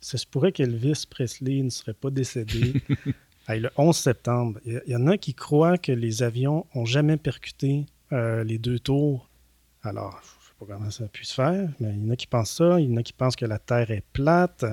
ça 0.00 0.16
se 0.16 0.26
pourrait 0.26 0.52
qu'Elvis 0.52 1.04
Presley 1.10 1.60
ne 1.62 1.70
serait 1.70 1.94
pas 1.94 2.10
décédé. 2.10 2.74
le 3.56 3.70
11 3.76 3.96
septembre, 3.96 4.60
il 4.66 4.82
y, 4.86 4.96
en 4.96 5.06
a 5.06 5.16
qui 5.16 5.32
croient 5.34 5.78
que 5.78 5.92
les 5.92 6.22
avions 6.22 6.66
n'ont 6.74 6.84
jamais 6.84 7.16
percuté 7.16 7.86
euh, 8.12 8.44
les 8.44 8.58
deux 8.58 8.78
tours. 8.78 9.28
Alors, 9.82 10.20
je 10.22 10.26
ne 10.26 10.44
sais 10.44 10.54
pas 10.58 10.74
comment 10.74 10.90
ça 10.90 11.08
puisse 11.08 11.32
faire, 11.32 11.70
mais 11.80 11.94
il 11.94 12.04
y 12.04 12.06
en 12.06 12.10
a 12.10 12.16
qui 12.16 12.26
pensent 12.26 12.52
ça. 12.52 12.78
Il 12.78 12.90
y 12.90 12.92
en 12.92 12.96
a 12.98 13.02
qui 13.02 13.14
pensent 13.14 13.36
que 13.36 13.46
la 13.46 13.58
Terre 13.58 13.90
est 13.90 14.04
plate. 14.12 14.66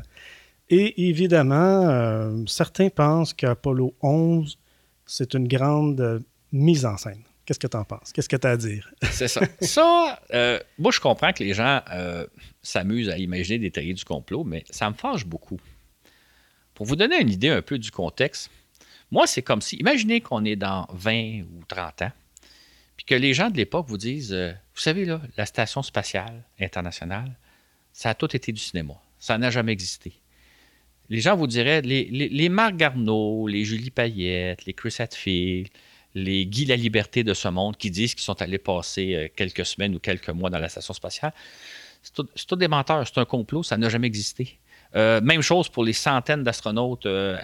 Et 0.69 1.07
évidemment, 1.07 1.87
euh, 1.87 2.43
certains 2.47 2.89
pensent 2.89 3.33
qu'Apollo 3.33 3.93
11, 4.01 4.57
c'est 5.05 5.33
une 5.35 5.47
grande 5.47 6.01
euh, 6.01 6.19
mise 6.51 6.85
en 6.85 6.97
scène. 6.97 7.21
Qu'est-ce 7.45 7.59
que 7.59 7.67
tu 7.67 7.77
en 7.77 7.85
penses? 7.85 8.11
Qu'est-ce 8.11 8.27
que 8.27 8.35
tu 8.35 8.47
as 8.47 8.51
à 8.51 8.57
dire? 8.57 8.91
C'est 9.11 9.27
ça. 9.27 9.41
Ça, 9.61 10.19
moi, 10.79 10.91
je 10.91 10.99
comprends 10.99 11.31
que 11.31 11.43
les 11.43 11.53
gens 11.53 11.79
s'amusent 12.63 13.09
à 13.09 13.19
imaginer 13.19 13.59
des 13.59 13.69
théories 13.69 13.93
du 13.93 14.03
complot, 14.03 14.43
mais 14.43 14.63
ça 14.71 14.89
me 14.89 14.95
fâche 14.95 15.27
beaucoup. 15.27 15.59
Pour 16.73 16.87
vous 16.87 16.95
donner 16.95 17.21
une 17.21 17.29
idée 17.29 17.49
un 17.49 17.61
peu 17.61 17.77
du 17.77 17.91
contexte, 17.91 18.49
moi, 19.15 19.27
c'est 19.27 19.43
comme 19.43 19.61
si, 19.61 19.77
imaginez 19.77 20.19
qu'on 20.19 20.43
est 20.43 20.57
dans 20.57 20.87
20 20.91 21.43
ou 21.43 21.63
30 21.69 22.01
ans, 22.01 22.11
puis 22.97 23.05
que 23.05 23.15
les 23.15 23.33
gens 23.33 23.49
de 23.49 23.55
l'époque 23.55 23.85
vous 23.87 23.97
disent, 23.97 24.33
euh, 24.33 24.51
vous 24.51 24.81
savez, 24.81 25.05
là, 25.05 25.21
la 25.37 25.45
station 25.45 25.81
spatiale 25.83 26.43
internationale, 26.59 27.31
ça 27.93 28.09
a 28.09 28.13
tout 28.13 28.35
été 28.35 28.51
du 28.51 28.59
cinéma. 28.59 28.95
Ça 29.17 29.37
n'a 29.37 29.51
jamais 29.51 29.71
existé. 29.71 30.11
Les 31.07 31.21
gens 31.21 31.37
vous 31.37 31.47
diraient, 31.47 31.81
les, 31.81 32.03
les, 32.09 32.49
Marc 32.49 32.75
Garneau, 32.75 33.47
les 33.47 33.63
Julie 33.63 33.89
Payette, 33.89 34.65
les 34.65 34.73
Chris 34.73 34.93
Hadfield, 34.99 35.69
les 36.13 36.45
Guy 36.45 36.65
La 36.65 36.75
Liberté 36.75 37.23
de 37.23 37.33
ce 37.33 37.47
monde 37.47 37.77
qui 37.77 37.91
disent 37.91 38.15
qu'ils 38.15 38.23
sont 38.25 38.41
allés 38.41 38.57
passer 38.57 39.15
euh, 39.15 39.27
quelques 39.33 39.65
semaines 39.65 39.95
ou 39.95 39.99
quelques 39.99 40.27
mois 40.29 40.49
dans 40.49 40.59
la 40.59 40.67
station 40.67 40.93
spatiale, 40.93 41.31
c'est 42.03 42.45
tout, 42.47 42.55
des 42.57 42.67
menteurs, 42.67 43.07
c'est 43.07 43.17
un 43.17 43.25
complot, 43.25 43.63
ça 43.63 43.77
n'a 43.77 43.87
jamais 43.87 44.07
existé. 44.07 44.59
Euh, 44.95 45.19
même 45.19 45.41
chose 45.41 45.67
pour 45.67 45.83
les 45.83 45.91
centaines 45.91 46.43
d'astronautes 46.43 47.05
euh, 47.05 47.37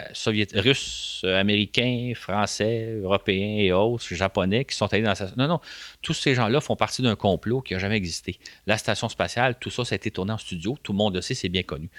russes, 0.53 1.21
euh, 1.25 1.37
américains, 1.37 2.13
français, 2.15 2.99
européens 3.03 3.57
et 3.57 3.73
autres, 3.73 4.05
japonais 4.13 4.63
qui 4.63 4.75
sont 4.75 4.91
allés 4.93 5.03
dans 5.03 5.09
la 5.09 5.15
station. 5.15 5.35
Non, 5.37 5.47
non, 5.47 5.59
tous 6.01 6.13
ces 6.13 6.33
gens-là 6.33 6.61
font 6.61 6.77
partie 6.77 7.01
d'un 7.01 7.15
complot 7.15 7.61
qui 7.61 7.73
n'a 7.73 7.79
jamais 7.79 7.97
existé. 7.97 8.39
La 8.67 8.77
station 8.77 9.09
spatiale, 9.09 9.55
tout 9.59 9.69
ça, 9.69 9.83
ça 9.83 9.95
a 9.95 9.97
été 9.97 10.11
tourné 10.11 10.31
en 10.31 10.37
studio. 10.37 10.77
Tout 10.81 10.93
le 10.93 10.97
monde 10.97 11.15
le 11.15 11.21
sait, 11.21 11.33
c'est 11.33 11.49
bien 11.49 11.63
connu. 11.63 11.89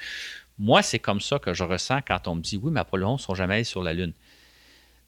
Moi, 0.58 0.82
c'est 0.82 0.98
comme 0.98 1.20
ça 1.20 1.38
que 1.38 1.52
je 1.52 1.64
ressens 1.64 2.00
quand 2.06 2.28
on 2.28 2.36
me 2.36 2.40
dit 2.40 2.58
oui, 2.62 2.70
mais 2.72 2.80
Apollo 2.80 3.06
11 3.08 3.20
ne 3.20 3.22
sont 3.22 3.34
jamais 3.34 3.54
allés 3.56 3.64
sur 3.64 3.82
la 3.82 3.92
Lune. 3.92 4.14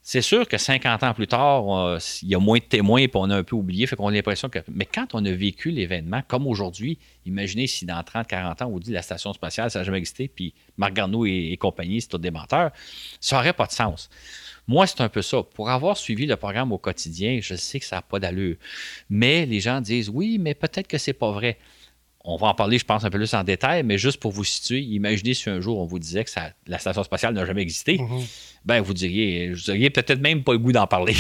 C'est 0.06 0.20
sûr 0.20 0.46
que 0.46 0.58
50 0.58 1.02
ans 1.02 1.14
plus 1.14 1.26
tard, 1.26 1.98
il 2.20 2.28
y 2.28 2.34
a 2.34 2.38
moins 2.38 2.58
de 2.58 2.64
témoins 2.64 3.00
et 3.00 3.10
on 3.14 3.30
a 3.30 3.36
un 3.36 3.42
peu 3.42 3.56
oublié, 3.56 3.86
fait 3.86 3.96
qu'on 3.96 4.08
a 4.08 4.12
l'impression 4.12 4.50
que. 4.50 4.58
Mais 4.70 4.84
quand 4.84 5.14
on 5.14 5.24
a 5.24 5.30
vécu 5.30 5.70
l'événement, 5.70 6.20
comme 6.28 6.46
aujourd'hui, 6.46 6.98
imaginez 7.24 7.66
si 7.66 7.86
dans 7.86 8.02
30, 8.02 8.26
40 8.26 8.60
ans, 8.60 8.70
on 8.70 8.78
dit 8.78 8.92
la 8.92 9.00
station 9.00 9.32
spatiale, 9.32 9.70
ça 9.70 9.78
n'a 9.78 9.84
jamais 9.86 9.96
existé, 9.96 10.28
puis 10.28 10.52
Marc 10.76 10.92
Garneau 10.92 11.24
et, 11.24 11.56
compagnie, 11.58 12.02
c'est 12.02 12.08
tout 12.08 12.18
des 12.18 12.30
menteurs, 12.30 12.70
ça 13.18 13.36
n'aurait 13.36 13.54
pas 13.54 13.64
de 13.64 13.72
sens. 13.72 14.10
Moi, 14.68 14.86
c'est 14.86 15.00
un 15.00 15.08
peu 15.08 15.22
ça. 15.22 15.42
Pour 15.42 15.70
avoir 15.70 15.96
suivi 15.96 16.26
le 16.26 16.36
programme 16.36 16.72
au 16.72 16.78
quotidien, 16.78 17.38
je 17.40 17.54
sais 17.54 17.80
que 17.80 17.86
ça 17.86 17.96
n'a 17.96 18.02
pas 18.02 18.20
d'allure. 18.20 18.56
Mais 19.08 19.46
les 19.46 19.60
gens 19.60 19.80
disent 19.80 20.10
oui, 20.10 20.36
mais 20.38 20.52
peut-être 20.52 20.86
que 20.86 20.98
c'est 20.98 21.14
pas 21.14 21.30
vrai 21.30 21.56
on 22.24 22.37
va 22.37 22.48
en 22.48 22.54
parler, 22.54 22.78
je 22.78 22.84
pense, 22.84 23.04
un 23.04 23.10
peu 23.10 23.18
plus 23.18 23.34
en 23.34 23.44
détail, 23.44 23.82
mais 23.82 23.98
juste 23.98 24.18
pour 24.18 24.32
vous 24.32 24.44
situer, 24.44 24.80
imaginez 24.80 25.34
si 25.34 25.50
un 25.50 25.60
jour 25.60 25.78
on 25.78 25.84
vous 25.84 25.98
disait 25.98 26.24
que 26.24 26.30
la 26.66 26.78
station 26.78 27.04
spatiale 27.04 27.34
n'a 27.34 27.44
jamais 27.44 27.60
existé, 27.60 27.98
mhm. 27.98 28.22
ben 28.64 28.80
vous 28.80 28.94
diriez, 28.94 29.50
vous 29.50 29.60
diriez 29.60 29.90
peut-être 29.90 30.20
même 30.20 30.42
pas 30.42 30.52
le 30.52 30.58
goût 30.58 30.72
d'en 30.72 30.87
parler. 30.87 31.14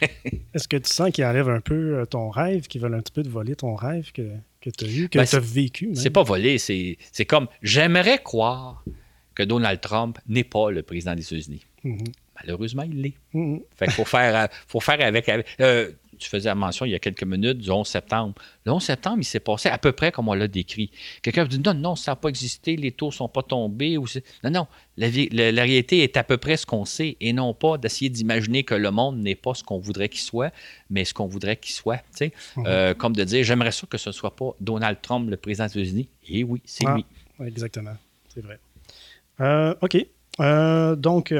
Est-ce 0.54 0.68
que 0.68 0.76
tu 0.76 0.92
sens 0.92 1.10
qu'il 1.12 1.24
enlève 1.24 1.48
un 1.48 1.60
peu 1.60 1.98
euh, 1.98 2.04
ton 2.04 2.28
rêve, 2.28 2.66
qu'ils 2.66 2.82
veulent 2.82 2.94
un 2.94 3.00
petit 3.00 3.12
peu 3.12 3.22
de 3.22 3.30
voler 3.30 3.56
ton 3.56 3.74
rêve 3.74 4.12
que, 4.12 4.22
tu 4.60 4.84
as 4.84 4.88
eu, 4.88 5.08
que 5.08 5.18
ben, 5.18 5.24
tu 5.24 5.36
as 5.36 5.40
vécu? 5.40 5.90
C'est 5.94 6.10
pas 6.10 6.22
voler, 6.22 6.58
c'est 6.58 6.98
comme 7.26 7.48
j'aimerais 7.62 8.18
croire 8.18 8.84
que 9.34 9.42
Donald 9.42 9.80
Trump 9.80 10.18
n'est 10.28 10.44
pas 10.44 10.70
le 10.70 10.82
président 10.82 11.14
des 11.14 11.22
États-Unis. 11.22 11.64
Mhm. 11.84 12.04
Malheureusement, 12.36 12.82
il 12.82 13.00
l'est. 13.00 13.14
Mhm. 13.32 13.60
Fait 13.76 13.86
qu'il 13.86 13.94
faut 13.94 14.04
faire, 14.04 14.36
euh, 14.36 14.46
faut 14.66 14.80
faire 14.80 15.00
avec. 15.00 15.30
Euh, 15.60 15.90
tu 16.20 16.28
faisais 16.28 16.54
mention 16.54 16.84
il 16.84 16.90
y 16.90 16.94
a 16.94 16.98
quelques 16.98 17.24
minutes 17.24 17.58
du 17.58 17.70
11 17.70 17.86
septembre. 17.86 18.34
Le 18.64 18.72
11 18.72 18.82
septembre, 18.82 19.18
il 19.20 19.24
s'est 19.24 19.40
passé 19.40 19.68
à 19.68 19.78
peu 19.78 19.92
près 19.92 20.12
comme 20.12 20.28
on 20.28 20.34
l'a 20.34 20.48
décrit. 20.48 20.90
Quelqu'un 21.22 21.44
dit 21.46 21.58
non, 21.58 21.74
non, 21.74 21.96
ça 21.96 22.12
n'a 22.12 22.16
pas 22.16 22.28
existé, 22.28 22.76
les 22.76 22.92
taux 22.92 23.06
ne 23.06 23.12
sont 23.12 23.28
pas 23.28 23.42
tombés. 23.42 23.96
Ou 23.96 24.06
non, 24.44 24.50
non, 24.50 24.66
la, 24.96 25.08
réalité 25.08 26.02
est 26.02 26.16
à 26.16 26.24
peu 26.24 26.36
près 26.36 26.56
ce 26.56 26.66
qu'on 26.66 26.84
sait 26.84 27.16
et 27.20 27.32
non 27.32 27.54
pas 27.54 27.78
d'essayer 27.78 28.10
d'imaginer 28.10 28.64
que 28.64 28.74
le 28.74 28.90
monde 28.90 29.18
n'est 29.18 29.34
pas 29.34 29.54
ce 29.54 29.64
qu'on 29.64 29.78
voudrait 29.78 30.08
qu'il 30.08 30.20
soit, 30.20 30.52
mais 30.90 31.04
ce 31.04 31.14
qu'on 31.14 31.26
voudrait 31.26 31.56
qu'il 31.56 31.72
soit. 31.72 32.02
Mhm. 32.20 32.30
Euh, 32.66 32.94
comme 32.94 33.16
de 33.16 33.24
dire, 33.24 33.42
j'aimerais 33.44 33.72
ça 33.72 33.86
que 33.88 33.98
ce 33.98 34.10
ne 34.10 34.14
soit 34.14 34.36
pas 34.36 34.54
Donald 34.60 34.98
Trump, 35.02 35.28
le 35.30 35.36
président 35.36 35.66
des 35.66 35.80
États-Unis. 35.80 36.08
Et 36.28 36.44
oui, 36.44 36.60
c'est 36.64 36.84
ah, 36.86 36.94
lui. 36.94 37.04
Exactement, 37.46 37.96
c'est 38.32 38.42
vrai. 38.42 38.60
Euh, 39.40 39.74
OK. 39.80 39.96
Euh, 40.40 40.96
donc, 40.96 41.34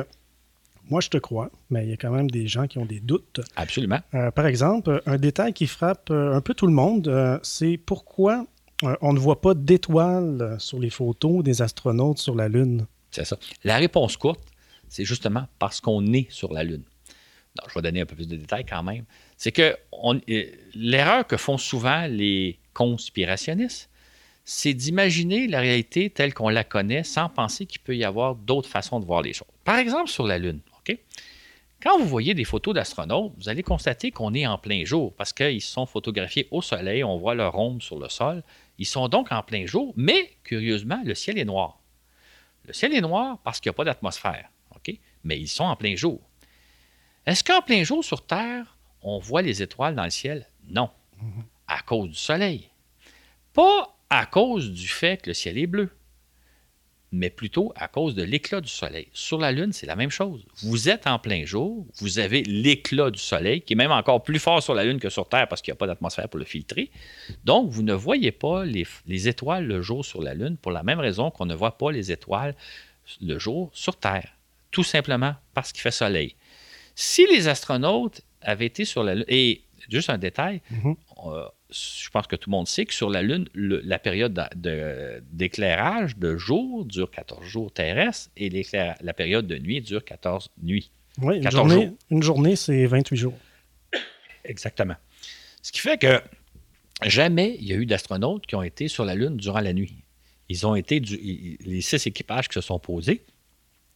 moi, 0.91 1.01
je 1.01 1.09
te 1.09 1.19
crois, 1.19 1.51
mais 1.71 1.85
il 1.85 1.91
y 1.91 1.93
a 1.93 1.97
quand 1.97 2.11
même 2.11 2.31
des 2.31 2.47
gens 2.49 2.67
qui 2.67 2.79
ont 2.79 2.85
des 2.85 3.01
doutes. 3.01 3.41
Absolument. 3.57 4.01
Euh, 4.15 4.31
par 4.31 4.47
exemple, 4.47 5.03
un 5.07 5.19
détail 5.19 5.53
qui 5.53 5.67
frappe 5.67 6.11
euh, 6.11 6.35
un 6.35 6.41
peu 6.41 6.53
tout 6.53 6.67
le 6.67 6.73
monde, 6.73 7.09
euh, 7.09 7.39
c'est 7.43 7.77
pourquoi 7.79 8.47
on 9.03 9.13
ne 9.13 9.19
voit 9.19 9.43
pas 9.43 9.53
d'étoiles 9.53 10.57
sur 10.59 10.79
les 10.79 10.89
photos 10.89 11.45
des 11.45 11.61
astronautes 11.61 12.19
sur 12.19 12.35
la 12.35 12.49
Lune? 12.49 12.87
C'est 13.11 13.27
ça. 13.27 13.39
La 13.63 13.77
réponse 13.77 14.17
courte, 14.17 14.41
c'est 14.89 15.05
justement 15.05 15.47
parce 15.59 15.83
qu'on 15.83 16.15
est 16.15 16.31
sur 16.31 16.53
la 16.53 16.65
Lune. 16.65 16.83
je 17.69 17.75
vais 17.75 17.83
donner 17.83 18.01
un 18.01 18.07
peu 18.07 18.17
plus 18.17 18.27
de 18.27 18.37
détails 18.37 18.65
quand 18.65 18.83
même. 18.83 19.05
C'est 19.37 19.53
que 19.53 19.77
l'erreur 20.75 21.27
que 21.27 21.37
font 21.37 21.59
souvent 21.59 22.07
les 22.07 22.59
conspirationnistes, 22.73 23.91
c'est 24.45 24.73
d'imaginer 24.73 25.47
la 25.47 25.61
réalité 25.61 26.09
telle 26.09 26.33
qu'on 26.33 26.49
la 26.49 26.65
connaît 26.65 27.05
sans 27.05 27.29
penser 27.29 27.67
qu'il 27.67 27.81
peut 27.83 27.97
y 27.97 28.05
avoir 28.05 28.35
d'autres 28.35 28.69
façons 28.69 28.99
de 28.99 29.05
voir 29.05 29.21
les 29.21 29.35
choses. 29.35 29.47
Par 29.65 29.77
exemple, 29.77 30.09
sur 30.09 30.27
la 30.27 30.39
Lune, 30.39 30.61
Quand 31.83 31.99
vous 31.99 32.07
voyez 32.07 32.35
des 32.35 32.45
photos 32.45 32.75
d'astronautes, 32.75 33.33
vous 33.39 33.49
allez 33.49 33.63
constater 33.63 34.11
qu'on 34.11 34.35
est 34.35 34.47
en 34.47 34.59
plein 34.59 34.85
jour 34.85 35.15
parce 35.15 35.33
qu'ils 35.33 35.63
sont 35.63 35.87
photographiés 35.87 36.47
au 36.51 36.61
soleil, 36.61 37.03
on 37.03 37.17
voit 37.17 37.35
leur 37.35 37.59
ombre 37.59 37.83
sur 37.83 37.99
le 37.99 38.09
sol. 38.11 38.43
Ils 38.77 38.87
sont 38.87 39.09
donc 39.09 39.33
en 39.33 39.43
plein 39.43 39.65
jour, 39.65 39.95
mais 39.97 40.31
curieusement, 40.45 41.01
le 41.05 41.15
ciel 41.15 41.39
est 41.39 41.45
noir. 41.45 41.81
Le 42.67 42.75
ciel 42.75 42.95
est 42.95 43.01
noir 43.01 43.39
parce 43.43 43.61
qu'il 43.61 43.71
n'y 43.71 43.75
a 43.75 43.77
pas 43.77 43.85
d'atmosphère? 43.85 44.51
Mais 45.25 45.39
ils 45.39 45.49
sont 45.49 45.65
en 45.65 45.77
plein 45.77 45.97
jour. 45.97 46.21
Est-ce 47.27 47.45
qu'en 47.45 47.61
plein 47.63 47.85
jour 47.85 48.03
sur 48.03 48.27
Terre, 48.27 48.77
on 49.03 49.19
voit 49.19 49.43
les 49.43 49.63
étoiles 49.63 49.95
dans 49.95 50.05
le 50.05 50.11
ciel? 50.11 50.47
Non. 50.69 50.91
À 51.67 51.83
cause 51.83 52.09
du 52.09 52.15
soleil. 52.17 52.71
Pas 53.53 53.97
à 54.09 54.27
cause 54.27 54.71
du 54.71 54.89
fait 54.89 55.21
que 55.23 55.31
le 55.31 55.35
ciel 55.35 55.59
est 55.59 55.67
bleu 55.67 55.91
mais 57.13 57.31
plutôt 57.31 57.73
à 57.77 57.89
cause 57.89 58.15
de 58.15 58.23
l'éclat 58.23 58.61
du 58.61 58.69
soleil. 58.69 59.09
Sur 59.13 59.39
la 59.39 59.51
Lune, 59.51 59.73
c'est 59.73 59.87
la 59.87 59.97
même 59.97 60.11
chose. 60.11 60.47
Vous 60.63 60.89
êtes 60.89 61.07
en 61.07 61.19
plein 61.19 61.45
jour, 61.45 61.87
vous 61.99 62.19
avez 62.19 62.43
l'éclat 62.43 63.11
du 63.11 63.19
soleil, 63.19 63.63
qui 63.63 63.73
est 63.73 63.77
même 63.77 63.91
encore 63.91 64.23
plus 64.23 64.39
fort 64.39 64.63
sur 64.63 64.75
la 64.75 64.85
Lune 64.85 65.01
que 65.01 65.11
sur 65.11 65.29
Terre 65.29 65.49
parce 65.49 65.61
qu'il 65.61 65.73
n'y 65.73 65.77
a 65.77 65.79
pas 65.79 65.87
d'atmosphère 65.87 66.29
pour 66.29 66.39
le 66.39 66.45
filtrer. 66.45 66.91
Donc, 67.45 67.71
vous 67.71 67.83
ne 67.83 67.95
voyez 67.95 68.31
pas 68.31 68.65
les, 68.65 68.87
étoiles 69.29 69.67
le 69.67 69.83
jour 69.83 70.05
sur 70.05 70.23
la 70.23 70.35
Lune 70.35 70.57
pour 70.57 70.73
la 70.73 70.83
même 70.83 71.01
raison 71.01 71.31
qu'on 71.31 71.47
ne 71.47 71.55
voit 71.55 71.79
pas 71.79 71.91
les 71.91 72.13
étoiles 72.13 72.55
le 73.21 73.39
jour 73.39 73.71
sur 73.73 73.97
Terre. 73.97 74.37
Tout 74.71 74.85
simplement 74.85 75.35
parce 75.53 75.73
qu'il 75.73 75.81
fait 75.81 75.91
soleil. 75.91 76.37
Si 76.95 77.27
les 77.27 77.49
astronautes 77.49 78.23
avaient 78.41 78.67
été 78.67 78.85
sur 78.85 79.03
la 79.03 79.17
Lune, 79.17 79.25
et 79.27 79.63
juste 79.89 80.11
un 80.11 80.19
détail, 80.19 80.61
mm-hmm. 80.73 80.97
Euh, 81.27 81.45
je 81.71 82.09
pense 82.11 82.27
que 82.27 82.37
tout 82.37 82.51
le 82.51 82.57
monde 82.57 82.67
sait 82.67 82.85
que 82.85 82.95
sur 82.95 83.11
la 83.11 83.23
Lune, 83.23 83.49
la 83.55 83.99
période 83.99 84.39
d'éclairage 85.33 86.17
de, 86.17 86.37
jour 86.37 86.85
dure 86.85 87.11
14 87.11 87.45
jours 87.45 87.73
terrestres 87.73 88.31
et 88.37 88.51
la 89.01 89.13
période 89.13 89.47
de 89.47 89.59
nuit 89.59 89.81
dure 89.81 90.05
14 90.05 90.51
nuits. 90.63 90.91
Oui, 91.19 91.39
une 91.39 91.51
journée, 91.51 91.93
une 92.11 92.23
journée 92.23 92.57
c'est 92.57 92.87
28 92.87 93.17
jours. 93.17 93.35
Exactement. 94.45 94.97
Ce 95.63 95.73
qui 95.73 95.81
fait 95.81 95.99
que 95.99 96.21
jamais 97.05 97.57
il 97.61 97.67
y 97.67 97.73
a 97.73 97.77
eu 97.77 97.87
d'astronautes 97.87 98.47
qui 98.47 98.55
ont 98.55 98.63
été 98.63 98.89
sur 98.89 99.05
la 99.05 99.15
Lune 99.15 99.37
durant 99.37 99.61
la 99.61 99.73
nuit. 99.73 100.05
Ils 100.49 100.67
ont 100.67 100.75
été, 100.75 100.99
les 101.01 101.81
six 101.81 102.07
équipages 102.07 102.49
qui 102.49 102.55
se 102.55 102.61
sont 102.61 102.81
posés, 102.81 103.25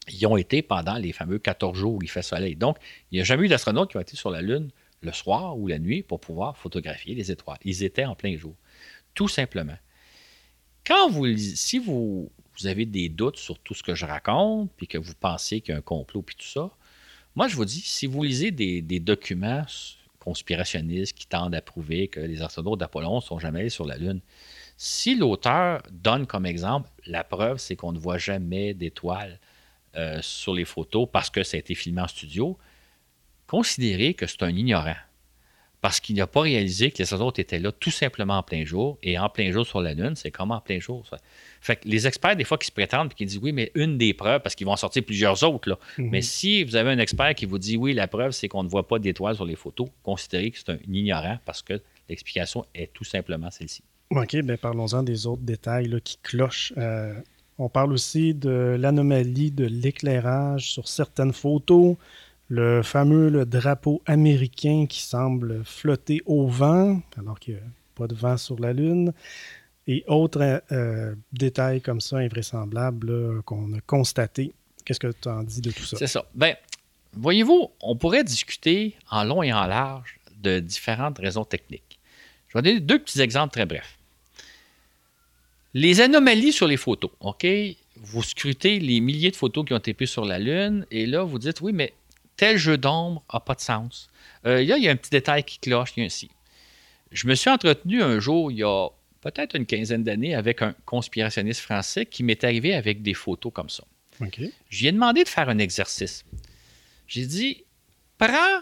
ils 0.09 0.27
ont 0.27 0.37
été 0.37 0.63
pendant 0.63 0.95
les 0.95 1.13
fameux 1.13 1.39
14 1.39 1.77
jours 1.77 1.95
où 1.95 2.03
il 2.03 2.11
fait 2.11 2.23
soleil. 2.23 2.55
Donc, 2.55 2.77
il 3.11 3.17
n'y 3.17 3.21
a 3.21 3.25
jamais 3.25 3.47
eu 3.47 3.49
d'astronautes 3.49 3.91
qui 3.91 3.97
ont 3.97 4.01
été 4.01 4.17
sur 4.17 4.31
la 4.31 4.43
Lune 4.43 4.71
le 5.05 5.13
soir 5.13 5.59
ou 5.59 5.67
la 5.67 5.79
nuit 5.79 6.03
pour 6.03 6.21
pouvoir 6.21 6.57
photographier 6.57 7.15
les 7.15 7.31
étoiles. 7.31 7.59
Ils 7.65 7.83
étaient 7.83 8.05
en 8.05 8.15
plein 8.15 8.37
jour. 8.37 8.55
Tout 9.15 9.29
simplement. 9.29 9.77
Quand 10.87 11.09
vous, 11.09 11.37
si 11.37 11.79
vous, 11.79 12.31
avez 12.65 12.87
des 12.87 13.09
doutes 13.09 13.39
sur 13.39 13.59
tout 13.59 13.75
ce 13.75 13.83
que 13.83 13.95
je 13.95 14.05
raconte, 14.05 14.71
puis 14.77 14.87
que 14.87 14.99
vous 14.99 15.15
pensez 15.19 15.61
qu'il 15.61 15.73
y 15.73 15.75
a 15.75 15.79
un 15.79 15.83
complot, 15.83 16.23
puis 16.23 16.37
tout 16.37 16.47
ça, 16.47 16.71
moi, 17.37 17.49
je 17.49 17.57
vous 17.57 17.65
dis, 17.65 17.81
si 17.81 18.07
vous 18.07 18.23
lisez 18.23 18.51
des, 18.51 19.01
documents 19.01 19.65
conspirationnistes 20.21 21.17
qui 21.17 21.27
tendent 21.27 21.55
à 21.55 21.61
prouver 21.61 22.09
que 22.09 22.21
les 22.21 22.43
astronautes 22.43 22.79
d'Apollon 22.79 23.17
ne 23.17 23.21
sont 23.21 23.39
jamais 23.39 23.61
allés 23.61 23.71
sur 23.71 23.87
la 23.87 23.97
Lune, 23.97 24.21
si 24.77 25.17
l'auteur 25.17 25.83
donne 25.91 26.27
comme 26.27 26.47
exemple, 26.47 26.89
la 27.07 27.25
preuve, 27.25 27.59
c'est 27.59 27.77
qu'on 27.77 27.93
ne 27.93 27.99
voit 27.99 28.19
jamais 28.19 28.75
d'étoiles 28.75 29.39
euh, 29.97 30.21
sur 30.23 30.55
les 30.55 30.65
photos 30.65 31.09
parce 31.13 31.31
que 31.31 31.43
ça 31.43 31.57
a 31.57 31.61
été 31.61 31.75
filmé 31.75 32.03
en 32.03 32.09
studio, 32.09 32.59
considérer 33.47 34.15
que 34.15 34.27
c'est 34.27 34.43
un 34.43 34.51
ignorant 34.51 34.97
parce 35.85 36.01
qu'il 36.01 36.17
n'a 36.17 36.27
pas 36.27 36.41
réalisé 36.41 36.91
que 36.91 37.03
les 37.03 37.13
autres 37.13 37.41
étaient 37.41 37.59
là 37.59 37.71
tout 37.71 37.91
simplement 37.91 38.39
en 38.39 38.43
plein 38.43 38.65
jour. 38.65 38.97
Et 39.03 39.19
en 39.19 39.29
plein 39.29 39.53
jour 39.53 39.67
sur 39.67 39.83
la 39.83 39.93
Lune, 39.93 40.15
c'est 40.17 40.31
comment 40.31 40.55
en 40.55 40.61
plein 40.63 40.81
jour? 40.81 41.07
Ça? 41.07 41.19
Fait 41.61 41.77
que 41.77 41.87
les 41.87 42.07
experts, 42.07 42.37
des 42.37 42.45
fois, 42.45 42.57
qui 42.57 42.69
se 42.69 42.73
prétendent 42.73 43.13
et 43.13 43.15
qui 43.15 43.27
disent 43.27 43.39
oui, 43.43 43.53
mais 43.53 43.71
une 43.75 43.99
des 43.99 44.15
preuves, 44.15 44.41
parce 44.41 44.55
qu'ils 44.55 44.67
vont 44.67 44.77
sortir 44.77 45.05
plusieurs 45.05 45.43
autres. 45.43 45.69
Là. 45.69 45.79
Mhm. 45.99 46.09
Mais 46.09 46.23
si 46.23 46.65
vous 46.65 46.75
avez 46.77 46.91
un 46.91 46.99
expert 46.99 47.35
qui 47.35 47.45
vous 47.45 47.59
dit 47.59 47.77
oui, 47.77 47.93
la 47.93 48.09
preuve, 48.09 48.31
c'est 48.31 48.49
qu'on 48.49 48.63
ne 48.63 48.69
voit 48.71 48.89
pas 48.89 48.99
d'étoiles 48.99 49.35
sur 49.35 49.45
les 49.45 49.57
photos, 49.57 49.89
considérez 50.03 50.53
que 50.53 50.59
c'est 50.59 50.71
un 50.71 50.79
ignorant 50.91 51.37
parce 51.45 51.61
que 51.61 51.79
l'explication 52.09 52.65
est 52.75 52.91
tout 52.95 53.05
simplement 53.05 53.51
celle-ci. 53.51 53.83
OK, 54.09 54.37
bien 54.37 54.57
parlons-en 54.57 55.03
des 55.03 55.27
autres 55.27 55.43
détails 55.43 56.01
qui 56.03 56.17
clochent. 56.23 56.73
Euh, 56.79 57.13
on 57.59 57.69
parle 57.69 57.93
aussi 57.93 58.33
de 58.33 58.75
l'anomalie 58.81 59.51
de 59.51 59.67
l'éclairage 59.67 60.73
sur 60.73 60.89
certaines 60.89 61.35
photos 61.35 61.97
le 62.49 62.83
fameux 62.83 63.45
drapeau 63.45 64.03
américain 64.07 64.87
qui 64.89 65.01
semble 65.01 65.65
flotter 65.65 66.21
au 66.27 66.47
vent, 66.47 67.01
alors 67.19 67.39
qu'il 67.41 67.55
n'y 67.55 67.61
a 67.61 67.65
pas 67.95 68.07
de 68.07 68.15
vent 68.15 68.37
sur 68.37 68.59
la 68.61 68.73
Lune, 68.73 69.13
et 69.87 70.05
autres 70.07 70.63
euh, 70.73 71.15
détails 71.33 71.81
comme 71.81 72.01
ça 72.01 72.19
invraisemblables 72.19 73.43
qu'on 73.43 73.73
a 73.75 73.81
constatés. 73.81 74.53
Qu'est-ce 74.85 75.01
que 75.01 75.13
tu 75.13 75.29
en 75.29 75.43
dis 75.43 75.61
de 75.61 75.71
tout 75.71 75.85
ça? 75.85 75.97
C'est 75.97 76.07
ça. 76.07 76.25
Ben, 76.35 76.55
voyez-vous, 77.13 77.71
on 77.81 77.97
pourrait 77.97 78.25
discuter 78.25 78.95
en 79.11 79.25
long 79.25 79.43
et 79.43 79.53
en 79.53 79.67
large 79.67 80.19
de 80.43 80.61
différentes 80.61 81.19
raisons 81.19 81.45
techniques. 81.45 81.99
Je 82.49 82.59
vais 82.59 82.63
donner 82.63 82.81
deux 82.81 82.99
petits 82.99 83.21
exemples 83.21 83.53
très 83.53 83.67
brefs. 83.67 83.99
Les 85.73 86.01
anomalies 86.01 86.53
sur 86.53 86.69
les 86.69 86.77
photos, 86.77 87.11
OK? 87.21 87.47
Vous 87.97 88.23
scrutez 88.23 88.79
les 88.79 89.01
milliers 89.01 89.31
de 89.31 89.37
photos 89.37 89.65
qui 89.65 89.73
ont 89.73 89.79
été 89.79 89.95
prises 89.95 90.11
sur 90.11 90.25
la 90.25 90.39
Lune 90.39 90.87
et 90.91 91.07
là, 91.07 91.25
vous 91.25 91.39
dites, 91.39 91.61
oui, 91.63 91.73
mais 91.73 91.93
tel 92.37 92.57
jeu 92.57 92.77
d'ombre 92.77 93.25
n'a 93.33 93.41
pas 93.41 93.55
de 93.55 93.61
sens. 93.61 94.09
Euh, 94.47 94.63
il 94.63 94.69
y 94.69 94.89
a 94.89 94.91
un 94.91 94.97
petit 94.97 95.11
détail 95.11 95.45
qui 95.45 95.59
cloche 95.59 95.97
ici. 95.97 96.31
Je 97.11 97.27
me 97.27 97.35
suis 97.35 97.51
entretenu 97.51 98.03
un 98.03 98.19
jour, 98.19 98.51
il 98.51 98.59
y 98.59 98.65
a 98.65 98.89
peut-être 99.21 99.57
une 99.57 99.67
quinzaine 99.67 100.03
d'années, 100.03 100.35
avec 100.35 100.63
un 100.63 100.75
conspirationniste 100.85 101.61
français 101.61 102.07
qui 102.07 102.23
m'est 102.23 102.43
arrivé 102.45 102.75
avec 102.75 103.03
des 103.03 103.15
photos 103.15 103.53
comme 103.53 103.69
ça. 103.69 103.85
Je 104.69 104.81
lui 104.81 104.87
ai 104.89 104.93
demandé 104.93 105.25
de 105.25 105.29
faire 105.29 105.49
un 105.49 105.59
exercice. 105.59 106.25
J'ai 107.07 107.27
dit, 107.27 107.65
prends 108.19 108.61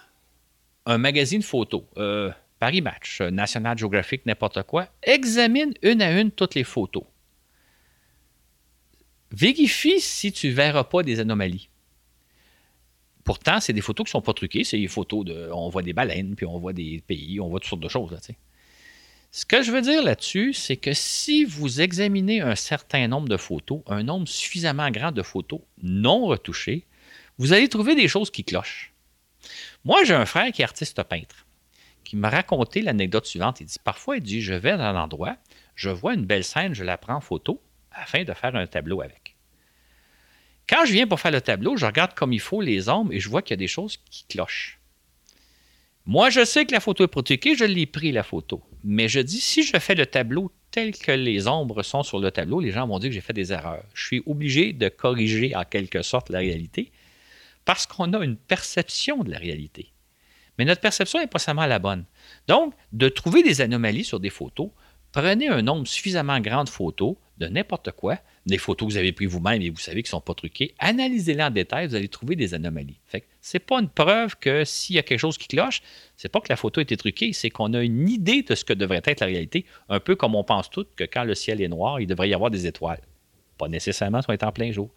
un 0.87 0.99
magazine 0.99 1.43
photo, 1.43 1.87
euh, 1.97 2.31
Paris 2.59 2.81
Match, 2.81 3.21
National 3.21 3.77
Geographic, 3.77 4.27
n'importe 4.27 4.63
quoi, 4.65 4.89
examine 5.03 5.73
une 5.83 6.03
à 6.03 6.21
une 6.21 6.31
toutes 6.31 6.55
les 6.55 6.65
photos. 6.65 7.05
Vérifie 9.31 10.01
si 10.01 10.31
tu 10.31 10.49
ne 10.49 10.53
verras 10.53 10.85
pas 10.85 11.03
des 11.03 11.19
anomalies. 11.19 11.69
Pourtant, 13.25 13.61
c'est 13.61 13.73
des 13.73 13.81
photos 13.81 14.05
qui 14.05 14.09
ne 14.09 14.21
sont 14.21 14.23
pas 14.23 14.35
truquées. 14.35 14.65
C'est 14.65 14.79
des 14.79 14.89
photos 14.89 15.25
de. 15.25 15.51
On 15.53 15.69
voit 15.69 15.83
des 15.83 15.93
baleines, 15.93 16.35
puis 16.35 16.47
on 16.47 16.59
voit 16.59 16.73
des 16.73 17.03
pays, 17.07 17.41
on 17.41 17.49
voit 17.49 17.61
toutes 17.61 17.71
sortes 17.71 17.83
de 17.83 17.89
choses. 17.89 18.11
Là, 18.11 18.19
Ce 19.31 19.47
que 19.47 19.63
je 19.63 19.71
veux 19.71 19.83
dire 19.83 20.03
là-dessus, 20.03 20.53
c'est 20.53 20.77
que 20.77 20.93
si 20.93 21.45
vous 21.45 21.81
examinez 21.81 22.41
un 22.41 22.57
certain 22.57 23.07
nombre 23.09 23.29
de 23.29 23.37
photos, 23.37 23.83
un 23.87 24.03
nombre 24.03 24.29
suffisamment 24.29 24.91
grand 24.91 25.13
de 25.13 25.23
photos 25.23 25.61
non 25.83 26.27
retouchées, 26.27 26.87
vous 27.39 27.53
allez 27.53 27.69
trouver 27.69 27.95
des 27.95 28.09
choses 28.09 28.31
qui 28.31 28.45
clochent. 28.45 28.93
Moi, 29.85 30.05
j'ai 30.05 30.15
un 30.15 30.27
frère 30.27 30.53
qui 30.53 30.63
est 30.63 30.65
artiste 30.65 31.03
peintre, 31.05 31.47
qui 32.05 32.17
m'a 32.17 32.31
raconté 32.31 32.83
l'anecdote 32.83 33.27
suivante. 33.27 33.61
Il 33.61 33.67
dit 33.67 33.79
Parfois, 33.83 34.17
il 34.17 34.23
dit 34.23 34.41
Je 34.41 34.55
vais 34.55 34.77
dans 34.77 34.83
un 34.83 35.01
endroit, 35.01 35.37
je 35.77 35.91
vois 35.91 36.15
une 36.15 36.27
belle 36.27 36.45
scène, 36.45 36.75
je 36.75 36.85
la 36.85 36.99
prends 36.99 37.17
en 37.17 37.21
photo 37.21 37.63
afin 37.93 38.25
de 38.25 38.33
faire 38.33 38.57
un 38.57 38.67
tableau 38.67 39.01
avec. 39.01 39.22
Quand 40.69 40.85
je 40.85 40.93
viens 40.93 41.07
pour 41.07 41.21
faire 41.21 41.31
le 41.31 41.41
tableau, 41.41 41.77
je 41.77 41.87
regarde 41.87 42.15
comme 42.15 42.33
il 42.33 42.41
faut 42.41 42.61
les 42.61 42.89
ombres 42.89 43.13
et 43.13 43.21
je 43.21 43.29
vois 43.29 43.43
qu'il 43.43 43.53
y 43.53 43.55
a 43.55 43.57
des 43.57 43.69
choses 43.69 43.99
qui 44.11 44.25
clochent. 44.25 44.79
Moi, 46.05 46.31
je 46.31 46.45
sais 46.45 46.67
que 46.67 46.73
la 46.73 46.81
photo 46.81 47.05
est 47.05 47.09
protégée, 47.09 47.55
je 47.57 47.65
l'ai 47.65 47.87
pris 47.87 48.11
la 48.11 48.25
photo. 48.25 48.63
Mais 48.83 49.09
je 49.09 49.21
dis, 49.21 49.41
si 49.41 49.63
je 49.63 49.77
fais 49.79 49.95
le 49.95 50.07
tableau 50.07 50.53
tel 50.73 50.97
que 50.97 51.13
les 51.13 51.47
ombres 51.47 51.83
sont 51.83 52.03
sur 52.03 52.19
le 52.19 52.31
tableau, 52.31 52.61
les 52.61 52.73
gens 52.73 52.87
vont 52.87 52.99
dire 52.99 53.11
que 53.11 53.15
j'ai 53.15 53.21
fait 53.21 53.33
des 53.33 53.53
erreurs. 53.53 53.85
Je 53.95 54.07
suis 54.07 54.23
obligé 54.27 54.73
de 54.73 54.89
corriger 54.89 55.55
en 55.55 55.65
quelque 55.65 56.03
sorte 56.03 56.31
la 56.31 56.41
réalité 56.41 56.91
parce 57.65 57.87
qu'on 57.87 58.13
a 58.15 58.25
une 58.25 58.37
perception 58.37 59.23
de 59.23 59.31
la 59.31 59.39
réalité. 59.39 59.93
Mais 60.59 60.65
notre 60.65 60.81
perception 60.81 61.21
n'est 61.21 61.29
pas 61.29 61.39
seulement 61.39 61.67
la 61.67 61.79
bonne. 61.79 62.05
Donc, 62.49 62.75
de 62.93 63.09
trouver 63.09 63.43
des 63.43 63.61
anomalies 63.61 64.05
sur 64.05 64.19
des 64.19 64.31
photos, 64.31 64.71
prenez 65.13 65.49
un 65.49 65.63
nombre 65.63 65.87
suffisamment 65.87 66.41
grand 66.41 66.65
de 66.65 66.69
photos 66.69 67.17
de 67.39 67.47
n'importe 67.47 67.93
quoi, 67.93 68.19
des 68.47 68.59
photos 68.59 68.89
que 68.89 68.93
vous 68.95 68.99
avez 68.99 69.13
prises 69.13 69.29
vous-même 69.29 69.63
et 69.63 69.71
vous 69.71 69.79
savez 69.79 70.03
qu'ils 70.03 70.09
ne 70.09 70.19
sont 70.19 70.21
pas 70.21 70.35
truquées, 70.35 70.75
analysez-les 70.79 71.43
en 71.43 71.51
détail, 71.51 71.87
vous 71.87 71.95
allez 71.95 72.09
trouver 72.09 72.35
des 72.35 72.55
anomalies. 72.55 72.99
Ce 73.41 73.57
n'est 73.57 73.61
pas 73.61 73.81
une 73.81 73.89
preuve 73.89 74.37
que 74.37 74.65
s'il 74.65 74.97
y 74.97 74.99
a 74.99 75.03
quelque 75.03 75.21
chose 75.21 75.39
qui 75.39 75.49
cloche, 75.49 75.83
c'est 76.17 76.29
pas 76.29 76.41
que 76.41 76.49
la 76.49 76.57
photo 76.57 76.81
a 76.81 76.83
été 76.83 76.97
truquée, 76.97 77.33
c'est 77.33 77.51
qu'on 77.51 77.73
a 77.75 77.83
une 77.83 78.09
idée 78.09 78.43
de 78.43 78.55
ce 78.55 78.65
que 78.65 78.73
devrait 78.73 79.03
être 79.05 79.21
la 79.21 79.27
réalité, 79.27 79.65
un 79.89 80.01
peu 80.01 80.17
comme 80.17 80.35
on 80.35 80.45
pense 80.45 80.71
tous 80.71 80.87
que 80.97 81.05
quand 81.05 81.25
le 81.25 81.35
ciel 81.35 81.61
est 81.61 81.69
noir, 81.69 82.01
il 82.01 82.07
devrait 82.07 82.29
y 82.29 82.35
avoir 82.35 82.51
des 82.51 82.67
étoiles. 82.67 83.01
Pas 83.59 83.69
nécessairement 83.69 84.21
est 84.29 84.43
en 84.43 84.53
plein 84.53 84.73
jour. 84.73 84.91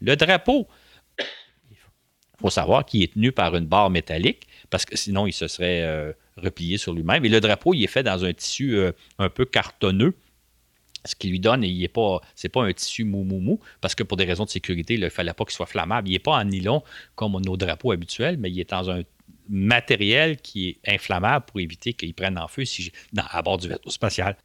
Le 0.00 0.16
drapeau, 0.16 0.66
il 1.70 1.76
faut 2.40 2.50
savoir 2.50 2.84
qu'il 2.84 3.02
est 3.02 3.12
tenu 3.12 3.30
par 3.30 3.54
une 3.54 3.66
barre 3.66 3.90
métallique, 3.90 4.48
parce 4.70 4.84
que 4.84 4.96
sinon 4.96 5.28
il 5.28 5.32
se 5.32 5.46
serait 5.46 5.82
euh, 5.82 6.12
replié 6.36 6.78
sur 6.78 6.92
lui-même. 6.92 7.24
Et 7.24 7.28
le 7.28 7.40
drapeau, 7.40 7.74
il 7.74 7.84
est 7.84 7.88
fait 7.88 8.02
dans 8.02 8.24
un 8.24 8.32
tissu 8.32 8.74
euh, 8.74 8.90
un 9.18 9.28
peu 9.28 9.44
cartonneux, 9.44 10.14
ce 11.04 11.14
qui 11.14 11.28
lui 11.28 11.40
donne, 11.40 11.64
il 11.64 11.80
n'est 11.80 11.88
pas, 11.88 12.20
c'est 12.34 12.48
pas 12.48 12.62
un 12.62 12.72
tissu 12.72 13.04
mou 13.04 13.24
mou 13.24 13.40
mou, 13.40 13.60
parce 13.80 13.94
que 13.94 14.02
pour 14.02 14.16
des 14.16 14.24
raisons 14.24 14.44
de 14.44 14.50
sécurité, 14.50 14.94
il 14.94 15.00
ne 15.00 15.08
fallait 15.08 15.32
pas 15.32 15.44
qu'il 15.44 15.54
soit 15.54 15.66
flammable. 15.66 16.08
Il 16.08 16.12
n'est 16.12 16.18
pas 16.18 16.32
en 16.32 16.44
nylon 16.44 16.82
comme 17.14 17.40
nos 17.40 17.56
drapeaux 17.56 17.92
habituels, 17.92 18.36
mais 18.38 18.50
il 18.50 18.60
est 18.60 18.70
dans 18.70 18.90
un 18.90 19.02
matériel 19.48 20.36
qui 20.36 20.68
est 20.68 20.94
inflammable 20.94 21.44
pour 21.46 21.60
éviter 21.60 21.92
qu'il 21.92 22.14
prenne 22.14 22.38
en 22.38 22.48
feu 22.48 22.64
si 22.64 22.92
à 23.16 23.42
bord 23.42 23.58
du 23.58 23.68
vaisseau 23.68 23.90
spatial. 23.90 24.36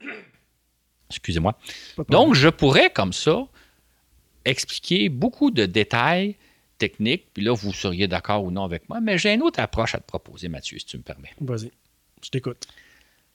Excusez-moi. 1.10 1.56
Donc, 2.08 2.34
je 2.34 2.48
pourrais, 2.48 2.90
comme 2.90 3.12
ça, 3.12 3.46
expliquer 4.44 5.08
beaucoup 5.08 5.50
de 5.50 5.66
détails 5.66 6.36
technique, 6.78 7.26
puis 7.32 7.42
là, 7.42 7.54
vous 7.54 7.72
seriez 7.72 8.06
d'accord 8.06 8.44
ou 8.44 8.50
non 8.50 8.64
avec 8.64 8.88
moi, 8.88 9.00
mais 9.00 9.18
j'ai 9.18 9.32
une 9.32 9.42
autre 9.42 9.60
approche 9.60 9.94
à 9.94 9.98
te 9.98 10.06
proposer, 10.06 10.48
Mathieu, 10.48 10.78
si 10.78 10.84
tu 10.84 10.98
me 10.98 11.02
permets. 11.02 11.32
Vas-y, 11.40 11.70
je 12.22 12.28
t'écoute. 12.28 12.66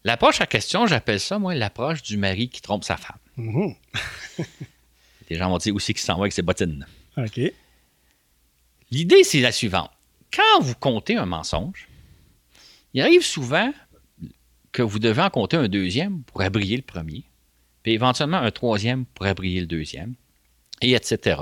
L'approche 0.03 0.41
à 0.41 0.47
question, 0.47 0.87
j'appelle 0.87 1.19
ça, 1.19 1.37
moi, 1.37 1.53
l'approche 1.53 2.01
du 2.01 2.17
mari 2.17 2.49
qui 2.49 2.61
trompe 2.61 2.83
sa 2.83 2.97
femme. 2.97 3.19
Mhm. 3.37 3.75
Les 5.29 5.37
gens 5.37 5.49
vont 5.49 5.57
dire 5.57 5.75
aussi 5.75 5.93
qu'il 5.93 6.01
s'en 6.01 6.15
va 6.15 6.21
avec 6.21 6.33
ses 6.33 6.41
bottines. 6.41 6.85
OK. 7.17 7.39
L'idée, 8.89 9.23
c'est 9.23 9.39
la 9.39 9.51
suivante. 9.51 9.91
Quand 10.33 10.61
vous 10.61 10.75
comptez 10.75 11.15
un 11.15 11.25
mensonge, 11.25 11.87
il 12.93 13.01
arrive 13.01 13.23
souvent 13.23 13.71
que 14.71 14.81
vous 14.81 14.99
devez 14.99 15.21
en 15.21 15.29
compter 15.29 15.57
un 15.57 15.67
deuxième 15.67 16.23
pour 16.23 16.41
abrier 16.41 16.77
le 16.77 16.83
premier, 16.83 17.23
puis 17.83 17.93
éventuellement 17.93 18.37
un 18.37 18.51
troisième 18.51 19.05
pour 19.05 19.25
abrier 19.25 19.59
le 19.59 19.67
deuxième, 19.67 20.15
et 20.81 20.93
etc. 20.93 21.41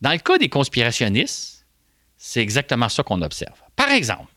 Dans 0.00 0.12
le 0.12 0.18
cas 0.18 0.38
des 0.38 0.48
conspirationnistes, 0.48 1.66
c'est 2.16 2.40
exactement 2.40 2.88
ça 2.88 3.02
qu'on 3.02 3.22
observe. 3.22 3.60
Par 3.76 3.90
exemple, 3.90 4.32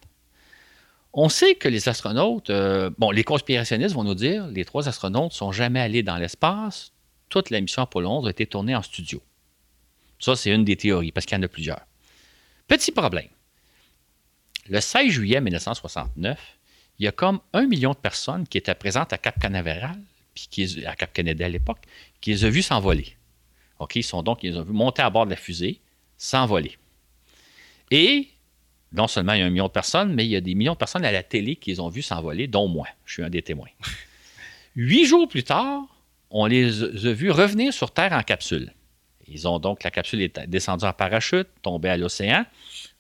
on 1.14 1.30
sait 1.30 1.56
que 1.56 1.68
les 1.68 1.88
astronautes, 1.88 2.50
euh, 2.50 2.90
bon, 2.98 3.12
les 3.12 3.24
conspirationnistes 3.24 3.94
vont 3.94 4.04
nous 4.04 4.16
dire 4.16 4.48
les 4.48 4.66
trois 4.66 4.90
astronautes 4.90 5.32
ne 5.32 5.36
sont 5.36 5.52
jamais 5.52 5.80
allés 5.80 6.04
dans 6.04 6.18
l'espace, 6.18 6.92
toute 7.30 7.52
la 7.52 7.62
mission 7.62 7.84
Apollo 7.84 8.10
11 8.10 8.28
a 8.28 8.30
été 8.32 8.46
tournée 8.48 8.76
en 8.76 8.82
studio. 8.82 9.22
Ça, 10.20 10.36
c'est 10.36 10.52
une 10.52 10.64
des 10.64 10.76
théories, 10.76 11.12
parce 11.12 11.26
qu'il 11.26 11.38
y 11.38 11.40
en 11.40 11.44
a 11.44 11.48
plusieurs. 11.48 11.86
Petit 12.68 12.92
problème. 12.92 13.28
Le 14.70 14.80
16 14.80 15.12
juillet 15.12 15.42
1969, 15.42 16.40
il 17.00 17.06
y 17.06 17.08
a 17.08 17.12
comme 17.12 17.40
un 17.54 17.66
million 17.66 17.92
de 17.92 17.98
personnes 17.98 18.48
qui 18.48 18.58
étaient 18.58 18.76
présentes 18.76 19.14
à 19.14 19.18
Cap 19.18 19.40
Canaveral, 19.40 20.00
puis 20.34 20.86
à 20.86 20.96
Cap 20.96 21.14
Kennedy 21.14 21.44
à 21.44 21.50
l'époque, 21.50 21.80
qui 22.22 22.32
les 22.32 22.46
ont 22.46 22.50
vus 22.50 22.64
s'envoler. 22.64 23.18
OK, 23.80 23.96
ils 23.96 24.04
sont 24.04 24.24
donc, 24.24 24.44
ils 24.44 24.58
ont 24.58 24.64
vus 24.64 24.74
monter 24.74 25.02
à 25.02 25.10
bord 25.10 25.26
de 25.26 25.32
la 25.32 25.36
fusée, 25.36 25.82
s'envoler. 26.18 26.78
Et 27.92 28.30
non 28.94 29.08
seulement 29.08 29.34
il 29.34 29.40
y 29.40 29.42
a 29.42 29.46
un 29.46 29.50
million 29.50 29.68
de 29.68 29.72
personnes, 29.72 30.14
mais 30.14 30.26
il 30.26 30.30
y 30.30 30.36
a 30.36 30.42
des 30.42 30.56
millions 30.56 30.74
de 30.74 30.78
personnes 30.78 31.04
à 31.04 31.12
la 31.12 31.24
télé 31.24 31.56
qui 31.56 31.72
les 31.72 31.80
ont 31.80 31.90
vus 31.90 32.04
s'envoler, 32.04 32.48
dont 32.48 32.68
moi. 32.68 32.88
Je 33.06 33.14
suis 33.14 33.24
un 33.24 33.30
des 33.30 33.42
témoins. 33.42 33.70
Huit 34.76 35.06
jours 35.06 35.28
plus 35.28 35.44
tard, 35.44 35.82
on 36.30 36.46
les 36.46 36.84
a 36.84 37.14
vus 37.14 37.32
revenir 37.32 37.74
sur 37.74 37.92
Terre 37.92 38.14
en 38.14 38.24
capsule. 38.24 38.74
Ils 39.28 39.48
ont 39.48 39.60
donc, 39.60 39.84
la 39.84 39.92
capsule 39.92 40.22
est 40.22 40.40
descendue 40.48 40.86
en 40.86 40.94
parachute, 40.94 41.48
tombée 41.62 41.90
à 41.90 41.98
l'océan. 41.98 42.46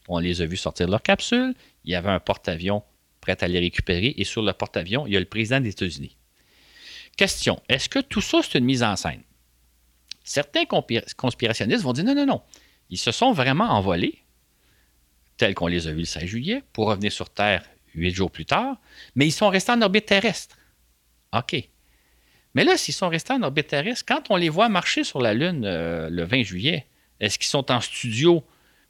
On 0.07 0.19
les 0.19 0.41
a 0.41 0.45
vus 0.45 0.57
sortir 0.57 0.87
de 0.87 0.91
leur 0.91 1.01
capsule. 1.01 1.53
Il 1.85 1.91
y 1.91 1.95
avait 1.95 2.09
un 2.09 2.19
porte-avions 2.19 2.83
prêt 3.21 3.37
à 3.41 3.47
les 3.47 3.59
récupérer. 3.59 4.13
Et 4.17 4.23
sur 4.23 4.41
le 4.41 4.53
porte-avions, 4.53 5.05
il 5.07 5.13
y 5.13 5.17
a 5.17 5.19
le 5.19 5.25
président 5.25 5.59
des 5.59 5.69
États-Unis. 5.69 6.15
Question 7.17 7.61
est-ce 7.69 7.89
que 7.89 7.99
tout 7.99 8.21
ça, 8.21 8.39
c'est 8.41 8.57
une 8.57 8.65
mise 8.65 8.83
en 8.83 8.95
scène? 8.95 9.21
Certains 10.23 10.63
conspirationnistes 11.17 11.83
vont 11.83 11.93
dire 11.93 12.05
non, 12.05 12.15
non, 12.15 12.25
non. 12.25 12.41
Ils 12.89 12.97
se 12.97 13.11
sont 13.11 13.33
vraiment 13.33 13.65
envolés, 13.65 14.22
tels 15.37 15.53
qu'on 15.55 15.67
les 15.67 15.87
a 15.87 15.91
vus 15.91 15.99
le 15.99 16.05
16 16.05 16.25
juillet, 16.25 16.63
pour 16.73 16.87
revenir 16.87 17.11
sur 17.11 17.29
Terre 17.29 17.63
huit 17.95 18.13
jours 18.13 18.31
plus 18.31 18.45
tard, 18.45 18.77
mais 19.15 19.27
ils 19.27 19.31
sont 19.31 19.49
restés 19.49 19.71
en 19.71 19.81
orbite 19.81 20.05
terrestre. 20.05 20.57
OK. 21.33 21.55
Mais 22.55 22.63
là, 22.63 22.77
s'ils 22.77 22.93
sont 22.93 23.09
restés 23.09 23.33
en 23.33 23.41
orbite 23.41 23.67
terrestre, 23.67 24.05
quand 24.07 24.29
on 24.29 24.35
les 24.35 24.49
voit 24.49 24.69
marcher 24.69 25.03
sur 25.03 25.21
la 25.21 25.33
Lune 25.33 25.63
euh, 25.65 26.09
le 26.09 26.23
20 26.23 26.43
juillet, 26.43 26.87
est-ce 27.19 27.39
qu'ils 27.39 27.47
sont 27.47 27.71
en 27.71 27.81
studio 27.81 28.43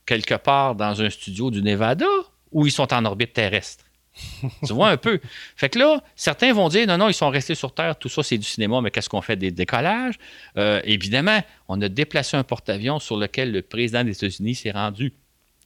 quelque 0.05 0.35
part 0.35 0.75
dans 0.75 1.01
un 1.01 1.09
studio 1.09 1.49
du 1.49 1.61
Nevada 1.61 2.05
ou 2.51 2.65
ils 2.65 2.71
sont 2.71 2.93
en 2.93 3.05
orbite 3.05 3.33
terrestre? 3.33 3.85
tu 4.65 4.73
vois 4.73 4.89
un 4.89 4.97
peu. 4.97 5.19
Fait 5.55 5.69
que 5.69 5.79
là, 5.79 6.03
certains 6.15 6.53
vont 6.53 6.69
dire 6.69 6.85
non, 6.85 6.97
non, 6.97 7.09
ils 7.09 7.15
sont 7.15 7.29
restés 7.29 7.55
sur 7.55 7.73
Terre, 7.73 7.97
tout 7.97 8.09
ça 8.09 8.21
c'est 8.21 8.37
du 8.37 8.45
cinéma, 8.45 8.79
mais 8.81 8.91
qu'est-ce 8.91 9.09
qu'on 9.09 9.21
fait 9.21 9.35
des 9.35 9.49
décollages? 9.49 10.15
Euh, 10.57 10.81
évidemment, 10.83 11.41
on 11.67 11.81
a 11.81 11.89
déplacé 11.89 12.37
un 12.37 12.43
porte-avions 12.43 12.99
sur 12.99 13.17
lequel 13.17 13.51
le 13.51 13.61
président 13.63 14.03
des 14.03 14.11
États-Unis 14.11 14.55
s'est 14.55 14.71
rendu 14.71 15.13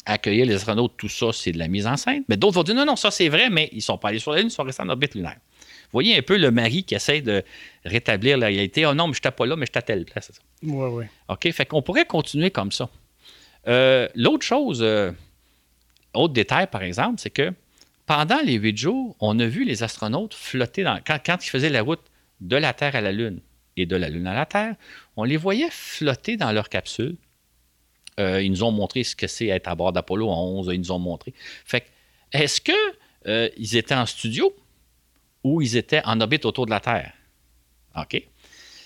accueillir 0.07 0.45
les 0.45 0.55
astronautes, 0.55 0.93
tout 0.97 1.09
ça, 1.09 1.27
c'est 1.33 1.51
de 1.51 1.59
la 1.59 1.67
mise 1.67 1.85
en 1.85 1.97
scène. 1.97 2.23
Mais 2.29 2.37
d'autres 2.37 2.55
vont 2.55 2.63
dire 2.63 2.75
non, 2.75 2.85
non, 2.85 2.95
ça 2.95 3.11
c'est 3.11 3.29
vrai, 3.29 3.49
mais 3.49 3.69
ils 3.71 3.77
ne 3.77 3.81
sont 3.81 3.97
pas 3.97 4.09
allés 4.09 4.19
sur 4.19 4.31
la 4.31 4.39
Lune, 4.39 4.47
ils 4.47 4.51
sont 4.51 4.63
restés 4.63 4.83
en 4.83 4.89
orbite 4.89 5.15
lunaire. 5.15 5.37
Vous 5.59 5.93
voyez 5.93 6.17
un 6.17 6.21
peu 6.21 6.37
le 6.37 6.51
mari 6.51 6.83
qui 6.83 6.95
essaie 6.95 7.21
de 7.21 7.43
rétablir 7.85 8.37
la 8.37 8.47
réalité. 8.47 8.85
Oh 8.85 8.93
non, 8.93 9.07
mais 9.07 9.13
je 9.13 9.19
n'étais 9.19 9.31
pas 9.31 9.45
là, 9.45 9.55
mais 9.55 9.65
je 9.65 9.77
à 9.77 9.81
telle 9.81 10.05
place. 10.05 10.31
Oui, 10.63 10.87
oui. 10.91 11.05
OK, 11.29 11.49
fait 11.51 11.65
qu'on 11.65 11.81
pourrait 11.81 12.05
continuer 12.05 12.51
comme 12.51 12.71
ça. 12.71 12.89
Euh, 13.67 14.07
l'autre 14.15 14.45
chose, 14.45 14.79
euh, 14.81 15.11
autre 16.13 16.33
détail 16.33 16.67
par 16.67 16.83
exemple, 16.83 17.19
c'est 17.19 17.29
que 17.29 17.53
pendant 18.05 18.39
les 18.43 18.53
huit 18.53 18.77
jours, 18.77 19.15
on 19.19 19.37
a 19.39 19.45
vu 19.45 19.65
les 19.65 19.83
astronautes 19.83 20.33
flotter 20.33 20.83
dans, 20.83 20.99
quand, 21.05 21.19
quand 21.25 21.45
ils 21.45 21.49
faisaient 21.49 21.69
la 21.69 21.81
route 21.81 22.01
de 22.39 22.55
la 22.55 22.73
Terre 22.73 22.95
à 22.95 23.01
la 23.01 23.11
Lune 23.11 23.41
et 23.75 23.85
de 23.85 23.95
la 23.95 24.09
Lune 24.09 24.27
à 24.27 24.33
la 24.33 24.45
Terre, 24.45 24.75
on 25.15 25.23
les 25.23 25.37
voyait 25.37 25.69
flotter 25.69 26.37
dans 26.37 26.51
leur 26.51 26.69
capsule. 26.69 27.15
Euh, 28.19 28.41
ils 28.41 28.49
nous 28.49 28.63
ont 28.63 28.71
montré 28.71 29.03
ce 29.03 29.15
que 29.15 29.27
c'est 29.27 29.47
être 29.47 29.67
à 29.67 29.75
bord 29.75 29.93
d'Apollo 29.93 30.29
11. 30.29 30.69
Ils 30.73 30.79
nous 30.79 30.91
ont 30.91 30.99
montré. 30.99 31.33
Fait 31.65 31.85
est-ce 32.31 32.59
qu'ils 32.61 33.77
étaient 33.77 33.95
en 33.95 34.05
studio 34.05 34.53
où 35.43 35.61
ils 35.61 35.77
étaient 35.77 36.01
en 36.05 36.19
orbite 36.19 36.45
autour 36.45 36.65
de 36.65 36.71
la 36.71 36.79
Terre? 36.79 37.13
OK? 37.95 38.21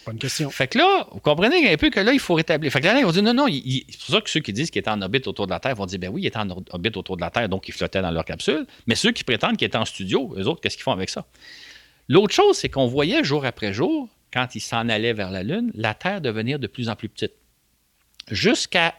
Bonne 0.06 0.18
question. 0.18 0.50
Fait 0.50 0.68
que 0.68 0.78
là, 0.80 1.08
vous 1.12 1.20
comprenez 1.20 1.72
un 1.72 1.78
peu 1.78 1.90
que 1.90 2.00
là, 2.00 2.12
il 2.12 2.20
faut 2.20 2.34
rétablir. 2.34 2.72
Fait 2.72 2.82
que 2.82 2.86
là, 2.86 3.00
ils 3.00 3.06
vont 3.06 3.12
dire 3.12 3.22
non, 3.22 3.34
non, 3.34 3.48
c'est 3.48 3.98
pour 3.98 4.16
ça 4.16 4.22
que 4.22 4.30
ceux 4.30 4.40
qui 4.40 4.52
disent 4.52 4.72
qu'ils 4.72 4.80
étaient 4.80 4.90
en 4.90 5.02
orbite 5.02 5.28
autour 5.28 5.46
de 5.46 5.52
la 5.52 5.60
Terre 5.60 5.76
vont 5.76 5.86
dire 5.86 6.00
ben 6.00 6.10
oui, 6.10 6.24
ils 6.24 6.28
étaient 6.28 6.40
en 6.40 6.50
orbite 6.50 6.98
autour 6.98 7.18
de 7.18 7.22
la 7.22 7.30
Terre, 7.30 7.48
donc 7.50 7.68
ils 7.68 7.74
flottaient 7.74 8.02
dans 8.02 8.12
leur 8.12 8.26
capsule. 8.26 8.66
Mais 8.88 8.96
ceux 8.96 9.12
qui 9.12 9.24
prétendent 9.24 9.58
qu'ils 9.58 9.68
étaient 9.68 9.78
en 9.78 9.86
studio, 9.86 10.34
eux 10.38 10.48
autres, 10.48 10.62
qu'est-ce 10.62 10.76
qu'ils 10.76 10.84
font 10.84 10.92
avec 10.92 11.10
ça? 11.10 11.26
L'autre 12.10 12.34
chose, 12.34 12.58
c'est 12.58 12.70
qu'on 12.70 12.88
voyait 12.88 13.24
jour 13.24 13.46
après 13.46 13.74
jour, 13.74 14.10
quand 14.34 14.56
ils 14.56 14.60
s'en 14.60 14.90
allaient 14.90 15.14
vers 15.14 15.30
la 15.30 15.44
Lune, 15.44 15.72
la 15.76 15.94
Terre 15.94 16.20
devenir 16.20 16.58
de 16.58 16.68
plus 16.68 16.90
en 16.90 16.96
plus 16.96 17.10
petite. 17.10 17.34
Jusqu'à 18.30 18.96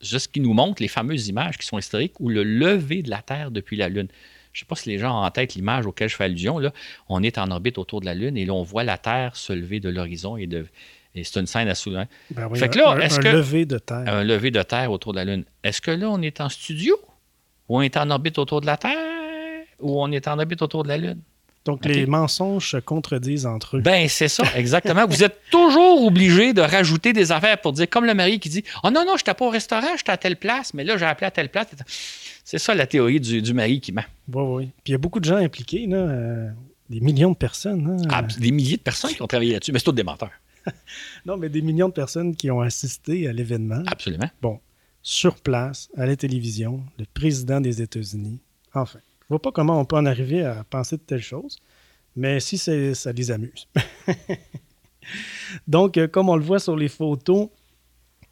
ce 0.00 0.28
qui 0.28 0.40
nous 0.40 0.54
montre 0.54 0.82
les 0.82 0.88
fameuses 0.88 1.28
images 1.28 1.58
qui 1.58 1.66
sont 1.66 1.78
historiques 1.78 2.18
où 2.20 2.28
le 2.28 2.42
lever 2.42 3.02
de 3.02 3.10
la 3.10 3.22
Terre 3.22 3.50
depuis 3.50 3.76
la 3.76 3.88
Lune. 3.88 4.08
Je 4.52 4.58
ne 4.58 4.64
sais 4.64 4.66
pas 4.66 4.74
si 4.74 4.88
les 4.88 4.98
gens 4.98 5.12
ont 5.12 5.24
en 5.24 5.30
tête 5.30 5.54
l'image 5.54 5.86
auquel 5.86 6.08
je 6.08 6.16
fais 6.16 6.24
allusion. 6.24 6.58
Là. 6.58 6.72
On 7.08 7.22
est 7.22 7.38
en 7.38 7.50
orbite 7.50 7.78
autour 7.78 8.00
de 8.00 8.06
la 8.06 8.14
Lune 8.14 8.36
et 8.36 8.44
là, 8.44 8.52
on 8.52 8.62
voit 8.62 8.82
la 8.82 8.98
Terre 8.98 9.36
se 9.36 9.52
lever 9.52 9.78
de 9.78 9.88
l'horizon 9.88 10.36
et, 10.36 10.46
de, 10.46 10.66
c'est 11.14 11.36
une 11.36 11.46
scène 11.46 11.68
à 11.68 11.74
soulever. 11.74 12.04
Ben 12.30 12.48
oui, 12.50 12.58
fait 12.58 12.76
un, 12.80 12.98
est-ce 12.98 13.20
que, 13.20 13.28
lever 13.28 13.64
de 13.66 13.78
Terre. 13.78 14.04
Un 14.06 14.24
lever 14.24 14.50
de 14.50 14.62
Terre 14.62 14.90
autour 14.90 15.12
de 15.12 15.18
la 15.18 15.24
Lune. 15.24 15.44
Est-ce 15.62 15.80
que 15.80 15.90
là, 15.90 16.10
on 16.10 16.20
est 16.22 16.40
en 16.40 16.48
studio 16.48 16.96
ou 17.68 17.78
on 17.78 17.82
est 17.82 17.96
en 17.96 18.10
orbite 18.10 18.38
autour 18.38 18.60
de 18.60 18.66
la 18.66 18.76
Terre 18.76 19.64
ou 19.78 20.02
on 20.02 20.10
est 20.10 20.26
en 20.26 20.38
orbite 20.38 20.62
autour 20.62 20.82
de 20.82 20.88
la 20.88 20.98
Lune? 20.98 21.20
Donc, 21.66 21.84
les 21.84 22.06
mensonges 22.06 22.70
se 22.70 22.76
contredisent 22.78 23.44
entre 23.44 23.76
eux. 23.76 23.80
Ben, 23.80 24.08
c'est 24.08 24.28
ça, 24.28 24.44
exactement. 24.56 25.06
Vous 25.06 25.22
êtes 25.22 25.40
toujours 25.50 26.04
obligé 26.04 26.54
de 26.54 26.62
rajouter 26.62 27.12
des 27.12 27.32
affaires 27.32 27.60
pour 27.60 27.72
dire, 27.72 27.88
comme 27.88 28.06
le 28.06 28.14
mari 28.14 28.40
qui 28.40 28.48
dit 28.48 28.64
Oh 28.82 28.90
non, 28.90 29.04
non, 29.04 29.16
je 29.16 29.22
n'étais 29.22 29.34
pas 29.34 29.44
au 29.44 29.50
restaurant, 29.50 29.88
j'étais 29.96 30.12
à 30.12 30.16
telle 30.16 30.36
place, 30.36 30.72
mais 30.72 30.84
là, 30.84 30.96
j'ai 30.96 31.04
appelé 31.04 31.26
à 31.26 31.30
telle 31.30 31.50
place. 31.50 31.66
C'est 32.44 32.58
ça 32.58 32.74
la 32.74 32.86
théorie 32.86 33.20
du, 33.20 33.52
mari 33.52 33.80
qui 33.80 33.92
ment. 33.92 34.04
Oui, 34.32 34.42
oui. 34.42 34.64
Puis 34.82 34.90
il 34.90 34.92
y 34.92 34.94
a 34.94 34.98
beaucoup 34.98 35.20
de 35.20 35.26
gens 35.26 35.36
impliqués, 35.36 35.86
là, 35.86 35.98
euh, 35.98 36.48
des 36.88 37.00
millions 37.00 37.32
de 37.32 37.36
personnes. 37.36 37.98
Hein. 38.00 38.08
Ah, 38.10 38.22
des 38.22 38.50
milliers 38.52 38.78
de 38.78 38.82
personnes 38.82 39.12
qui 39.12 39.22
ont 39.22 39.26
travaillé 39.26 39.52
là-dessus, 39.52 39.72
mais 39.72 39.78
c'est 39.78 39.84
tous 39.84 39.92
des 39.92 40.02
menteurs. 40.02 40.32
non, 41.26 41.36
mais 41.36 41.48
des 41.48 41.62
millions 41.62 41.88
de 41.88 41.94
personnes 41.94 42.34
qui 42.34 42.50
ont 42.50 42.60
assisté 42.60 43.28
à 43.28 43.32
l'événement. 43.32 43.82
Absolument. 43.86 44.30
Bon, 44.40 44.60
sur 45.02 45.36
place, 45.36 45.90
à 45.96 46.06
la 46.06 46.16
télévision, 46.16 46.82
le 46.98 47.04
président 47.12 47.60
des 47.60 47.82
États-Unis. 47.82 48.40
Enfin, 48.74 48.98
je 48.98 49.09
vois 49.30 49.40
pas 49.40 49.52
comment 49.52 49.80
on 49.80 49.84
peut 49.84 49.96
en 49.96 50.06
arriver 50.06 50.44
à 50.44 50.64
penser 50.64 50.96
de 50.96 51.02
telles 51.02 51.22
choses, 51.22 51.58
mais 52.16 52.40
si 52.40 52.58
ça 52.58 53.12
les 53.12 53.30
amuse. 53.30 53.68
Donc, 55.66 55.96
euh, 55.96 56.06
comme 56.06 56.28
on 56.28 56.36
le 56.36 56.42
voit 56.42 56.58
sur 56.58 56.76
les 56.76 56.88
photos, 56.88 57.48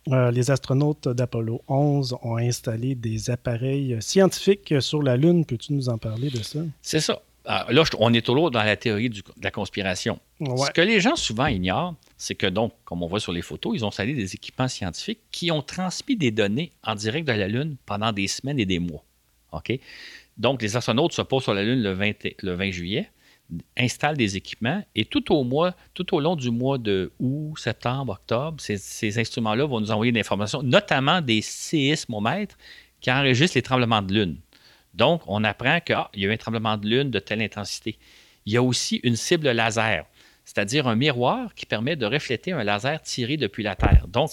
euh, 0.09 0.31
les 0.31 0.51
astronautes 0.51 1.09
d'Apollo 1.09 1.63
11 1.69 2.17
ont 2.23 2.37
installé 2.37 2.95
des 2.95 3.31
appareils 3.31 3.97
scientifiques 4.01 4.75
sur 4.81 5.03
la 5.03 5.17
Lune. 5.17 5.45
Peux-tu 5.45 5.73
nous 5.73 5.89
en 5.89 5.99
parler 5.99 6.31
de 6.31 6.43
ça? 6.43 6.61
C'est 6.83 7.01
ça. 7.01 7.21
Ah, 7.45 7.67
là, 7.71 7.83
on 7.99 8.13
est 8.13 8.25
toujours 8.25 8.51
dans 8.51 8.63
la 8.63 8.77
théorie 8.77 9.09
de 9.09 9.23
la 9.43 9.51
conspiration. 9.51 10.21
Ce 10.39 10.71
que 10.71 10.83
les 10.83 11.01
gens 11.01 11.17
souvent 11.17 11.47
ignorent, 11.47 11.95
c'est 12.19 12.35
que 12.35 12.47
donc, 12.47 12.75
comme 12.85 13.03
on 13.03 13.07
voit 13.07 13.21
sur 13.21 13.33
les 13.33 13.41
photos, 13.41 13.73
ils 13.75 13.85
ont 13.85 13.89
installé 13.89 14.13
des 14.13 14.35
équipements 14.35 14.69
scientifiques 14.69 15.21
qui 15.31 15.51
ont 15.51 15.63
transmis 15.63 16.17
des 16.17 16.31
données 16.31 16.73
en 16.85 16.95
direct 16.95 17.27
de 17.27 17.33
la 17.33 17.49
Lune 17.49 17.77
pendant 17.87 18.13
des 18.13 18.29
semaines 18.29 18.59
et 18.59 18.67
des 18.67 18.79
mois. 18.79 19.03
OK? 19.53 19.73
Donc, 20.39 20.63
les 20.63 20.77
astronautes 20.77 21.13
se 21.13 21.23
posent 21.23 21.45
sur 21.45 21.55
la 21.55 21.65
Lune 21.65 21.83
le 21.83 22.55
20 22.55 22.71
juillet 22.71 23.11
installe 23.77 24.17
des 24.17 24.37
équipements 24.37 24.85
et 24.95 25.05
tout 25.05 25.33
au 25.33 25.45
mois, 25.45 25.75
tout 25.95 26.15
au 26.15 26.21
long 26.21 26.37
du 26.37 26.51
mois 26.51 26.79
de 26.79 27.13
août, 27.19 27.59
septembre, 27.59 28.13
octobre, 28.13 28.57
ces, 28.61 29.19
instruments-là 29.19 29.65
vont 29.67 29.81
nous 29.81 29.91
envoyer 29.91 30.13
des 30.13 30.21
informations, 30.21 30.63
notamment 30.63 31.21
des 31.21 31.41
séismomètres 31.41 32.57
qui 33.01 33.11
enregistrent 33.11 33.57
les 33.57 33.63
tremblements 33.63 34.03
de 34.03 34.13
lune. 34.13 34.37
Donc, 34.95 35.23
on 35.27 35.45
apprend 35.45 35.81
qu'il 35.81 35.95
ah, 35.95 36.11
y 36.15 36.25
a 36.25 36.29
eu 36.29 36.33
un 36.33 36.37
tremblement 36.37 36.77
de 36.77 36.89
lune 36.89 37.11
de 37.11 37.19
telle 37.19 37.41
intensité. 37.41 37.99
Il 38.47 38.53
y 38.53 38.57
a 38.57 38.63
aussi 38.63 38.97
une 39.03 39.17
cible 39.17 39.49
laser 39.51 40.05
c'est-à-dire 40.49 40.89
un 40.89 40.97
miroir 40.97 41.55
qui 41.55 41.67
permet 41.67 41.95
de 41.95 42.07
refléter 42.07 42.53
un 42.53 42.65
laser 42.65 43.03
tiré 43.03 43.37
depuis 43.37 43.63
la 43.63 43.77
Terre. 43.77 44.07
Donc, 44.09 44.31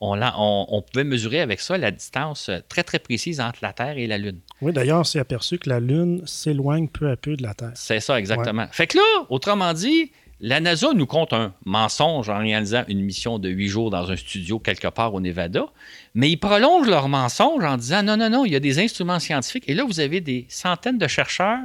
On, 0.00 0.82
pouvait 0.90 1.04
mesurer 1.04 1.40
avec 1.40 1.60
ça 1.60 1.76
la 1.76 1.90
distance 1.90 2.48
euh, 2.48 2.60
très, 2.66 2.82
très 2.82 2.98
précise 2.98 3.42
entre 3.42 3.58
la 3.60 3.74
Terre 3.74 3.98
et 3.98 4.06
la 4.06 4.16
Lune. 4.16 4.38
Oui, 4.62 4.72
d'ailleurs, 4.72 5.00
on 5.00 5.04
s'est 5.04 5.18
aperçu 5.18 5.58
que 5.58 5.68
la 5.68 5.78
Lune 5.78 6.22
s'éloigne 6.24 6.88
peu 6.88 7.10
à 7.10 7.16
peu 7.16 7.36
de 7.36 7.42
la 7.42 7.52
Terre. 7.52 7.72
C'est 7.74 8.00
ça, 8.00 8.18
exactement. 8.18 8.68
Fait 8.72 8.86
que 8.86 8.96
là, 8.96 9.26
autrement 9.28 9.74
dit, 9.74 10.12
La 10.40 10.60
NASA 10.60 10.94
nous 10.94 11.04
compte 11.04 11.34
un 11.34 11.52
mensonge 11.66 12.30
en 12.30 12.38
réalisant 12.38 12.84
une 12.88 13.02
mission 13.02 13.38
de 13.38 13.50
huit 13.50 13.68
jours 13.68 13.90
dans 13.90 14.10
un 14.10 14.16
studio 14.16 14.58
quelque 14.58 14.88
part 14.88 15.12
au 15.12 15.20
Nevada, 15.20 15.66
mais 16.14 16.30
ils 16.30 16.38
prolongent 16.38 16.88
leur 16.88 17.10
mensonge 17.10 17.62
en 17.62 17.76
disant 17.76 18.02
non, 18.02 18.16
non, 18.16 18.30
non, 18.30 18.46
il 18.46 18.52
y 18.52 18.56
a 18.56 18.60
des 18.60 18.78
instruments 18.78 19.18
scientifiques. 19.18 19.64
Et 19.68 19.74
là, 19.74 19.84
vous 19.84 20.00
avez 20.00 20.22
des 20.22 20.46
centaines 20.48 20.96
de 20.96 21.06
chercheurs 21.06 21.58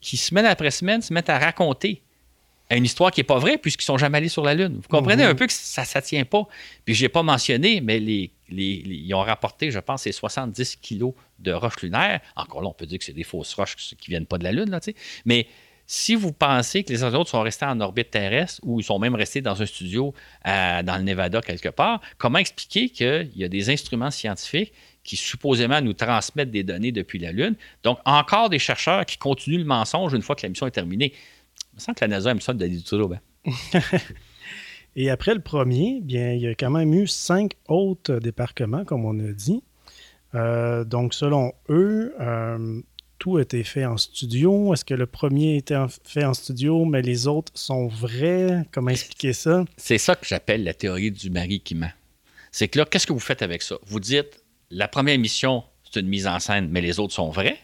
qui, 0.00 0.16
semaine 0.16 0.46
après 0.46 0.70
semaine, 0.70 1.02
se 1.02 1.12
mettent 1.12 1.30
à 1.30 1.40
raconter 1.40 2.00
une 2.70 2.84
histoire 2.84 3.10
qui 3.10 3.20
n'est 3.20 3.24
pas 3.24 3.38
vraie 3.38 3.58
puisqu'ils 3.58 3.82
ne 3.84 3.86
sont 3.86 3.98
jamais 3.98 4.18
allés 4.18 4.28
sur 4.28 4.42
la 4.44 4.54
Lune. 4.54 4.76
Vous 4.82 4.88
comprenez 4.88 5.22
Mhm. 5.24 5.30
un 5.30 5.34
peu 5.34 5.46
que 5.46 5.52
ça 5.52 5.82
ne 5.82 6.00
tient 6.00 6.24
pas. 6.24 6.44
Puis 6.84 6.94
je 6.94 7.02
n'ai 7.04 7.08
pas 7.08 7.22
mentionné, 7.22 7.80
mais 7.80 8.00
les, 8.00 8.30
les- 8.48 8.82
les- 8.84 8.94
ils 8.96 9.14
ont 9.14 9.20
rapporté, 9.20 9.70
je 9.70 9.78
pense, 9.78 10.02
c'est 10.02 10.12
70 10.12 10.76
kilos 10.76 11.12
de 11.38 11.52
roches 11.52 11.82
lunaires. 11.82 12.20
Encore 12.36 12.62
là, 12.62 12.68
on 12.68 12.72
peut 12.72 12.86
dire 12.86 12.98
que 12.98 13.04
c'est 13.04 13.12
des 13.12 13.22
fausses 13.24 13.54
roches 13.54 13.76
qui 13.76 13.94
ne 14.10 14.14
viennent 14.14 14.26
pas 14.26 14.38
de 14.38 14.44
la 14.44 14.52
Lune, 14.52 14.70
là, 14.70 14.80
tu 14.80 14.92
sais. 14.92 14.96
mais 15.24 15.46
si 15.86 16.14
vous 16.14 16.32
pensez 16.32 16.82
que 16.82 16.90
les 16.90 17.04
autres 17.04 17.28
sont 17.28 17.42
restés 17.42 17.66
en 17.66 17.78
orbite 17.80 18.10
terrestre 18.10 18.58
ou 18.62 18.80
ils 18.80 18.84
sont 18.84 18.98
même 18.98 19.14
restés 19.14 19.42
dans 19.42 19.60
un 19.60 19.66
studio 19.66 20.14
à- 20.42 20.82
dans 20.82 20.96
le 20.96 21.02
Nevada 21.02 21.42
quelque 21.42 21.68
part, 21.68 22.00
comment 22.16 22.38
expliquer 22.38 22.88
qu'il 22.88 23.30
y 23.36 23.44
a 23.44 23.48
des 23.48 23.68
instruments 23.68 24.10
scientifiques 24.10 24.72
qui 25.02 25.16
supposément 25.16 25.82
nous 25.82 25.92
transmettent 25.92 26.50
des 26.50 26.62
données 26.62 26.90
depuis 26.92 27.18
la 27.18 27.32
Lune? 27.32 27.54
Donc, 27.82 27.98
encore 28.06 28.48
des 28.48 28.58
chercheurs 28.58 29.04
qui 29.04 29.18
continuent 29.18 29.58
le 29.58 29.64
mensonge 29.66 30.14
une 30.14 30.22
fois 30.22 30.34
que 30.36 30.42
la 30.44 30.48
mission 30.48 30.66
est 30.66 30.70
terminée. 30.70 31.12
Me 31.74 31.80
semble 31.80 31.96
que 31.96 32.04
la 32.04 32.08
NASA 32.08 32.30
aime 32.30 32.40
ça 32.40 32.52
de 32.54 32.80
trouble. 32.84 33.20
hein. 33.46 33.50
Et 34.96 35.10
après 35.10 35.34
le 35.34 35.40
premier, 35.40 36.00
bien, 36.00 36.32
il 36.32 36.40
y 36.42 36.46
a 36.46 36.54
quand 36.54 36.70
même 36.70 36.94
eu 36.94 37.06
cinq 37.08 37.54
autres 37.68 38.14
débarquements, 38.20 38.84
comme 38.84 39.04
on 39.04 39.18
a 39.18 39.32
dit. 39.32 39.62
Euh, 40.36 40.84
donc, 40.84 41.14
selon 41.14 41.52
eux, 41.68 42.14
euh, 42.20 42.80
tout 43.18 43.38
a 43.38 43.42
été 43.42 43.64
fait 43.64 43.84
en 43.84 43.96
studio. 43.96 44.72
Est-ce 44.72 44.84
que 44.84 44.94
le 44.94 45.06
premier 45.06 45.56
était 45.56 45.74
en- 45.76 45.88
fait 45.88 46.24
en 46.24 46.34
studio, 46.34 46.84
mais 46.84 47.02
les 47.02 47.26
autres 47.26 47.50
sont 47.56 47.88
vrais? 47.88 48.64
Comment 48.70 48.90
expliquer 48.90 49.32
ça? 49.32 49.64
C'est 49.76 49.98
ça 49.98 50.14
que 50.14 50.26
j'appelle 50.26 50.62
la 50.62 50.74
théorie 50.74 51.10
du 51.10 51.28
mari 51.30 51.60
qui 51.60 51.74
ment. 51.74 51.90
C'est 52.52 52.68
que 52.68 52.78
là, 52.78 52.84
qu'est-ce 52.84 53.06
que 53.08 53.12
vous 53.12 53.18
faites 53.18 53.42
avec 53.42 53.62
ça? 53.62 53.76
Vous 53.86 53.98
dites, 53.98 54.44
la 54.70 54.86
première 54.86 55.18
mission, 55.18 55.64
c'est 55.90 56.00
une 56.00 56.08
mise 56.08 56.28
en 56.28 56.38
scène, 56.38 56.68
mais 56.70 56.80
les 56.80 57.00
autres 57.00 57.14
sont 57.14 57.30
vrais. 57.30 57.58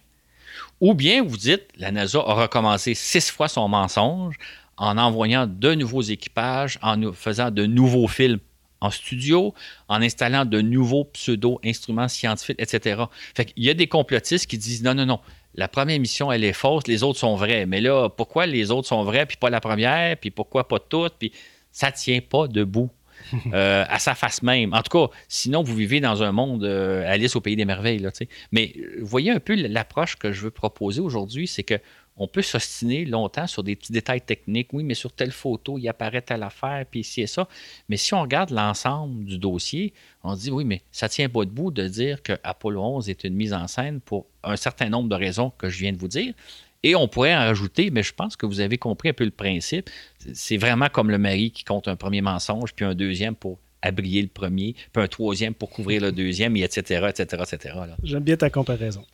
Ou 0.81 0.95
bien 0.95 1.22
vous 1.22 1.37
dites, 1.37 1.68
la 1.76 1.91
NASA 1.91 2.18
a 2.18 2.35
recommencé 2.35 2.95
six 2.95 3.31
fois 3.31 3.49
son 3.49 3.68
mensonge 3.68 4.37
en 4.76 4.97
envoyant 4.97 5.47
de 5.47 5.74
nouveaux 5.74 6.01
équipages, 6.01 6.78
en 6.83 7.12
faisant 7.12 7.51
de 7.51 7.66
nouveaux 7.66 8.09
films 8.09 8.39
en 8.81 8.91
studio, 8.91 9.53
en 9.89 10.01
installant 10.01 10.47
de 10.47 10.62
nouveaux 10.62 11.05
pseudo-instruments 11.05 12.09
scientifiques, 12.09 12.57
etc. 12.59 13.03
Fait 13.35 13.45
qu'il 13.45 13.62
y 13.62 13.68
a 13.68 13.74
des 13.74 13.89
complotistes 13.89 14.47
qui 14.47 14.57
disent 14.57 14.83
non, 14.83 14.95
non, 14.95 15.05
non, 15.05 15.20
la 15.55 15.68
première 15.68 16.01
mission, 16.01 16.33
elle 16.33 16.45
est 16.45 16.55
fausse, 16.55 16.87
les 16.87 17.03
autres 17.03 17.18
sont 17.18 17.37
vrais. 17.37 17.66
Mais 17.66 17.83
là, 17.83 18.09
pourquoi 18.09 18.47
les 18.47 18.70
autres 18.70 18.89
sont 18.89 19.03
vrais, 19.03 19.26
puis 19.26 19.37
pas 19.37 19.51
la 19.51 19.61
première, 19.61 20.16
puis 20.16 20.31
pourquoi 20.31 20.66
pas 20.66 20.78
toutes, 20.78 21.14
puis 21.18 21.33
ça 21.72 21.93
tient 21.93 22.20
pas 22.20 22.49
debout. 22.49 22.91
euh, 23.53 23.85
à 23.89 23.99
sa 23.99 24.14
face 24.14 24.43
même. 24.43 24.72
En 24.74 24.83
tout 24.83 24.99
cas, 24.99 25.12
sinon, 25.28 25.62
vous 25.62 25.74
vivez 25.74 26.01
dans 26.01 26.22
un 26.22 26.33
monde 26.33 26.64
euh, 26.64 27.05
Alice 27.07 27.37
au 27.37 27.41
pays 27.41 27.57
des 27.57 27.64
merveilles. 27.64 27.99
Là. 27.99 28.11
Mais 28.53 28.72
euh, 28.76 28.99
voyez 29.03 29.31
un 29.31 29.41
peu 29.41 29.55
l'approche 29.55 30.16
que 30.16 30.33
je 30.33 30.43
veux 30.43 30.51
proposer 30.51 31.01
aujourd'hui, 31.01 31.47
c'est 31.47 31.64
que 31.64 31.78
on 32.16 32.28
peut 32.28 32.43
s'ostiner 32.43 33.07
longtemps 33.07 33.47
sur 33.47 33.62
des 33.62 33.74
petits 33.74 33.93
détails 33.93 34.20
techniques. 34.20 34.68
Oui, 34.74 34.83
mais 34.83 34.93
sur 34.93 35.11
telle 35.11 35.33
photo, 35.33 35.78
il 35.78 35.89
apparaît 35.89 36.20
telle 36.20 36.43
affaire, 36.43 36.85
puis 36.91 37.01
ici 37.01 37.22
et 37.22 37.26
ça. 37.26 37.49
Mais 37.89 37.97
si 37.97 38.12
on 38.12 38.20
regarde 38.20 38.51
l'ensemble 38.51 39.24
du 39.24 39.39
dossier, 39.39 39.95
on 40.22 40.35
dit 40.35 40.51
oui, 40.51 40.64
mais 40.64 40.83
ça 40.93 41.09
tient 41.09 41.31
pas 41.31 41.47
debout 41.47 41.70
de 41.70 41.89
dire 41.89 42.22
que 42.22 42.35
Apollo 42.43 42.83
11 42.83 43.09
est 43.09 43.24
une 43.24 43.35
mise 43.35 43.55
en 43.55 43.66
scène 43.68 44.01
pour 44.01 44.26
un 44.45 44.57
certain 44.57 44.91
nombre 44.91 45.09
de 45.09 45.14
raisons 45.14 45.51
que 45.57 45.70
je 45.70 45.78
viens 45.78 45.93
de 45.93 45.99
vous 45.99 46.09
dire. 46.09 46.35
Et 46.83 46.95
on 46.95 47.09
pourrait 47.09 47.35
en 47.35 47.41
rajouter, 47.41 47.91
mais 47.91 48.03
je 48.03 48.14
pense 48.14 48.37
que 48.37 48.47
vous 48.47 48.61
avez 48.61 48.78
compris 48.78 49.11
un 49.11 49.12
peu 49.12 49.24
le 49.24 49.31
principe. 49.31 49.91
C'est 50.33 50.57
vraiment 50.57 50.89
comme 50.89 51.11
le 51.11 51.18
mari 51.18 51.51
qui 51.51 51.64
compte 51.64 51.89
un 51.89 51.97
premier 51.97 52.22
mensonge, 52.22 52.72
puis 52.74 52.85
un 52.85 52.95
deuxième 52.95 53.35
pour 53.35 53.59
abrier 53.83 54.22
le 54.22 54.28
premier, 54.28 54.74
puis 54.93 55.03
un 55.03 55.09
troisième 55.09 55.55
pour 55.55 55.70
couvrir 55.70 56.03
le 56.03 56.12
deuxième, 56.12 56.57
et 56.57 56.62
etc., 56.62 57.07
etc., 57.09 57.43
etc. 57.43 57.74
J'aime 58.03 58.22
bien 58.22 58.37
ta 58.37 58.51
comparaison. 58.51 59.05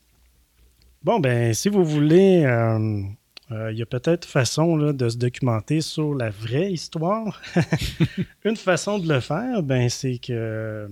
Bon, 1.02 1.20
ben, 1.20 1.54
si 1.54 1.68
vous 1.68 1.84
voulez, 1.84 2.42
euh, 2.44 3.02
euh, 3.52 3.72
il 3.72 3.78
y 3.78 3.82
a 3.82 3.86
peut-être 3.86 4.24
façon 4.24 4.76
là, 4.76 4.92
de 4.92 5.08
se 5.08 5.16
documenter 5.16 5.80
sur 5.80 6.14
la 6.14 6.30
vraie 6.30 6.72
histoire. 6.72 7.40
Une 8.44 8.56
façon 8.56 8.98
de 8.98 9.12
le 9.12 9.20
faire, 9.20 9.62
ben, 9.62 9.88
c'est 9.88 10.18
que 10.18 10.88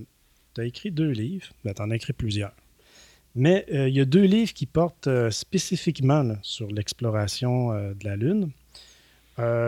tu 0.55 0.61
as 0.61 0.64
écrit 0.64 0.91
deux 0.91 1.11
livres. 1.11 1.49
Ben, 1.64 1.75
tu 1.75 1.83
en 1.83 1.91
as 1.91 1.97
écrit 1.97 2.12
plusieurs. 2.12 2.53
Mais 3.37 3.66
euh, 3.72 3.89
il 3.89 3.95
y 3.97 4.01
a 4.01 4.05
deux 4.05 4.22
livres 4.24 4.53
qui 4.53 4.66
portent 4.66 5.09
euh, 5.09 5.30
spécifiquement 5.30 6.22
là, 6.22 6.37
sur 6.43 6.68
l'exploration 6.68 7.72
euh, 7.72 7.93
de 7.95 8.05
la 8.05 8.16
Lune. 8.16 8.51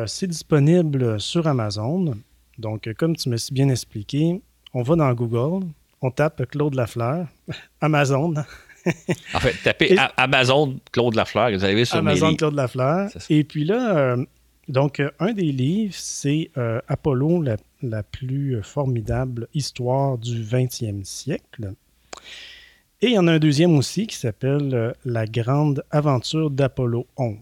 C'est 0.06 0.28
disponible 0.28 1.20
sur 1.20 1.48
Amazon. 1.48 2.14
Donc, 2.56 2.88
comme 2.96 3.16
tu 3.16 3.28
m'as 3.28 3.36
si 3.38 3.52
bien 3.52 3.68
expliqué, 3.68 4.40
on 4.72 4.82
va 4.82 4.94
dans 4.94 5.12
Google, 5.12 5.66
on 6.00 6.12
tape 6.12 6.46
Claude 6.48 6.74
Lafleur, 6.74 7.26
Amazon, 7.80 8.34
En 9.34 9.40
fait, 9.40 9.54
tapez 9.64 9.94
Et- 9.94 9.98
Amazon 10.16 10.78
Claude 10.92 11.16
Lafleur, 11.16 11.48
et 11.48 11.56
vous 11.56 11.64
allez 11.64 11.84
sur 11.84 11.96
Amazon. 11.96 12.36
Claude 12.36 12.54
Lafleur. 12.54 13.10
Et 13.28 13.42
puis 13.42 13.64
là, 13.64 14.16
donc, 14.68 15.02
un 15.18 15.32
des 15.32 15.50
livres, 15.50 15.94
c'est 15.96 16.52
Apollo, 16.86 17.42
la, 17.42 17.56
la 17.82 18.04
plus 18.04 18.62
formidable 18.62 19.48
histoire 19.52 20.16
du 20.16 20.40
20e 20.44 21.02
siècle. 21.02 21.72
Et 23.02 23.08
il 23.08 23.12
y 23.12 23.18
en 23.18 23.26
a 23.26 23.32
un 23.32 23.38
deuxième 23.38 23.76
aussi 23.76 24.06
qui 24.06 24.16
s'appelle 24.16 24.70
euh, 24.74 24.92
La 25.04 25.26
grande 25.26 25.84
aventure 25.90 26.50
d'Apollo 26.50 27.06
11. 27.16 27.36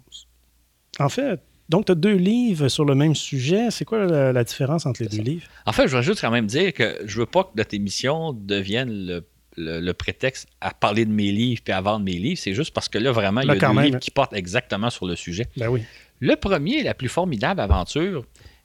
En 0.99 1.09
fait, 1.09 1.41
donc, 1.69 1.87
tu 1.87 1.93
as 1.93 1.95
deux 1.95 2.15
livres 2.17 2.69
sur 2.69 2.85
le 2.85 2.95
même 2.95 3.15
sujet. 3.15 3.71
C'est 3.71 3.85
quoi 3.85 4.05
la, 4.05 4.33
la 4.33 4.45
différence 4.45 4.85
entre 4.85 5.03
les 5.03 5.09
deux 5.09 5.17
ça. 5.19 5.23
livres? 5.23 5.47
En 5.65 5.73
fait, 5.73 5.83
je 5.85 5.89
voudrais 5.89 6.03
juste 6.03 6.21
quand 6.21 6.31
même 6.31 6.47
dire 6.47 6.73
que 6.73 6.99
je 7.05 7.19
veux 7.19 7.27
pas 7.27 7.45
que 7.45 7.51
notre 7.57 7.75
émission 7.75 8.33
devienne 8.33 8.91
le, 9.07 9.27
le- 9.57 9.81
le 9.81 9.95
prétexte 9.95 10.47
à 10.61 10.73
parler 10.75 11.05
de 11.07 11.13
mes 11.13 11.31
livres 11.33 11.63
puis 11.65 11.73
à 11.73 11.81
vendre 11.81 12.05
mes 12.05 12.13
livres. 12.19 12.39
C'est 12.39 12.55
juste 12.55 12.73
parce 12.75 12.89
que 12.89 12.99
là, 12.99 13.13
vraiment, 13.13 13.41
il 13.41 13.47
y 13.49 13.51
a 13.51 13.55
deux 13.57 13.69
même. 13.73 13.85
livres 13.87 13.99
qui 13.99 14.11
portent 14.11 14.35
exactement 14.35 14.91
sur 14.91 15.07
le 15.07 15.17
sujet. 15.17 15.47
Ben 15.57 15.69
oui. 15.69 15.83
Le 16.21 16.35
premier, 16.37 16.83
la 16.83 16.95
plus 16.95 17.09
formidable 17.09 17.61
aventure, 17.61 18.25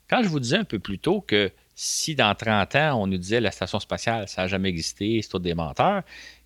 quand 0.10 0.22
je 0.24 0.28
vous 0.28 0.40
disais 0.40 0.58
un 0.58 0.64
peu 0.66 0.80
plus 0.80 1.00
tôt 1.00 1.22
que 1.22 1.52
si 1.76 2.16
dans 2.16 2.36
30 2.36 2.76
ans, 2.76 3.02
on 3.02 3.08
nous 3.08 3.18
disait 3.18 3.40
la 3.40 3.52
station 3.52 3.80
spatiale, 3.80 4.28
ça 4.28 4.42
n'a 4.42 4.48
jamais 4.50 4.68
existé, 4.70 5.20
c'est 5.22 5.30
tout 5.30 5.40
des 5.40 5.54
menteurs, 5.56 6.04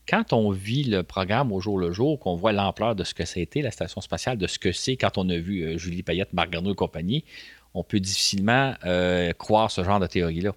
quand 0.07 0.33
on 0.33 0.51
vit 0.51 0.83
le 0.83 1.03
programme 1.03 1.51
au 1.51 1.59
jour 1.59 1.77
le 1.77 1.91
jour, 1.91 2.19
qu'on 2.19 2.35
voit 2.35 2.51
l'ampleur 2.51 2.95
de 2.95 3.03
ce 3.03 3.13
que 3.13 3.25
c'était 3.25 3.61
la 3.61 3.71
station 3.71 4.01
spatiale, 4.01 4.37
de 4.37 4.47
ce 4.47 4.59
que 4.59 4.71
c'est 4.71 4.97
quand 4.97 5.17
on 5.17 5.29
a 5.29 5.37
vu 5.37 5.61
euh, 5.61 5.77
Julie 5.77 6.03
Payette, 6.03 6.33
Marc 6.33 6.49
Garneau 6.49 6.73
et 6.73 6.75
compagnie, 6.75 7.23
on 7.73 7.83
peut 7.83 7.99
difficilement 7.99 8.73
euh, 8.85 9.33
croire 9.33 9.71
ce 9.71 9.83
genre 9.83 9.99
de 9.99 10.07
théorie-là. 10.07 10.53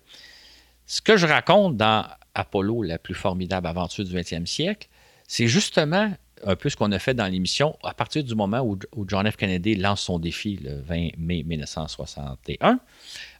Ce 0.86 1.00
que 1.00 1.16
je 1.16 1.26
raconte 1.26 1.76
dans 1.76 2.06
Apollo, 2.34 2.82
la 2.82 2.98
plus 2.98 3.14
formidable 3.14 3.66
aventure 3.66 4.04
du 4.04 4.14
20e 4.14 4.46
siècle, 4.46 4.88
c'est 5.26 5.46
justement 5.46 6.12
un 6.44 6.56
peu 6.56 6.68
ce 6.68 6.76
qu'on 6.76 6.92
a 6.92 6.98
fait 6.98 7.14
dans 7.14 7.26
l'émission 7.26 7.76
à 7.84 7.94
partir 7.94 8.22
du 8.24 8.34
moment 8.34 8.60
où, 8.60 8.78
où 8.94 9.04
John 9.08 9.30
F. 9.30 9.36
Kennedy 9.36 9.74
lance 9.74 10.02
son 10.02 10.18
défi 10.18 10.58
le 10.62 10.80
20 10.80 11.10
mai 11.18 11.42
1961, 11.44 12.78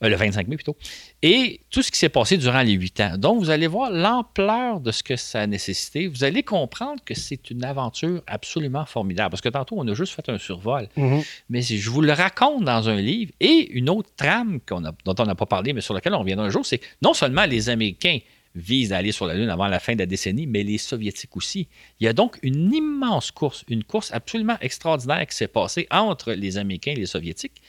euh, 0.03 0.09
le 0.09 0.16
25 0.16 0.49
mai 0.49 0.57
plutôt, 0.57 0.76
et 1.22 1.61
tout 1.70 1.82
ce 1.82 1.90
qui 1.90 1.99
s'est 1.99 2.09
passé 2.09 2.36
durant 2.36 2.62
les 2.62 2.72
huit 2.72 2.99
ans. 3.01 3.16
Donc, 3.18 3.38
vous 3.40 3.51
allez 3.51 3.66
voir 3.66 3.90
l'ampleur 3.90 4.80
de 4.80 4.92
ce 4.92 5.03
que 5.03 5.16
ça 5.16 5.40
a 5.42 5.47
nécessité. 5.47 6.07
Vous 6.07 6.24
allez 6.24 6.42
comprendre 6.42 7.03
que 7.05 7.14
c'est 7.14 7.51
une 7.51 7.64
aventure 7.64 8.22
absolument 8.26 8.84
formidable. 8.86 9.30
Parce 9.30 9.40
que 9.40 9.49
tantôt, 9.49 9.76
on 9.78 9.86
a 9.88 9.94
juste 9.94 10.12
fait 10.14 10.28
un 10.28 10.38
survol. 10.38 10.88
Mhm. 10.97 11.22
Mais 11.51 11.62
je 11.62 11.90
vous 11.90 12.01
le 12.03 12.12
raconte 12.12 12.64
dans 12.64 12.88
un 12.88 12.97
livre. 12.97 13.32
Et 13.40 13.70
une 13.72 13.88
autre 13.90 14.11
trame 14.16 14.61
a- 14.70 14.92
dont 15.05 15.14
on 15.18 15.24
n'a 15.24 15.34
pas 15.34 15.47
parlé, 15.47 15.72
mais 15.72 15.80
sur 15.80 15.94
laquelle 15.94 16.14
on 16.14 16.20
reviendra 16.20 16.47
un 16.47 16.51
jour, 16.51 16.64
c'est 16.64 16.80
non 17.03 17.14
seulement 17.14 17.44
les 17.47 17.68
Américains 17.68 18.18
visent 18.57 18.92
à 18.92 18.96
aller 18.96 19.12
sur 19.12 19.26
la 19.26 19.34
Lune 19.34 19.50
avant 19.50 19.68
la 19.68 19.78
fin 19.78 19.94
de 19.94 20.00
la 20.00 20.07
décennie, 20.07 20.46
mais 20.46 20.62
les 20.62 20.78
Soviétiques 20.78 21.36
aussi. 21.36 21.68
Il 22.00 22.04
y 22.04 22.09
a 22.09 22.12
donc 22.12 22.38
une 22.42 22.72
immense 22.72 23.30
course, 23.30 23.64
une 23.68 23.84
course 23.84 24.11
absolument 24.12 24.57
extraordinaire 24.61 25.26
qui 25.26 25.36
s'est 25.36 25.46
passée 25.46 25.86
entre 25.90 26.32
les 26.32 26.59
Américains 26.59 26.92
et 26.92 26.96
les 26.96 27.07
Soviétiques. 27.07 27.61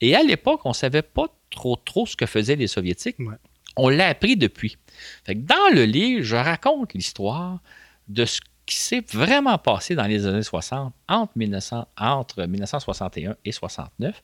Et 0.00 0.14
à 0.14 0.22
l'époque, 0.22 0.60
on 0.64 0.70
ne 0.70 0.74
savait 0.74 1.02
pas 1.02 1.26
trop 1.50 1.76
trop 1.76 2.06
ce 2.06 2.16
que 2.16 2.26
faisaient 2.26 2.56
les 2.56 2.66
Soviétiques. 2.66 3.18
Ouais. 3.18 3.36
On 3.76 3.88
l'a 3.88 4.08
appris 4.08 4.36
depuis. 4.36 4.76
Fait 5.24 5.34
que 5.34 5.40
dans 5.40 5.74
le 5.74 5.84
livre, 5.84 6.22
je 6.22 6.36
raconte 6.36 6.94
l'histoire 6.94 7.60
de 8.08 8.24
ce 8.24 8.40
qui 8.66 8.76
s'est 8.76 9.04
vraiment 9.12 9.58
passé 9.58 9.94
dans 9.94 10.06
les 10.06 10.26
années 10.26 10.42
60, 10.42 10.92
entre, 11.08 11.32
1900 11.36 11.88
entre 11.98 12.44
1961 12.46 13.36
et 13.44 13.52
69. 13.52 14.22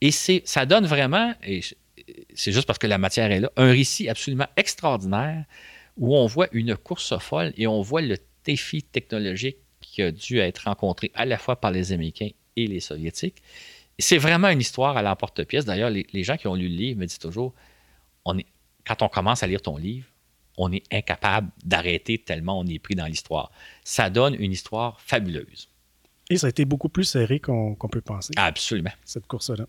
Et 0.00 0.10
ça 0.10 0.66
donne 0.66 0.86
vraiment, 0.86 1.32
et 1.44 1.60
c'est 2.34 2.52
juste 2.52 2.66
parce 2.66 2.78
que 2.78 2.86
la 2.86 2.98
matière 2.98 3.30
est 3.30 3.40
là, 3.40 3.50
un 3.56 3.70
récit 3.70 4.08
absolument 4.08 4.46
extraordinaire 4.56 5.44
où 5.96 6.16
on 6.16 6.26
voit 6.26 6.48
une 6.52 6.76
course 6.76 7.16
folle 7.18 7.52
et 7.56 7.66
on 7.66 7.82
voit 7.82 8.02
le 8.02 8.18
défi 8.44 8.82
technologique 8.82 9.58
qui 9.80 10.02
a 10.02 10.12
dû 10.12 10.38
être 10.38 10.64
rencontré 10.64 11.10
à 11.14 11.24
la 11.24 11.38
fois 11.38 11.60
par 11.60 11.70
les 11.70 11.92
Américains 11.92 12.30
et 12.56 12.66
les 12.66 12.80
Soviétiques. 12.80 13.42
C'est 13.98 14.18
vraiment 14.18 14.48
une 14.48 14.60
histoire 14.60 14.96
à 14.96 15.02
l'emporte-pièce. 15.02 15.64
D'ailleurs, 15.64 15.90
les, 15.90 16.06
les 16.12 16.22
gens 16.22 16.36
qui 16.36 16.48
ont 16.48 16.54
lu 16.54 16.68
le 16.68 16.74
livre 16.74 17.00
me 17.00 17.06
disent 17.06 17.18
toujours, 17.18 17.54
on 18.24 18.38
est, 18.38 18.46
quand 18.86 19.02
on 19.02 19.08
commence 19.08 19.42
à 19.42 19.46
lire 19.46 19.62
ton 19.62 19.76
livre, 19.76 20.06
on 20.58 20.72
est 20.72 20.82
incapable 20.92 21.50
d'arrêter 21.64 22.18
tellement 22.18 22.58
on 22.58 22.66
est 22.66 22.78
pris 22.78 22.94
dans 22.94 23.06
l'histoire. 23.06 23.50
Ça 23.84 24.10
donne 24.10 24.34
une 24.38 24.52
histoire 24.52 25.00
fabuleuse. 25.00 25.68
Et 26.30 26.38
ça 26.38 26.48
a 26.48 26.50
été 26.50 26.64
beaucoup 26.64 26.88
plus 26.88 27.04
serré 27.04 27.40
qu'on 27.40 27.74
qu'on 27.74 27.88
peut 27.88 28.00
penser. 28.00 28.32
Absolument. 28.36 28.90
cette 29.04 29.26
course-là. 29.26 29.66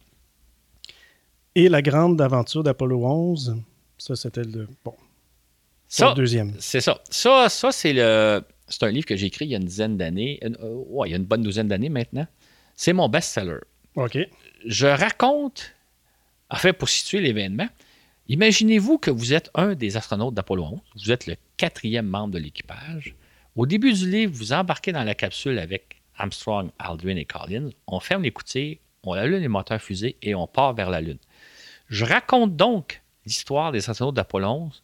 Et 1.58 1.70
La 1.70 1.82
Grande 1.82 2.22
Aventure 2.22 2.62
d'Apollo 2.62 3.04
11, 3.04 3.58
ça, 3.98 4.16
c'était 4.16 4.44
le, 4.44 4.68
bon, 4.86 4.94
Ça, 5.88 6.10
le 6.10 6.14
deuxième. 6.14 6.54
c'est 6.60 6.82
ça. 6.82 7.02
Ça, 7.10 7.50
ça 7.50 7.72
c'est 7.72 7.94
le. 7.94 8.44
C'est 8.68 8.84
un 8.84 8.92
livre 8.92 9.08
que 9.08 9.16
j'ai 9.16 9.26
écrit 9.26 9.46
il 9.46 9.48
y 9.50 9.56
a 9.56 9.58
une 9.58 9.66
dizaine 9.66 9.98
d'années. 9.98 10.40
Euh, 10.44 10.84
ouais, 10.88 11.10
il 11.10 11.14
y 11.14 11.14
a 11.16 11.18
une 11.18 11.26
bonne 11.26 11.42
douzaine 11.42 11.68
d'années 11.68 11.90
maintenant. 11.90 12.28
C'est 12.76 12.94
mon 12.94 13.10
best-seller. 13.10 13.62
OK. 13.96 14.20
je 14.68 14.86
raconte, 14.86 15.74
en 16.52 16.58
fait, 16.58 16.74
pour 16.74 16.90
situer 16.90 17.22
l'événement, 17.22 17.70
imaginez-vous 18.28 19.00
que 19.00 19.10
vous 19.10 19.34
êtes 19.34 19.50
un 19.56 19.74
des 19.74 19.98
astronautes 19.98 20.36
d'Apollo 20.36 20.64
11, 20.64 20.80
vous 21.06 21.12
êtes 21.12 21.26
le 21.26 21.38
quatrième 21.58 22.06
membre 22.06 22.36
de 22.36 22.38
l'équipage. 22.38 23.16
Au 23.56 23.66
début 23.66 23.94
du 23.94 24.08
livre, 24.08 24.32
vous 24.32 24.54
embarquez 24.54 24.92
dans 24.92 25.04
la 25.04 25.16
capsule 25.16 25.58
avec 25.58 26.04
Armstrong, 26.18 26.70
Aldrin 26.78 27.16
et 27.16 27.26
Collins. 27.26 27.72
On 27.88 28.00
ferme 28.00 28.22
les 28.22 28.32
coutiers, 28.32 28.80
on 29.02 29.14
allume 29.14 29.40
les 29.40 29.48
moteurs 29.48 29.82
fusées 29.82 30.18
et 30.22 30.36
on 30.36 30.46
part 30.46 30.76
vers 30.76 30.92
la 30.92 31.02
Lune. 31.02 31.18
Je 31.90 32.06
raconte 32.06 32.56
donc 32.56 33.02
l'histoire 33.26 33.72
des 33.72 33.90
astronautes 33.90 34.16
d'Apollo 34.16 34.48
11 34.48 34.82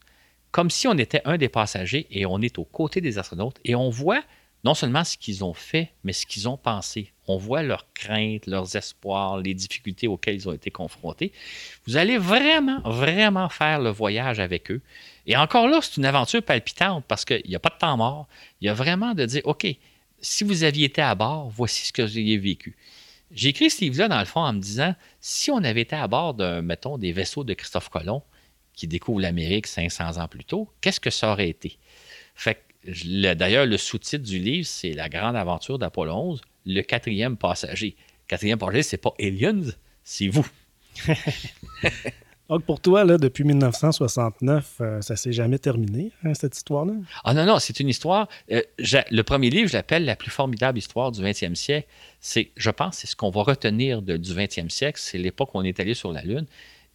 comme 0.50 0.70
si 0.70 0.86
on 0.86 0.96
était 0.96 1.20
un 1.24 1.36
des 1.36 1.48
passagers 1.48 2.06
et 2.10 2.26
on 2.26 2.40
est 2.40 2.58
aux 2.58 2.64
côtés 2.64 3.00
des 3.00 3.18
astronautes 3.18 3.58
et 3.64 3.74
on 3.74 3.90
voit 3.90 4.22
non 4.62 4.72
seulement 4.72 5.04
ce 5.04 5.18
qu'ils 5.18 5.44
ont 5.44 5.52
fait, 5.52 5.90
mais 6.04 6.12
ce 6.12 6.26
qu'ils 6.26 6.48
ont 6.48 6.56
pensé. 6.56 7.12
On 7.26 7.36
voit 7.36 7.62
leurs 7.62 7.92
craintes, 7.92 8.46
leurs 8.46 8.76
espoirs, 8.76 9.38
les 9.38 9.52
difficultés 9.52 10.06
auxquelles 10.08 10.36
ils 10.36 10.48
ont 10.48 10.52
été 10.52 10.70
confrontés. 10.70 11.32
Vous 11.86 11.96
allez 11.96 12.16
vraiment, 12.16 12.80
vraiment 12.80 13.48
faire 13.48 13.80
le 13.80 13.90
voyage 13.90 14.40
avec 14.40 14.70
eux. 14.70 14.80
Et 15.26 15.36
encore 15.36 15.68
là, 15.68 15.80
c'est 15.82 15.96
une 15.96 16.06
aventure 16.06 16.42
palpitante 16.42 17.04
parce 17.06 17.24
qu'il 17.24 17.42
n'y 17.46 17.56
a 17.56 17.58
pas 17.58 17.70
de 17.70 17.78
temps 17.78 17.96
mort. 17.96 18.26
Il 18.60 18.66
y 18.66 18.70
a 18.70 18.74
vraiment 18.74 19.12
de 19.12 19.26
dire, 19.26 19.42
OK, 19.44 19.66
si 20.20 20.44
vous 20.44 20.64
aviez 20.64 20.86
été 20.86 21.02
à 21.02 21.14
bord, 21.14 21.50
voici 21.50 21.86
ce 21.86 21.92
que 21.92 22.02
vous 22.02 22.16
aviez 22.16 22.38
vécu. 22.38 22.76
J'ai 23.34 23.48
écrit 23.48 23.68
ce 23.68 23.80
livre-là, 23.80 24.08
dans 24.08 24.20
le 24.20 24.24
fond, 24.24 24.40
en 24.40 24.52
me 24.52 24.60
disant, 24.60 24.94
si 25.20 25.50
on 25.50 25.58
avait 25.58 25.82
été 25.82 25.96
à 25.96 26.06
bord 26.06 26.34
d'un, 26.34 26.62
mettons, 26.62 26.98
des 26.98 27.12
vaisseaux 27.12 27.42
de 27.42 27.52
Christophe 27.52 27.88
Colomb, 27.88 28.22
qui 28.72 28.86
découvre 28.86 29.20
l'Amérique 29.20 29.66
500 29.66 30.18
ans 30.18 30.28
plus 30.28 30.44
tôt, 30.44 30.72
qu'est-ce 30.80 31.00
que 31.00 31.10
ça 31.10 31.32
aurait 31.32 31.48
été? 31.48 31.78
Fait 32.34 32.62
d'ailleurs, 32.86 33.66
le 33.66 33.76
sous-titre 33.76 34.24
du 34.24 34.38
livre, 34.38 34.66
c'est 34.66 34.92
La 34.92 35.08
grande 35.08 35.36
aventure 35.36 35.78
d'Apollo 35.78 36.12
11, 36.12 36.42
le 36.66 36.82
quatrième 36.82 37.36
passager. 37.36 37.96
Quatrième 38.28 38.58
passager, 38.58 38.82
c'est 38.82 38.98
pas 38.98 39.14
Aliens, 39.18 39.72
c'est 40.04 40.28
vous. 40.28 40.46
Donc, 42.50 42.64
pour 42.64 42.78
toi, 42.78 43.04
là, 43.04 43.16
depuis 43.16 43.42
1969, 43.44 44.76
euh, 44.80 45.00
ça 45.00 45.16
s'est 45.16 45.32
jamais 45.32 45.58
terminé, 45.58 46.12
hein, 46.24 46.34
cette 46.34 46.54
histoire-là? 46.56 46.92
Ah 47.24 47.32
non, 47.32 47.46
non, 47.46 47.58
c'est 47.58 47.80
une 47.80 47.88
histoire. 47.88 48.28
euh, 48.52 48.60
le 48.78 49.22
premier 49.22 49.48
livre, 49.48 49.68
je 49.68 49.72
l'appelle 49.72 50.04
La 50.04 50.14
plus 50.14 50.30
formidable 50.30 50.78
histoire 50.78 51.10
du 51.10 51.22
20e 51.22 51.54
siècle. 51.54 51.88
C'est, 52.20 52.50
je 52.56 52.70
pense, 52.70 52.98
c'est 52.98 53.06
ce 53.06 53.16
qu'on 53.16 53.30
va 53.30 53.42
retenir 53.42 54.02
du 54.02 54.18
20e 54.18 54.68
siècle. 54.68 55.00
C'est 55.02 55.16
l'époque 55.16 55.54
où 55.54 55.58
on 55.58 55.62
est 55.62 55.80
allé 55.80 55.94
sur 55.94 56.12
la 56.12 56.22
Lune. 56.22 56.46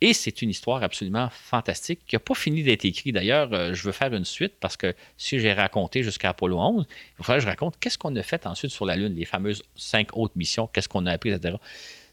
Et 0.01 0.13
c'est 0.13 0.41
une 0.41 0.49
histoire 0.49 0.81
absolument 0.81 1.29
fantastique 1.29 1.99
qui 2.07 2.15
n'a 2.15 2.19
pas 2.19 2.33
fini 2.33 2.63
d'être 2.63 2.85
écrite. 2.85 3.13
D'ailleurs, 3.13 3.51
euh, 3.51 3.73
je 3.73 3.83
veux 3.83 3.91
faire 3.91 4.13
une 4.13 4.25
suite 4.25 4.53
parce 4.59 4.77
que 4.77 4.95
si 5.17 5.39
j'ai 5.39 5.51
raconté 5.51 6.03
jusqu'à 6.03 6.29
Apollo 6.29 6.57
11, 6.57 6.85
il 7.19 7.25
falloir 7.25 7.39
que 7.39 7.43
je 7.43 7.49
raconte 7.49 7.75
qu'est-ce 7.79 7.97
qu'on 7.97 8.15
a 8.15 8.23
fait 8.23 8.45
ensuite 8.45 8.71
sur 8.71 8.85
la 8.85 8.95
Lune, 8.95 9.13
les 9.15 9.25
fameuses 9.25 9.63
cinq 9.75 10.15
autres 10.15 10.37
missions, 10.37 10.67
qu'est-ce 10.67 10.87
qu'on 10.87 11.05
a 11.05 11.11
appris, 11.11 11.31
etc. 11.31 11.57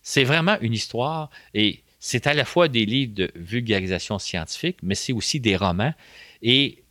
C'est 0.02 0.24
vraiment 0.24 0.56
une 0.60 0.72
histoire 0.72 1.30
et 1.54 1.82
c'est 2.06 2.28
à 2.28 2.34
la 2.34 2.44
fois 2.44 2.68
des 2.68 2.86
livres 2.86 3.14
de 3.14 3.32
vulgarisation 3.34 4.20
scientifique, 4.20 4.78
mais 4.80 4.94
c'est 4.94 5.12
aussi 5.12 5.40
des 5.40 5.56
romans. 5.56 5.92
Et 6.40 6.84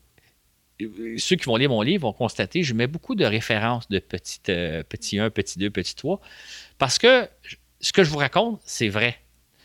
euh, 0.82 1.16
ceux 1.18 1.38
qui 1.38 1.46
vont 1.46 1.56
lire 1.56 1.70
mon 1.70 1.82
livre 1.82 2.02
vont 2.02 2.12
constater, 2.12 2.64
je 2.64 2.74
mets 2.74 2.88
beaucoup 2.88 3.16
de 3.16 3.24
références 3.24 3.88
de 3.88 4.00
petit, 4.00 4.42
euh, 4.50 4.84
petit 4.84 5.18
1, 5.18 5.30
petit 5.30 5.58
2, 5.58 5.70
petit 5.70 5.96
3, 5.96 6.20
parce 6.78 6.98
que 6.98 7.30
ce 7.80 7.94
que 7.94 8.04
je 8.04 8.10
vous 8.10 8.18
raconte, 8.18 8.60
c'est 8.66 8.90
vrai. 8.90 9.18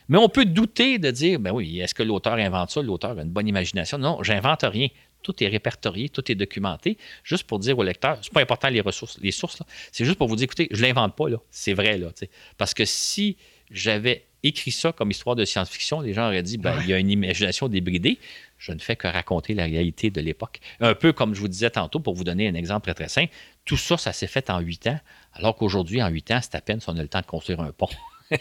Mais 0.08 0.18
on 0.18 0.28
peut 0.28 0.44
douter 0.44 0.98
de 0.98 1.10
dire, 1.10 1.40
ben 1.40 1.50
oui, 1.50 1.80
est-ce 1.80 1.94
que 1.94 2.04
l'auteur 2.04 2.34
invente 2.34 2.70
ça? 2.70 2.80
L'auteur 2.80 3.18
a 3.18 3.22
une 3.22 3.30
bonne 3.30 3.48
imagination. 3.48 3.98
Non, 3.98 4.22
j'invente 4.22 4.62
rien. 4.62 4.86
Tout 5.22 5.42
est 5.42 5.48
répertorié, 5.48 6.10
tout 6.10 6.30
est 6.30 6.36
documenté, 6.36 6.96
juste 7.24 7.42
pour 7.44 7.58
dire 7.58 7.76
au 7.76 7.82
lecteur, 7.82 8.20
c'est 8.22 8.32
pas 8.32 8.40
important 8.40 8.68
les 8.68 8.80
ressources, 8.80 9.18
les 9.20 9.32
sources, 9.32 9.62
c'est 9.90 10.04
juste 10.04 10.16
pour 10.16 10.28
vous 10.28 10.36
dire, 10.36 10.44
écoutez, 10.44 10.68
je 10.70 10.80
l'invente 10.80 11.16
pas, 11.16 11.28
là. 11.28 11.38
C'est 11.50 11.74
vrai, 11.74 11.98
là. 11.98 12.12
Parce 12.56 12.72
que 12.72 12.84
si 12.84 13.36
j'avais 13.70 14.29
écrit 14.42 14.70
ça 14.70 14.92
comme 14.92 15.10
histoire 15.10 15.36
de 15.36 15.44
science-fiction, 15.44 16.00
les 16.00 16.12
gens 16.14 16.26
auraient 16.26 16.42
dit, 16.42 16.58
ben, 16.58 16.76
il 16.82 16.88
y 16.88 16.92
a 16.92 16.98
une 16.98 17.10
imagination 17.10 17.68
débridée. 17.68 18.18
Je 18.58 18.72
ne 18.72 18.78
fais 18.78 18.94
que 18.96 19.06
raconter 19.06 19.54
la 19.54 19.64
réalité 19.64 20.10
de 20.10 20.20
l'époque. 20.20 20.60
Un 20.80 20.94
peu 20.94 21.12
comme 21.12 21.34
je 21.34 21.40
vous 21.40 21.48
disais 21.48 21.70
tantôt, 21.70 21.98
pour 22.00 22.14
vous 22.14 22.24
donner 22.24 22.46
un 22.48 22.54
exemple 22.54 22.84
très, 22.84 22.94
très 22.94 23.08
simple, 23.08 23.32
tout 23.64 23.76
ça, 23.78 23.96
ça 23.96 24.12
s'est 24.12 24.26
fait 24.26 24.50
en 24.50 24.60
huit 24.60 24.86
ans, 24.86 24.98
alors 25.32 25.56
qu'aujourd'hui, 25.56 26.02
en 26.02 26.08
huit 26.08 26.30
ans, 26.30 26.40
c'est 26.42 26.54
à 26.54 26.60
peine 26.60 26.80
si 26.80 26.88
on 26.90 26.96
a 26.96 27.02
le 27.02 27.08
temps 27.08 27.20
de 27.20 27.26
construire 27.26 27.60
un 27.60 27.72
pont. 27.72 27.88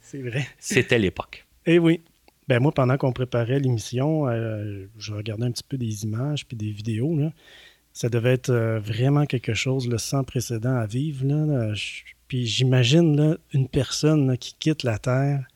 C'est 0.00 0.22
vrai. 0.22 0.46
C'était 0.58 0.98
l'époque. 0.98 1.46
Eh 1.66 1.78
oui. 1.78 2.00
Ben 2.48 2.58
moi, 2.58 2.72
pendant 2.72 2.96
qu'on 2.96 3.12
préparait 3.12 3.60
l'émission, 3.60 4.26
euh, 4.26 4.86
je 4.98 5.12
regardais 5.14 5.44
un 5.46 5.52
petit 5.52 5.62
peu 5.62 5.76
des 5.76 6.02
images 6.04 6.46
puis 6.46 6.56
des 6.56 6.70
vidéos. 6.72 7.16
Là. 7.16 7.32
Ça 7.92 8.08
devait 8.08 8.32
être 8.32 8.50
euh, 8.50 8.80
vraiment 8.80 9.26
quelque 9.26 9.54
chose 9.54 9.88
là, 9.88 9.98
sans 9.98 10.24
précédent 10.24 10.74
à 10.74 10.86
vivre. 10.86 11.24
Là, 11.26 11.46
Là, 11.46 11.74
je- 11.74 12.02
puis 12.30 12.46
j'imagine 12.46 13.36
une 13.52 13.66
personne 13.66 14.28
là, 14.28 14.36
qui 14.36 14.54
quitte 14.56 14.84
la 14.84 14.98
Terre. 14.98 15.48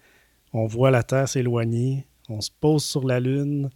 On 0.52 0.66
voit 0.66 0.90
la 0.90 1.04
Terre 1.04 1.28
s'éloigner. 1.28 2.04
On 2.28 2.40
se 2.40 2.50
pose 2.60 2.84
sur 2.84 3.06
la 3.06 3.20
Lune. 3.20 3.70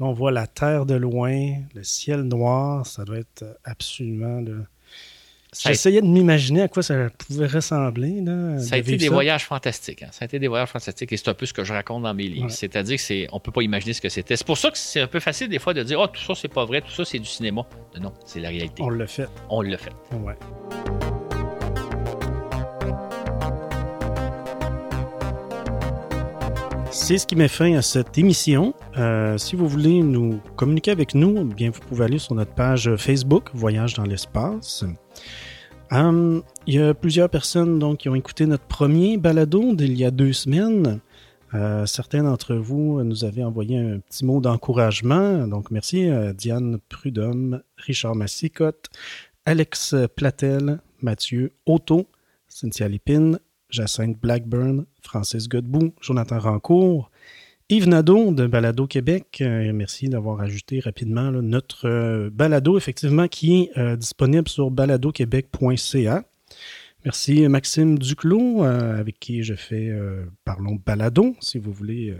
Là, 0.00 0.06
on 0.06 0.12
voit 0.12 0.32
la 0.32 0.48
Terre 0.48 0.84
de 0.84 0.96
loin, 0.96 1.52
le 1.76 1.84
ciel 1.84 2.22
noir. 2.22 2.84
Ça 2.88 3.04
doit 3.04 3.18
être 3.18 3.44
absolument... 3.62 4.40
là, 4.40 4.64
J'essayais 5.64 6.00
de 6.02 6.08
m'imaginer 6.08 6.62
à 6.62 6.68
quoi 6.68 6.82
ça 6.82 7.08
pouvait 7.10 7.46
ressembler. 7.46 8.20
Là, 8.20 8.58
ça 8.58 8.74
a 8.74 8.78
de 8.78 8.82
été 8.82 8.96
des 8.96 9.06
ça. 9.06 9.12
voyages 9.12 9.44
fantastiques. 9.44 10.02
hein. 10.02 10.08
Ça 10.10 10.24
a 10.24 10.26
été 10.26 10.40
des 10.40 10.48
voyages 10.48 10.70
fantastiques 10.70 11.12
et 11.12 11.16
c'est 11.16 11.28
un 11.28 11.34
peu 11.34 11.46
ce 11.46 11.52
que 11.52 11.62
je 11.62 11.72
raconte 11.72 12.02
dans 12.02 12.14
mes 12.14 12.26
livres. 12.26 12.46
Ouais. 12.46 12.50
C'est-à-dire 12.52 12.96
que 12.96 13.02
c'est, 13.02 13.28
on 13.30 13.38
peut 13.38 13.52
pas 13.52 13.62
imaginer 13.62 13.92
ce 13.92 14.00
que 14.00 14.08
c'était. 14.08 14.34
C'est 14.34 14.46
pour 14.46 14.58
ça 14.58 14.72
que 14.72 14.78
c'est 14.78 15.00
un 15.02 15.06
peu 15.08 15.20
facile 15.20 15.48
des 15.48 15.60
fois 15.60 15.72
de 15.72 15.84
dire, 15.84 16.00
oh, 16.00 16.08
tout 16.08 16.20
ça 16.22 16.34
c'est 16.34 16.48
pas 16.52 16.64
vrai, 16.64 16.80
tout 16.80 16.90
ça 16.90 17.04
c'est 17.04 17.20
du 17.20 17.26
cinéma. 17.28 17.64
Non, 18.00 18.12
c'est 18.26 18.40
la 18.40 18.48
réalité. 18.48 18.82
On 18.82 18.90
l'a 18.90 19.06
fait. 19.06 19.28
On 19.48 19.60
l'a 19.62 19.78
fait. 19.78 19.92
Ouais. 20.12 20.34
C'est 26.92 27.18
ce 27.18 27.26
qui 27.26 27.36
met 27.36 27.46
fin 27.46 27.74
à 27.74 27.82
cette 27.82 28.18
émission. 28.18 28.74
Euh, 28.96 29.38
si 29.38 29.54
vous 29.54 29.68
voulez 29.68 30.02
nous 30.02 30.40
communiquer 30.56 30.90
avec 30.90 31.14
nous, 31.14 31.36
eh 31.38 31.54
bien 31.54 31.70
vous 31.70 31.80
pouvez 31.80 32.04
aller 32.04 32.18
sur 32.18 32.34
notre 32.34 32.52
page 32.52 32.94
Facebook 32.96 33.50
Voyage 33.54 33.94
dans 33.94 34.02
l'espace. 34.02 34.84
Hum, 35.92 36.42
il 36.66 36.74
y 36.74 36.78
a 36.80 36.92
plusieurs 36.92 37.30
personnes 37.30 37.78
donc 37.78 37.98
qui 37.98 38.08
ont 38.08 38.16
écouté 38.16 38.44
notre 38.46 38.64
premier 38.64 39.18
balado 39.18 39.74
d'il 39.74 39.96
y 39.96 40.04
a 40.04 40.10
deux 40.10 40.32
semaines. 40.32 41.00
Euh, 41.54 41.86
certains 41.86 42.24
d'entre 42.24 42.56
vous 42.56 43.02
nous 43.04 43.24
avaient 43.24 43.44
envoyé 43.44 43.78
un 43.78 44.00
petit 44.00 44.24
mot 44.24 44.40
d'encouragement. 44.40 45.46
Donc 45.46 45.70
merci 45.70 46.08
à 46.08 46.32
Diane 46.32 46.78
Prudhomme, 46.88 47.62
Richard 47.76 48.16
Massicotte, 48.16 48.86
Alex 49.44 49.94
Platel, 50.16 50.80
Mathieu 51.00 51.52
Otto, 51.66 52.06
Cynthia 52.48 52.88
Lépine, 52.88 53.38
Jacinthe 53.70 54.18
Blackburn, 54.20 54.86
Francis 55.02 55.48
Godbout, 55.48 55.94
Jonathan 56.00 56.38
Rancourt, 56.38 57.10
Yves 57.70 57.86
Nadeau 57.86 58.32
de 58.32 58.48
Balado 58.48 58.88
Québec. 58.88 59.38
Euh, 59.40 59.72
merci 59.72 60.08
d'avoir 60.08 60.40
ajouté 60.40 60.80
rapidement 60.80 61.30
notre 61.30 61.88
euh, 61.88 62.28
balado, 62.28 62.76
effectivement, 62.76 63.28
qui 63.28 63.62
est 63.62 63.78
euh, 63.78 63.94
disponible 63.94 64.48
sur 64.48 64.72
baladoquebec.ca. 64.72 66.24
Merci 67.04 67.46
Maxime 67.46 67.96
Duclos, 67.96 68.62
avec 68.62 69.20
qui 69.20 69.44
je 69.44 69.54
fais 69.54 69.90
Parlons 70.44 70.78
Balado. 70.84 71.34
Si 71.40 71.58
vous 71.58 71.72
voulez 71.72 72.14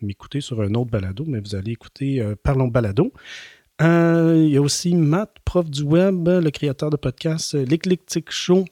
m'écouter 0.00 0.40
sur 0.40 0.60
un 0.60 0.74
autre 0.74 0.92
balado, 0.92 1.24
mais 1.26 1.40
vous 1.40 1.56
allez 1.56 1.72
écouter 1.72 2.22
Parlons 2.44 2.68
Balado. 2.68 3.12
Il 3.80 4.48
y 4.48 4.56
a 4.56 4.62
aussi 4.62 4.94
Matt, 4.94 5.34
prof 5.44 5.68
du 5.68 5.82
web, 5.82 6.28
le 6.28 6.50
créateur 6.50 6.90
de 6.90 6.96
podcast 6.96 7.54
L'Eclectic 7.54 8.30
Show. 8.30 8.64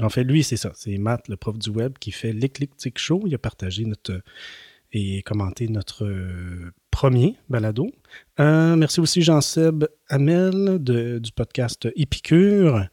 En 0.00 0.08
fait, 0.08 0.24
lui, 0.24 0.42
c'est 0.44 0.56
ça. 0.56 0.72
C'est 0.74 0.96
Matt, 0.98 1.28
le 1.28 1.36
prof 1.36 1.58
du 1.58 1.70
web, 1.70 1.94
qui 1.98 2.10
fait 2.12 2.32
L'Eclectic 2.32 2.98
Show. 2.98 3.22
Il 3.26 3.34
a 3.34 3.38
partagé 3.38 3.84
notre 3.84 4.20
et 4.92 5.22
commenté 5.22 5.68
notre 5.68 6.04
euh, 6.04 6.72
premier 6.90 7.36
balado. 7.48 7.90
Euh, 8.40 8.74
merci 8.76 8.98
aussi 9.00 9.22
Jean-Seb 9.22 9.84
Hamel 10.08 10.78
du 10.80 11.30
podcast 11.34 11.88
Épicure. 11.94 12.86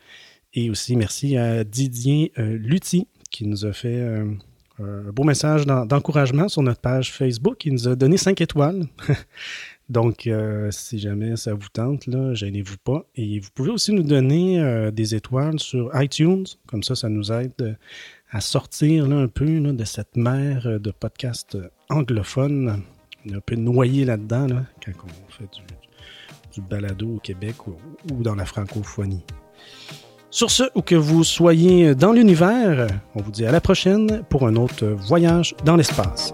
Et 0.53 0.69
aussi 0.69 0.95
merci 0.95 1.37
à 1.37 1.63
Didier 1.63 2.31
euh, 2.37 2.57
Lutti 2.57 3.07
qui 3.31 3.45
nous 3.47 3.65
a 3.65 3.73
fait 3.73 3.97
euh, 3.99 4.25
un 4.79 5.11
beau 5.11 5.23
message 5.23 5.65
d'en- 5.65 5.85
d'encouragement 5.85 6.47
sur 6.49 6.61
notre 6.61 6.81
page 6.81 7.11
Facebook. 7.11 7.65
Il 7.65 7.73
nous 7.73 7.87
a 7.87 7.95
donné 7.95 8.17
5 8.17 8.41
étoiles. 8.41 8.85
Donc, 9.89 10.27
euh, 10.27 10.69
si 10.71 10.99
jamais 10.99 11.37
ça 11.37 11.53
vous 11.53 11.69
tente, 11.71 12.07
là, 12.07 12.33
gênez-vous 12.33 12.77
pas. 12.77 13.05
Et 13.15 13.39
vous 13.39 13.49
pouvez 13.53 13.71
aussi 13.71 13.93
nous 13.93 14.03
donner 14.03 14.59
euh, 14.59 14.91
des 14.91 15.15
étoiles 15.15 15.59
sur 15.59 15.89
iTunes. 15.93 16.45
Comme 16.67 16.83
ça, 16.83 16.95
ça 16.95 17.07
nous 17.07 17.31
aide 17.31 17.53
euh, 17.61 17.73
à 18.31 18.41
sortir 18.41 19.05
un 19.05 19.27
peu 19.27 19.47
de 19.47 19.83
cette 19.85 20.17
mer 20.17 20.79
de 20.79 20.91
podcasts 20.91 21.57
anglophones. 21.89 22.83
On 23.25 23.29
est 23.29 23.35
un 23.35 23.39
peu 23.39 23.55
noyé 23.55 24.03
là-dedans 24.03 24.47
là, 24.47 24.65
quand 24.83 24.91
on 25.05 25.31
fait 25.31 25.49
du, 25.53 25.61
du 26.53 26.67
balado 26.67 27.15
au 27.15 27.19
Québec 27.19 27.67
ou, 27.67 27.77
ou 28.11 28.21
dans 28.23 28.35
la 28.35 28.45
francophonie. 28.45 29.23
Sur 30.29 30.51
ce, 30.51 30.63
où 30.75 30.81
que 30.81 30.95
vous 30.95 31.23
soyez 31.23 31.95
dans 31.95 32.11
l'univers, 32.11 32.87
on 33.15 33.21
vous 33.21 33.31
dit 33.31 33.45
à 33.45 33.51
la 33.53 33.61
prochaine 33.61 34.23
pour 34.29 34.45
un 34.45 34.57
autre 34.57 34.85
voyage 34.85 35.55
dans 35.63 35.77
l'espace. 35.77 36.33